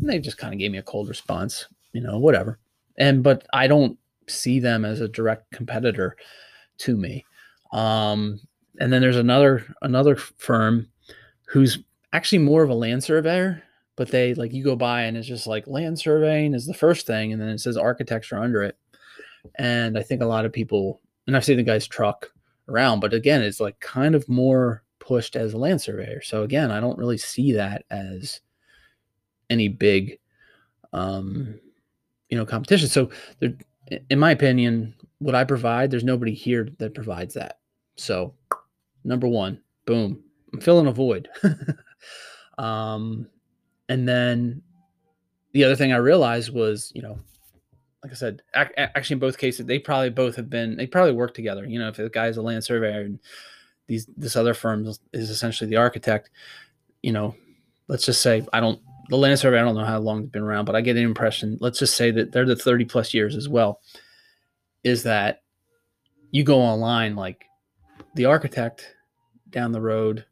And 0.00 0.10
they 0.10 0.18
just 0.18 0.38
kind 0.38 0.52
of 0.52 0.58
gave 0.58 0.72
me 0.72 0.78
a 0.78 0.82
cold 0.82 1.08
response, 1.08 1.68
you 1.92 2.00
know, 2.00 2.18
whatever. 2.18 2.58
And, 2.98 3.22
but 3.22 3.46
I 3.52 3.68
don't 3.68 3.96
see 4.28 4.58
them 4.58 4.84
as 4.84 5.00
a 5.00 5.06
direct 5.06 5.52
competitor 5.52 6.16
to 6.78 6.96
me. 6.96 7.24
Um, 7.72 8.40
and 8.80 8.92
then 8.92 9.00
there's 9.00 9.16
another, 9.16 9.64
another 9.82 10.16
firm 10.16 10.88
who's 11.46 11.78
actually 12.12 12.38
more 12.38 12.64
of 12.64 12.70
a 12.70 12.74
land 12.74 13.04
surveyor 13.04 13.62
but 13.96 14.10
they 14.10 14.34
like 14.34 14.52
you 14.52 14.64
go 14.64 14.76
by 14.76 15.02
and 15.02 15.16
it's 15.16 15.26
just 15.26 15.46
like 15.46 15.66
land 15.66 15.98
surveying 15.98 16.54
is 16.54 16.66
the 16.66 16.74
first 16.74 17.06
thing 17.06 17.32
and 17.32 17.40
then 17.40 17.48
it 17.48 17.58
says 17.58 17.76
architecture 17.76 18.38
under 18.38 18.62
it. 18.62 18.76
And 19.56 19.98
i 19.98 20.02
think 20.02 20.22
a 20.22 20.26
lot 20.26 20.44
of 20.44 20.52
people 20.52 21.00
and 21.26 21.36
i've 21.36 21.44
seen 21.44 21.56
the 21.56 21.62
guy's 21.62 21.86
truck 21.86 22.32
around 22.68 23.00
but 23.00 23.12
again 23.12 23.42
it's 23.42 23.60
like 23.60 23.78
kind 23.80 24.14
of 24.14 24.28
more 24.28 24.84
pushed 25.00 25.34
as 25.34 25.52
a 25.52 25.58
land 25.58 25.80
surveyor. 25.80 26.22
So 26.22 26.42
again 26.42 26.70
i 26.70 26.80
don't 26.80 26.98
really 26.98 27.18
see 27.18 27.52
that 27.52 27.84
as 27.90 28.40
any 29.50 29.68
big 29.68 30.18
um 30.92 31.58
you 32.28 32.36
know 32.36 32.46
competition. 32.46 32.88
So 32.88 33.10
there 33.40 33.52
in 34.08 34.18
my 34.18 34.30
opinion 34.30 34.94
what 35.18 35.34
i 35.34 35.44
provide 35.44 35.90
there's 35.90 36.04
nobody 36.04 36.32
here 36.32 36.68
that 36.78 36.94
provides 36.94 37.34
that. 37.34 37.58
So 37.96 38.34
number 39.04 39.28
one 39.28 39.60
boom 39.84 40.22
i'm 40.54 40.60
filling 40.60 40.86
a 40.86 40.92
void. 40.92 41.28
Um 42.58 43.28
and 43.92 44.08
then 44.08 44.62
the 45.52 45.64
other 45.64 45.76
thing 45.76 45.92
I 45.92 45.96
realized 45.96 46.50
was, 46.50 46.90
you 46.94 47.02
know, 47.02 47.18
like 48.02 48.10
I 48.10 48.14
said, 48.14 48.40
ac- 48.56 48.70
actually 48.74 49.14
in 49.14 49.20
both 49.20 49.36
cases, 49.36 49.66
they 49.66 49.78
probably 49.78 50.08
both 50.08 50.34
have 50.36 50.48
been, 50.48 50.78
they 50.78 50.86
probably 50.86 51.12
work 51.12 51.34
together. 51.34 51.66
You 51.66 51.78
know, 51.78 51.88
if 51.88 51.96
the 51.96 52.08
guy's 52.08 52.38
a 52.38 52.42
land 52.42 52.64
surveyor 52.64 53.02
and 53.02 53.18
these, 53.88 54.06
this 54.16 54.34
other 54.34 54.54
firm 54.54 54.90
is 55.12 55.28
essentially 55.28 55.68
the 55.68 55.76
architect, 55.76 56.30
you 57.02 57.12
know, 57.12 57.34
let's 57.86 58.06
just 58.06 58.22
say, 58.22 58.46
I 58.54 58.60
don't, 58.60 58.80
the 59.10 59.18
land 59.18 59.38
surveyor, 59.38 59.60
I 59.60 59.64
don't 59.64 59.74
know 59.74 59.84
how 59.84 59.98
long 59.98 60.22
they've 60.22 60.32
been 60.32 60.42
around, 60.42 60.64
but 60.64 60.74
I 60.74 60.80
get 60.80 60.96
an 60.96 61.02
impression, 61.02 61.58
let's 61.60 61.78
just 61.78 61.94
say 61.94 62.10
that 62.12 62.32
they're 62.32 62.46
the 62.46 62.56
30 62.56 62.86
plus 62.86 63.12
years 63.12 63.36
as 63.36 63.46
well, 63.46 63.82
is 64.84 65.02
that 65.02 65.42
you 66.30 66.44
go 66.44 66.62
online, 66.62 67.14
like 67.14 67.44
the 68.14 68.24
architect 68.24 68.96
down 69.50 69.70
the 69.70 69.82
road, 69.82 70.24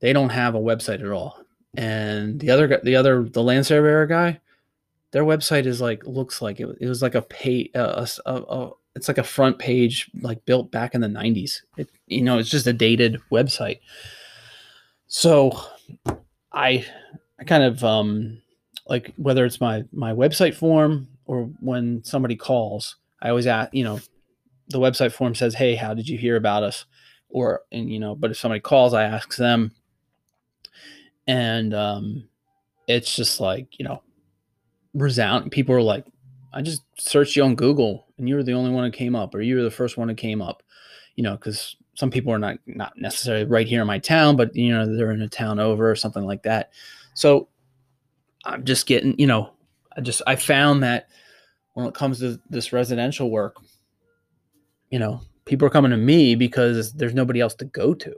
they 0.00 0.12
don't 0.12 0.30
have 0.30 0.56
a 0.56 0.60
website 0.60 1.00
at 1.00 1.12
all 1.12 1.44
and 1.76 2.40
the 2.40 2.50
other 2.50 2.66
guy, 2.66 2.78
the 2.82 2.96
other 2.96 3.24
the 3.24 3.42
land 3.42 3.66
surveyor 3.66 4.06
guy 4.06 4.40
their 5.10 5.24
website 5.24 5.66
is 5.66 5.80
like 5.80 6.06
looks 6.06 6.42
like 6.42 6.60
it, 6.60 6.68
it 6.80 6.88
was 6.88 7.02
like 7.02 7.14
a 7.14 7.22
pay 7.22 7.70
a, 7.74 8.06
a, 8.26 8.34
a, 8.34 8.70
it's 8.94 9.08
like 9.08 9.18
a 9.18 9.22
FrontPage 9.22 10.10
like 10.22 10.44
built 10.44 10.70
back 10.70 10.94
in 10.94 11.00
the 11.00 11.08
90s 11.08 11.62
it, 11.76 11.90
you 12.06 12.22
know 12.22 12.38
it's 12.38 12.50
just 12.50 12.66
a 12.66 12.72
dated 12.72 13.20
website. 13.30 13.80
So 15.06 15.58
i 16.52 16.84
i 17.38 17.44
kind 17.44 17.62
of 17.62 17.84
um 17.84 18.40
like 18.86 19.12
whether 19.16 19.44
it's 19.44 19.60
my 19.60 19.84
my 19.92 20.12
website 20.12 20.54
form 20.54 21.08
or 21.26 21.44
when 21.60 22.02
somebody 22.04 22.36
calls 22.36 22.96
i 23.20 23.28
always 23.28 23.46
ask 23.46 23.72
you 23.74 23.84
know 23.84 24.00
the 24.68 24.78
website 24.78 25.12
form 25.12 25.34
says 25.34 25.54
hey 25.54 25.74
how 25.74 25.94
did 25.94 26.08
you 26.08 26.18
hear 26.18 26.36
about 26.36 26.62
us? 26.62 26.84
Or 27.30 27.62
and 27.70 27.90
you 27.90 27.98
know 27.98 28.14
but 28.14 28.30
if 28.30 28.38
somebody 28.38 28.60
calls 28.60 28.94
i 28.94 29.04
ask 29.04 29.36
them 29.36 29.72
and 31.28 31.74
um, 31.74 32.28
it's 32.88 33.14
just 33.14 33.38
like 33.38 33.78
you 33.78 33.84
know, 33.84 34.02
resound. 34.94 35.52
People 35.52 35.76
are 35.76 35.82
like, 35.82 36.04
I 36.52 36.62
just 36.62 36.82
searched 36.98 37.36
you 37.36 37.44
on 37.44 37.54
Google, 37.54 38.06
and 38.18 38.28
you 38.28 38.34
were 38.34 38.42
the 38.42 38.54
only 38.54 38.70
one 38.72 38.82
that 38.84 38.96
came 38.96 39.14
up, 39.14 39.34
or 39.34 39.40
you 39.40 39.56
were 39.56 39.62
the 39.62 39.70
first 39.70 39.96
one 39.96 40.08
that 40.08 40.16
came 40.16 40.42
up. 40.42 40.64
You 41.14 41.22
know, 41.22 41.36
because 41.36 41.76
some 41.94 42.10
people 42.10 42.32
are 42.32 42.38
not 42.38 42.58
not 42.66 42.94
necessarily 42.96 43.44
right 43.44 43.68
here 43.68 43.82
in 43.82 43.86
my 43.86 43.98
town, 43.98 44.34
but 44.36 44.56
you 44.56 44.72
know 44.72 44.96
they're 44.96 45.12
in 45.12 45.22
a 45.22 45.28
town 45.28 45.60
over 45.60 45.88
or 45.88 45.94
something 45.94 46.24
like 46.24 46.42
that. 46.42 46.72
So 47.14 47.48
I'm 48.44 48.64
just 48.64 48.86
getting, 48.86 49.18
you 49.18 49.26
know, 49.26 49.50
I 49.96 50.00
just 50.00 50.22
I 50.26 50.36
found 50.36 50.82
that 50.82 51.08
when 51.74 51.86
it 51.86 51.94
comes 51.94 52.20
to 52.20 52.40
this 52.48 52.72
residential 52.72 53.30
work, 53.30 53.56
you 54.90 54.98
know, 54.98 55.20
people 55.44 55.66
are 55.66 55.70
coming 55.70 55.90
to 55.90 55.96
me 55.96 56.34
because 56.34 56.92
there's 56.94 57.14
nobody 57.14 57.40
else 57.40 57.54
to 57.56 57.64
go 57.66 57.94
to 57.94 58.14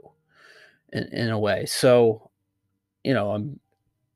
in, 0.93 1.03
in 1.11 1.29
a 1.29 1.39
way. 1.39 1.65
So 1.65 2.30
you 3.03 3.13
know, 3.13 3.31
I'm 3.31 3.59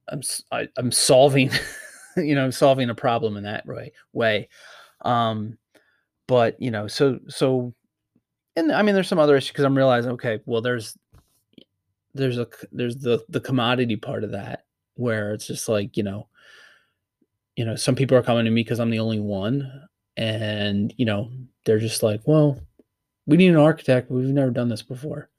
I'm 0.07 0.21
I, 0.51 0.61
am 0.61 0.69
i 0.77 0.79
am 0.81 0.91
solving, 0.91 1.51
you 2.17 2.35
know, 2.35 2.45
I'm 2.45 2.51
solving 2.51 2.89
a 2.89 2.95
problem 2.95 3.37
in 3.37 3.43
that 3.43 3.65
way 3.65 3.91
way. 4.13 4.49
Um, 5.01 5.57
but 6.27 6.59
you 6.61 6.71
know, 6.71 6.87
so 6.87 7.19
so, 7.27 7.73
and 8.55 8.71
I 8.71 8.81
mean, 8.81 8.95
there's 8.95 9.07
some 9.07 9.19
other 9.19 9.35
issues 9.35 9.51
because 9.51 9.65
I'm 9.65 9.77
realizing, 9.77 10.11
okay, 10.11 10.39
well, 10.45 10.61
there's 10.61 10.97
there's 12.13 12.37
a 12.37 12.47
there's 12.71 12.97
the 12.97 13.23
the 13.29 13.41
commodity 13.41 13.95
part 13.95 14.23
of 14.23 14.31
that 14.31 14.65
where 14.95 15.33
it's 15.33 15.47
just 15.47 15.67
like 15.67 15.97
you 15.97 16.03
know, 16.03 16.27
you 17.55 17.65
know, 17.65 17.75
some 17.75 17.95
people 17.95 18.17
are 18.17 18.23
coming 18.23 18.45
to 18.45 18.51
me 18.51 18.63
because 18.63 18.79
I'm 18.79 18.89
the 18.89 18.99
only 18.99 19.19
one, 19.19 19.87
and 20.17 20.93
you 20.97 21.05
know, 21.05 21.29
they're 21.65 21.79
just 21.79 22.03
like, 22.03 22.21
well, 22.25 22.59
we 23.25 23.37
need 23.37 23.49
an 23.49 23.57
architect. 23.57 24.09
We've 24.09 24.27
never 24.27 24.51
done 24.51 24.69
this 24.69 24.83
before. 24.83 25.29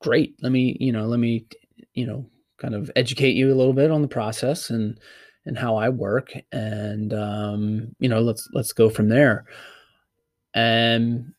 Great. 0.00 0.36
Let 0.42 0.52
me, 0.52 0.76
you 0.80 0.92
know, 0.92 1.06
let 1.06 1.18
me 1.18 1.46
you 1.98 2.06
know, 2.06 2.24
kind 2.58 2.76
of 2.76 2.90
educate 2.94 3.34
you 3.34 3.52
a 3.52 3.56
little 3.56 3.72
bit 3.72 3.90
on 3.90 4.02
the 4.02 4.08
process 4.08 4.70
and 4.70 5.00
and 5.44 5.58
how 5.58 5.76
I 5.76 5.88
work, 5.88 6.32
and 6.52 7.12
um, 7.12 7.96
you 7.98 8.08
know, 8.08 8.20
let's 8.20 8.48
let's 8.52 8.72
go 8.72 8.88
from 8.88 9.08
there. 9.08 9.46
And 10.54 11.32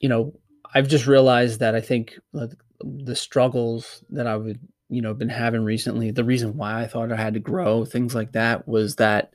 you 0.00 0.08
know, 0.10 0.34
I've 0.74 0.88
just 0.88 1.06
realized 1.06 1.60
that 1.60 1.74
I 1.74 1.80
think 1.80 2.18
like, 2.32 2.50
the 2.80 3.16
struggles 3.16 4.04
that 4.10 4.26
I 4.26 4.36
would 4.36 4.60
you 4.90 5.00
know 5.00 5.14
been 5.14 5.30
having 5.30 5.64
recently, 5.64 6.10
the 6.10 6.24
reason 6.24 6.58
why 6.58 6.82
I 6.82 6.86
thought 6.86 7.10
I 7.10 7.16
had 7.16 7.34
to 7.34 7.40
grow, 7.40 7.86
things 7.86 8.14
like 8.14 8.32
that, 8.32 8.68
was 8.68 8.96
that 8.96 9.32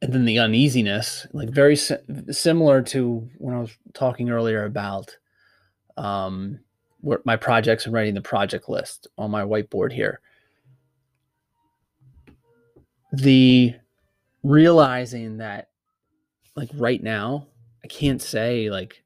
and 0.00 0.12
then 0.12 0.24
the 0.24 0.40
uneasiness 0.40 1.28
like 1.32 1.48
very 1.48 1.76
similar 1.76 2.82
to 2.82 3.28
when 3.38 3.54
i 3.54 3.60
was 3.60 3.70
talking 3.94 4.30
earlier 4.30 4.64
about 4.64 5.16
um 5.96 6.58
my 7.24 7.36
projects 7.36 7.84
and 7.84 7.94
writing 7.94 8.14
the 8.14 8.20
project 8.20 8.68
list 8.68 9.08
on 9.18 9.30
my 9.30 9.42
whiteboard 9.42 9.92
here. 9.92 10.20
The 13.12 13.74
realizing 14.42 15.38
that 15.38 15.68
like 16.56 16.70
right 16.74 17.02
now, 17.02 17.48
I 17.84 17.88
can't 17.88 18.22
say 18.22 18.70
like 18.70 19.02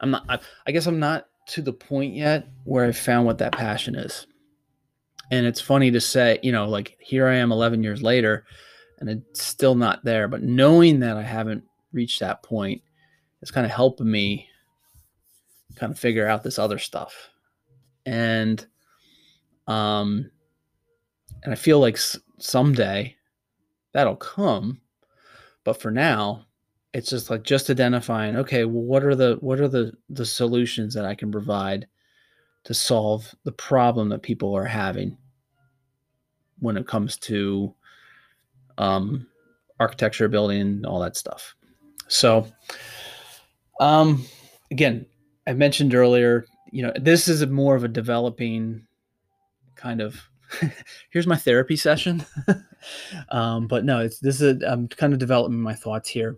I'm 0.00 0.10
not 0.10 0.24
I, 0.28 0.38
I 0.66 0.72
guess 0.72 0.86
I'm 0.86 0.98
not 0.98 1.26
to 1.48 1.62
the 1.62 1.72
point 1.72 2.14
yet 2.14 2.46
where 2.64 2.84
I 2.84 2.92
found 2.92 3.26
what 3.26 3.38
that 3.38 3.52
passion 3.52 3.94
is. 3.94 4.26
And 5.30 5.46
it's 5.46 5.60
funny 5.60 5.90
to 5.90 6.00
say, 6.00 6.38
you 6.42 6.52
know, 6.52 6.68
like 6.68 6.96
here 7.00 7.26
I 7.26 7.36
am 7.36 7.52
11 7.52 7.82
years 7.82 8.02
later 8.02 8.44
and 8.98 9.08
it's 9.08 9.42
still 9.42 9.74
not 9.74 10.04
there. 10.04 10.28
But 10.28 10.42
knowing 10.42 11.00
that 11.00 11.16
I 11.16 11.22
haven't 11.22 11.64
reached 11.92 12.20
that 12.20 12.42
point 12.42 12.82
is 13.42 13.50
kind 13.50 13.64
of 13.64 13.72
helping 13.72 14.10
me 14.10 14.47
kind 15.76 15.92
of 15.92 15.98
figure 15.98 16.26
out 16.26 16.42
this 16.42 16.58
other 16.58 16.78
stuff. 16.78 17.30
And 18.06 18.64
um 19.66 20.30
and 21.42 21.52
I 21.52 21.56
feel 21.56 21.78
like 21.78 21.98
someday 22.38 23.16
that'll 23.92 24.16
come. 24.16 24.80
But 25.64 25.80
for 25.80 25.90
now, 25.90 26.46
it's 26.94 27.10
just 27.10 27.30
like 27.30 27.42
just 27.42 27.70
identifying, 27.70 28.36
okay, 28.36 28.64
well 28.64 28.82
what 28.82 29.04
are 29.04 29.14
the 29.14 29.36
what 29.40 29.60
are 29.60 29.68
the 29.68 29.92
the 30.08 30.26
solutions 30.26 30.94
that 30.94 31.04
I 31.04 31.14
can 31.14 31.30
provide 31.30 31.86
to 32.64 32.74
solve 32.74 33.34
the 33.44 33.52
problem 33.52 34.08
that 34.08 34.22
people 34.22 34.54
are 34.54 34.64
having 34.64 35.16
when 36.58 36.76
it 36.76 36.86
comes 36.86 37.16
to 37.16 37.74
um, 38.78 39.26
architecture, 39.80 40.28
building, 40.28 40.84
all 40.84 41.00
that 41.00 41.16
stuff. 41.16 41.54
So, 42.08 42.46
um, 43.80 44.24
again, 44.70 45.06
I 45.48 45.54
mentioned 45.54 45.94
earlier, 45.94 46.44
you 46.70 46.82
know, 46.82 46.92
this 46.94 47.26
is 47.26 47.44
more 47.46 47.74
of 47.74 47.82
a 47.82 47.88
developing 47.88 48.86
kind 49.76 50.02
of. 50.02 50.20
here's 51.10 51.26
my 51.26 51.36
therapy 51.36 51.76
session, 51.76 52.24
um, 53.30 53.66
but 53.66 53.84
no, 53.84 54.00
it's 54.00 54.18
this 54.18 54.40
is 54.40 54.62
a, 54.62 54.70
I'm 54.70 54.88
kind 54.88 55.12
of 55.12 55.18
developing 55.18 55.60
my 55.60 55.74
thoughts 55.74 56.08
here, 56.08 56.36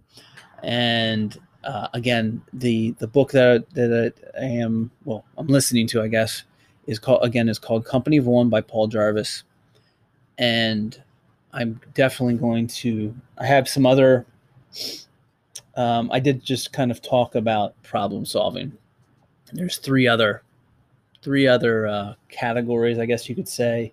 and 0.62 1.36
uh, 1.64 1.88
again, 1.92 2.42
the 2.52 2.92
the 2.98 3.06
book 3.06 3.32
that 3.32 3.68
that 3.74 4.14
I 4.40 4.44
am 4.44 4.90
well, 5.04 5.24
I'm 5.36 5.46
listening 5.48 5.86
to, 5.88 6.02
I 6.02 6.08
guess, 6.08 6.44
is 6.86 6.98
called 6.98 7.22
again 7.22 7.48
is 7.48 7.58
called 7.58 7.84
Company 7.84 8.16
of 8.16 8.26
One 8.26 8.48
by 8.48 8.60
Paul 8.60 8.88
Jarvis, 8.88 9.44
and 10.38 11.00
I'm 11.52 11.80
definitely 11.94 12.36
going 12.36 12.66
to. 12.68 13.14
I 13.38 13.46
have 13.46 13.68
some 13.68 13.86
other. 13.86 14.26
Um, 15.76 16.10
I 16.12 16.20
did 16.20 16.44
just 16.44 16.72
kind 16.72 16.90
of 16.90 17.00
talk 17.00 17.34
about 17.36 17.80
problem 17.82 18.24
solving. 18.24 18.76
There's 19.52 19.78
three 19.78 20.06
other, 20.06 20.42
three 21.22 21.46
other 21.46 21.86
uh, 21.86 22.14
categories, 22.28 22.98
I 22.98 23.06
guess 23.06 23.28
you 23.28 23.34
could 23.34 23.48
say, 23.48 23.92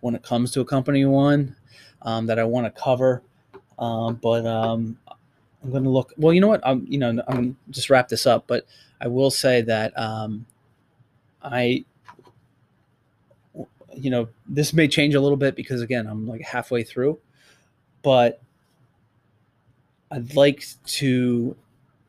when 0.00 0.14
it 0.14 0.22
comes 0.22 0.50
to 0.52 0.60
a 0.60 0.64
company 0.64 1.04
one 1.04 1.56
um, 2.02 2.26
that 2.26 2.38
I 2.38 2.44
want 2.44 2.66
to 2.66 2.82
cover. 2.82 3.22
Um, 3.78 4.16
but 4.16 4.46
um, 4.46 4.98
I'm 5.62 5.70
going 5.70 5.84
to 5.84 5.90
look. 5.90 6.12
Well, 6.16 6.32
you 6.32 6.40
know 6.40 6.48
what? 6.48 6.60
I'm 6.64 6.86
you 6.88 6.98
know 6.98 7.22
I'm 7.28 7.56
just 7.70 7.90
wrap 7.90 8.08
this 8.08 8.26
up. 8.26 8.46
But 8.46 8.66
I 9.00 9.08
will 9.08 9.30
say 9.30 9.62
that 9.62 9.98
um, 9.98 10.46
I 11.42 11.84
you 13.96 14.10
know, 14.10 14.28
this 14.48 14.72
may 14.72 14.88
change 14.88 15.14
a 15.14 15.20
little 15.20 15.36
bit 15.36 15.54
because 15.54 15.80
again, 15.80 16.06
I'm 16.06 16.26
like 16.26 16.42
halfway 16.42 16.82
through, 16.82 17.18
but 18.02 18.40
I'd 20.10 20.34
like 20.34 20.64
to 20.86 21.56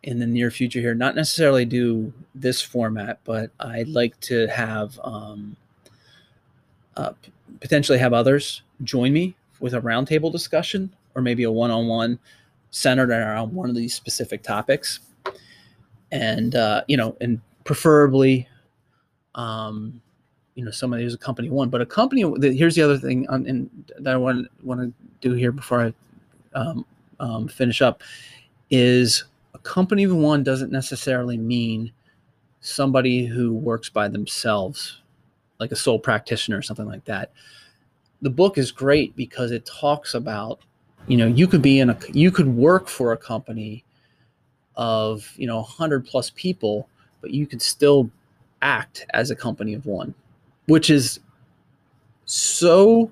in 0.05 0.19
the 0.19 0.25
near 0.25 0.51
future 0.51 0.79
here, 0.79 0.93
not 0.93 1.15
necessarily 1.15 1.65
do 1.65 2.13
this 2.35 2.61
format, 2.61 3.19
but 3.23 3.49
I'd 3.59 3.87
like 3.87 4.17
to 4.21 4.47
have 4.47 4.99
um, 5.03 5.57
uh, 6.95 7.13
potentially 7.59 7.97
have 7.97 8.13
others 8.13 8.61
join 8.83 9.11
me 9.11 9.35
with 9.59 9.73
a 9.73 9.81
roundtable 9.81 10.31
discussion 10.31 10.91
or 11.15 11.23
maybe 11.23 11.43
a 11.43 11.51
one-on-one 11.51 12.19
centered 12.69 13.09
around 13.09 13.51
one 13.51 13.67
of 13.67 13.75
these 13.75 13.95
specific 13.95 14.43
topics, 14.43 14.99
and 16.11 16.55
uh, 16.55 16.83
you 16.87 16.97
know, 16.97 17.17
and 17.19 17.41
preferably 17.63 18.47
um, 19.33 19.99
you 20.53 20.63
know 20.63 20.71
somebody 20.71 21.01
who's 21.01 21.15
a 21.15 21.17
company 21.17 21.49
one 21.49 21.69
but 21.69 21.81
a 21.81 21.85
company 21.85 22.23
here's 22.55 22.75
the 22.75 22.81
other 22.81 22.97
thing 22.97 23.27
on, 23.27 23.45
and 23.45 23.91
that 23.99 24.13
i 24.13 24.17
want, 24.17 24.47
want 24.63 24.79
to 24.79 24.93
do 25.19 25.35
here 25.35 25.51
before 25.51 25.81
i 25.81 25.93
um, 26.57 26.85
um, 27.19 27.47
finish 27.49 27.81
up 27.81 28.01
is 28.71 29.25
company 29.65 30.03
of 30.03 30.15
one 30.15 30.43
doesn't 30.43 30.71
necessarily 30.71 31.37
mean 31.37 31.91
somebody 32.61 33.25
who 33.25 33.53
works 33.53 33.89
by 33.89 34.07
themselves 34.07 35.01
like 35.59 35.71
a 35.71 35.75
sole 35.75 35.99
practitioner 35.99 36.57
or 36.57 36.61
something 36.61 36.85
like 36.85 37.05
that. 37.05 37.31
The 38.21 38.29
book 38.29 38.57
is 38.57 38.71
great 38.71 39.15
because 39.15 39.51
it 39.51 39.65
talks 39.65 40.13
about 40.13 40.61
you 41.07 41.17
know 41.17 41.27
you 41.27 41.47
could 41.47 41.61
be 41.61 41.79
in 41.79 41.89
a 41.89 41.97
you 42.11 42.31
could 42.31 42.47
work 42.47 42.87
for 42.87 43.11
a 43.11 43.17
company 43.17 43.83
of 44.75 45.31
you 45.35 45.45
know 45.45 45.57
100 45.57 46.05
plus 46.05 46.31
people 46.31 46.89
but 47.21 47.31
you 47.31 47.45
could 47.45 47.61
still 47.61 48.09
act 48.63 49.05
as 49.13 49.29
a 49.29 49.35
company 49.35 49.75
of 49.75 49.85
one 49.85 50.15
which 50.65 50.89
is 50.89 51.19
so 52.25 53.11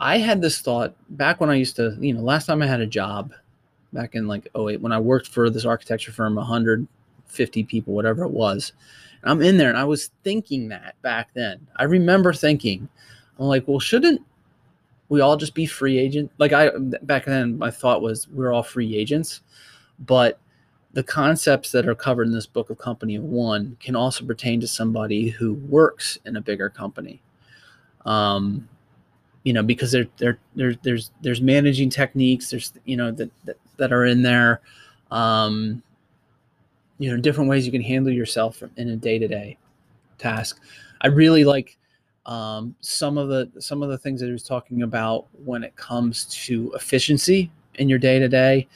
I 0.00 0.18
had 0.18 0.40
this 0.40 0.60
thought 0.60 0.94
back 1.10 1.40
when 1.40 1.50
I 1.50 1.54
used 1.54 1.76
to, 1.76 1.96
you 1.98 2.12
know, 2.12 2.20
last 2.20 2.46
time 2.46 2.62
I 2.62 2.66
had 2.66 2.80
a 2.80 2.86
job 2.86 3.32
back 3.96 4.14
in 4.14 4.28
like 4.28 4.48
08 4.56 4.80
when 4.80 4.92
I 4.92 5.00
worked 5.00 5.28
for 5.28 5.50
this 5.50 5.64
architecture 5.64 6.12
firm, 6.12 6.34
150 6.36 7.64
people, 7.64 7.94
whatever 7.94 8.24
it 8.24 8.30
was. 8.30 8.72
And 9.22 9.30
I'm 9.30 9.42
in 9.42 9.56
there 9.56 9.70
and 9.70 9.78
I 9.78 9.84
was 9.84 10.10
thinking 10.22 10.68
that 10.68 11.00
back 11.02 11.30
then. 11.34 11.66
I 11.76 11.84
remember 11.84 12.32
thinking, 12.32 12.88
I'm 13.38 13.46
like, 13.46 13.66
well, 13.66 13.80
shouldn't 13.80 14.22
we 15.08 15.20
all 15.20 15.36
just 15.36 15.54
be 15.54 15.66
free 15.66 15.98
agent? 15.98 16.30
Like 16.38 16.52
I 16.52 16.70
back 17.02 17.24
then 17.24 17.58
my 17.58 17.70
thought 17.70 18.02
was 18.02 18.28
we're 18.28 18.52
all 18.52 18.62
free 18.62 18.96
agents, 18.96 19.40
but 19.98 20.38
the 20.92 21.02
concepts 21.02 21.72
that 21.72 21.86
are 21.86 21.94
covered 21.94 22.26
in 22.26 22.32
this 22.32 22.46
book 22.46 22.70
of 22.70 22.78
company 22.78 23.18
one 23.18 23.76
can 23.80 23.94
also 23.94 24.24
pertain 24.24 24.60
to 24.60 24.66
somebody 24.66 25.28
who 25.28 25.54
works 25.54 26.18
in 26.24 26.36
a 26.36 26.40
bigger 26.40 26.70
company 26.70 27.20
um, 28.06 28.66
you 29.44 29.52
know 29.52 29.62
because 29.62 29.92
there 29.92 30.06
there 30.16 30.38
there's 30.54 30.76
there's 30.82 31.10
there's 31.20 31.40
managing 31.42 31.90
techniques 31.90 32.50
there's 32.50 32.72
you 32.84 32.96
know 32.96 33.10
that 33.10 33.30
that, 33.44 33.58
that 33.76 33.92
are 33.92 34.04
in 34.04 34.22
there 34.22 34.60
um, 35.10 35.82
you 36.98 37.10
know 37.10 37.20
different 37.20 37.48
ways 37.50 37.66
you 37.66 37.72
can 37.72 37.82
handle 37.82 38.12
yourself 38.12 38.62
in 38.76 38.88
a 38.90 38.96
day-to-day 38.96 39.58
task. 40.18 40.60
I 41.02 41.08
really 41.08 41.44
like 41.44 41.76
um, 42.24 42.74
some 42.80 43.18
of 43.18 43.28
the 43.28 43.50
some 43.60 43.82
of 43.82 43.88
the 43.88 43.98
things 43.98 44.20
that 44.20 44.26
he 44.26 44.32
was 44.32 44.42
talking 44.42 44.82
about 44.82 45.26
when 45.44 45.62
it 45.62 45.76
comes 45.76 46.24
to 46.46 46.72
efficiency 46.74 47.50
in 47.74 47.88
your 47.88 47.98
day-to-day. 47.98 48.66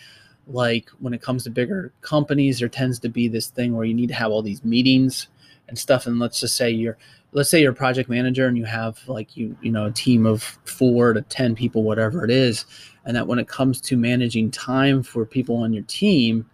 Like 0.47 0.91
when 0.99 1.15
it 1.15 1.23
comes 1.23 1.45
to 1.45 1.51
bigger 1.51 1.93
companies 2.01 2.59
there 2.59 2.69
tends 2.69 2.99
to 3.01 3.09
be 3.09 3.29
this 3.29 3.49
thing 3.49 3.75
where 3.75 3.87
you 3.87 3.95
need 3.95 4.09
to 4.09 4.15
have 4.15 4.31
all 4.31 4.43
these 4.43 4.65
meetings 4.65 5.29
and 5.69 5.79
stuff. 5.79 6.07
And 6.07 6.19
let's 6.19 6.41
just 6.41 6.57
say 6.57 6.71
you're 6.71 6.99
let's 7.33 7.49
say 7.49 7.61
you're 7.61 7.73
a 7.73 7.75
project 7.75 8.09
manager 8.09 8.47
and 8.47 8.57
you 8.57 8.65
have 8.65 8.99
like 9.09 9.37
you 9.37 9.57
you 9.61 9.71
know 9.71 9.87
a 9.87 9.91
team 9.91 10.27
of 10.27 10.43
4 10.65 11.15
to 11.15 11.23
10 11.23 11.55
people 11.55 11.83
whatever 11.83 12.25
it 12.25 12.31
is 12.31 12.65
and 13.05 13.17
that 13.17 13.27
when 13.27 13.39
it 13.39 13.49
comes 13.49 13.81
to 13.81 13.97
managing 13.97 14.51
time 14.51 15.03
for 15.03 15.25
people 15.25 15.57
on 15.57 15.73
your 15.73 15.85
team 15.85 16.49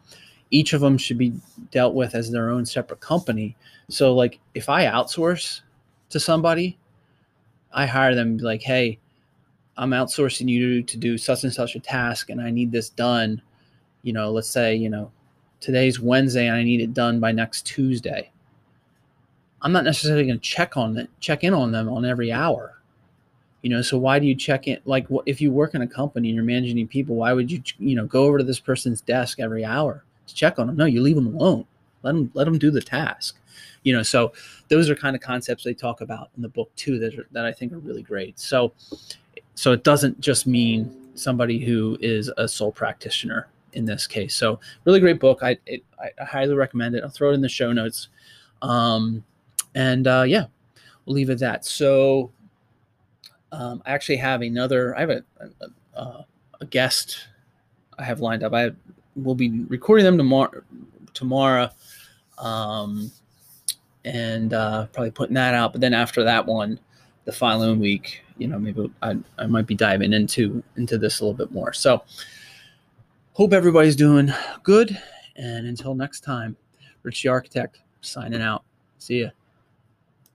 each 0.51 0.73
of 0.73 0.81
them 0.81 0.97
should 0.97 1.19
be 1.19 1.33
dealt 1.71 1.95
with 1.95 2.15
as 2.15 2.31
their 2.31 2.51
own 2.51 2.65
separate 2.65 3.01
company 3.01 3.57
so 3.89 4.15
like 4.15 4.39
if 4.55 4.69
i 4.69 4.85
outsource 4.85 5.63
to 6.11 6.21
somebody 6.21 6.79
i 7.73 7.87
hire 7.87 8.15
them 8.15 8.37
like 8.39 8.63
hey 8.63 8.99
i'm 9.77 9.91
outsourcing 9.91 10.49
you 10.49 10.83
to 10.83 10.97
do 10.97 11.19
such 11.19 11.45
and 11.45 11.53
such 11.53 11.75
a 11.75 11.81
task 11.81 12.31
and 12.31 12.41
i 12.41 12.51
need 12.51 12.71
this 12.71 12.91
done 12.91 13.41
you 14.07 14.13
know, 14.13 14.31
let's 14.31 14.49
say, 14.49 14.77
you 14.77 14.89
know, 14.89 15.11
today's 15.59 15.99
Wednesday 15.99 16.47
and 16.47 16.55
I 16.55 16.63
need 16.63 16.81
it 16.81 16.95
done 16.95 17.19
by 17.19 17.33
next 17.33 17.67
Tuesday. 17.67 18.31
I'm 19.63 19.73
not 19.73 19.85
necessarily 19.85 20.27
going 20.27 20.39
to 20.39 20.43
check 20.43 20.77
on 20.77 20.97
it, 20.99 21.11
check 21.21 21.45
in 21.45 21.55
on 21.55 21.73
them 21.73 21.89
on 21.89 22.05
every 22.05 22.31
hour. 22.31 22.79
You 23.63 23.71
know, 23.71 23.83
so 23.83 23.99
why 23.99 24.19
do 24.19 24.27
you 24.27 24.35
check 24.35 24.69
in? 24.69 24.79
Like, 24.85 25.07
if 25.25 25.41
you 25.41 25.51
work 25.51 25.75
in 25.75 25.83
a 25.83 25.89
company 25.89 26.29
and 26.29 26.37
you're 26.37 26.45
managing 26.45 26.87
people, 26.87 27.17
why 27.17 27.33
would 27.33 27.51
you, 27.51 27.63
you 27.79 27.97
know, 27.97 28.07
go 28.07 28.25
over 28.25 28.39
to 28.39 28.45
this 28.45 28.61
person's 28.61 29.01
desk 29.01 29.41
every 29.41 29.65
hour 29.65 30.05
to 30.29 30.35
check 30.35 30.59
on 30.59 30.69
them? 30.69 30.77
No, 30.77 30.85
you 30.85 31.03
leave 31.03 31.17
them 31.17 31.35
alone. 31.35 31.65
Let 32.03 32.13
them 32.13 32.31
let 32.35 32.45
them 32.45 32.59
do 32.59 32.71
the 32.71 32.81
task. 32.83 33.37
You 33.83 33.93
know, 33.93 34.03
so 34.03 34.33
those 34.69 34.89
are 34.91 34.95
kind 34.95 35.17
of 35.17 35.23
concepts 35.23 35.65
they 35.65 35.75
talk 35.75 36.01
about 36.01 36.31
in 36.37 36.43
the 36.43 36.49
book 36.49 36.71
too 36.77 36.99
that 37.01 37.19
are, 37.19 37.27
that 37.33 37.45
I 37.45 37.53
think 37.53 37.73
are 37.73 37.79
really 37.79 38.03
great. 38.03 38.39
So, 38.39 38.73
so 39.55 39.73
it 39.73 39.83
doesn't 39.83 40.21
just 40.21 40.47
mean 40.47 40.95
somebody 41.15 41.59
who 41.59 41.97
is 42.01 42.31
a 42.37 42.47
sole 42.47 42.73
practitioner 42.73 43.49
in 43.73 43.85
this 43.85 44.07
case. 44.07 44.35
So 44.35 44.61
really 44.85 45.01
great 45.01 45.19
book. 45.19 45.41
I, 45.43 45.57
it, 45.67 45.83
I 45.99 46.25
highly 46.25 46.55
recommend 46.55 46.95
it. 46.95 47.03
I'll 47.03 47.11
throw 47.11 47.31
it 47.31 47.35
in 47.35 47.41
the 47.41 47.49
show 47.49 47.73
notes. 47.73 48.09
Um, 48.63 49.25
and 49.77 50.09
uh, 50.09 50.25
yeah, 50.27 50.47
we'll 51.05 51.15
leave 51.15 51.31
it 51.31 51.35
at 51.35 51.39
that. 51.39 51.65
So 51.65 52.33
um, 53.53 53.81
I 53.87 53.93
actually 53.93 54.17
have 54.17 54.43
another. 54.43 54.97
I 54.97 55.01
have 55.01 55.11
a, 55.11 55.23
a, 55.95 56.25
a, 56.61 56.67
guest 56.67 57.29
I 57.97 58.03
have 58.03 58.19
lined 58.19 58.43
up. 58.43 58.53
I 58.53 58.73
will 59.15 59.37
be 59.37 59.65
recording 59.69 60.05
them 60.05 60.19
tomorrow. 60.19 60.63
Tomorrow. 61.15 61.71
Um, 62.39 63.13
and 64.05 64.53
uh, 64.53 64.87
probably 64.87 65.13
putting 65.13 65.35
that 65.35 65.55
out. 65.55 65.73
But 65.73 65.81
then 65.81 65.95
after 65.95 66.25
that 66.25 66.45
one, 66.45 66.81
the 67.25 67.33
following 67.33 67.79
week, 67.79 68.23
you 68.37 68.49
know, 68.49 68.59
maybe 68.59 68.91
I, 69.03 69.17
I 69.39 69.47
might 69.47 69.67
be 69.67 69.77
diving 69.77 70.13
into 70.13 70.63
into 70.77 70.99
this 70.99 71.21
a 71.21 71.25
little 71.25 71.37
bit 71.37 71.53
more. 71.53 71.73
So 71.73 72.03
Hope 73.37 73.53
everybody's 73.53 73.97
doing 73.97 74.33
good. 74.63 74.99
And 75.37 75.67
until 75.67 75.95
next 75.95 76.21
time, 76.21 76.57
Rich 77.03 77.23
the 77.23 77.29
Architect 77.29 77.81
signing 78.01 78.41
out. 78.41 78.65
See 78.97 79.21
ya. 79.21 79.29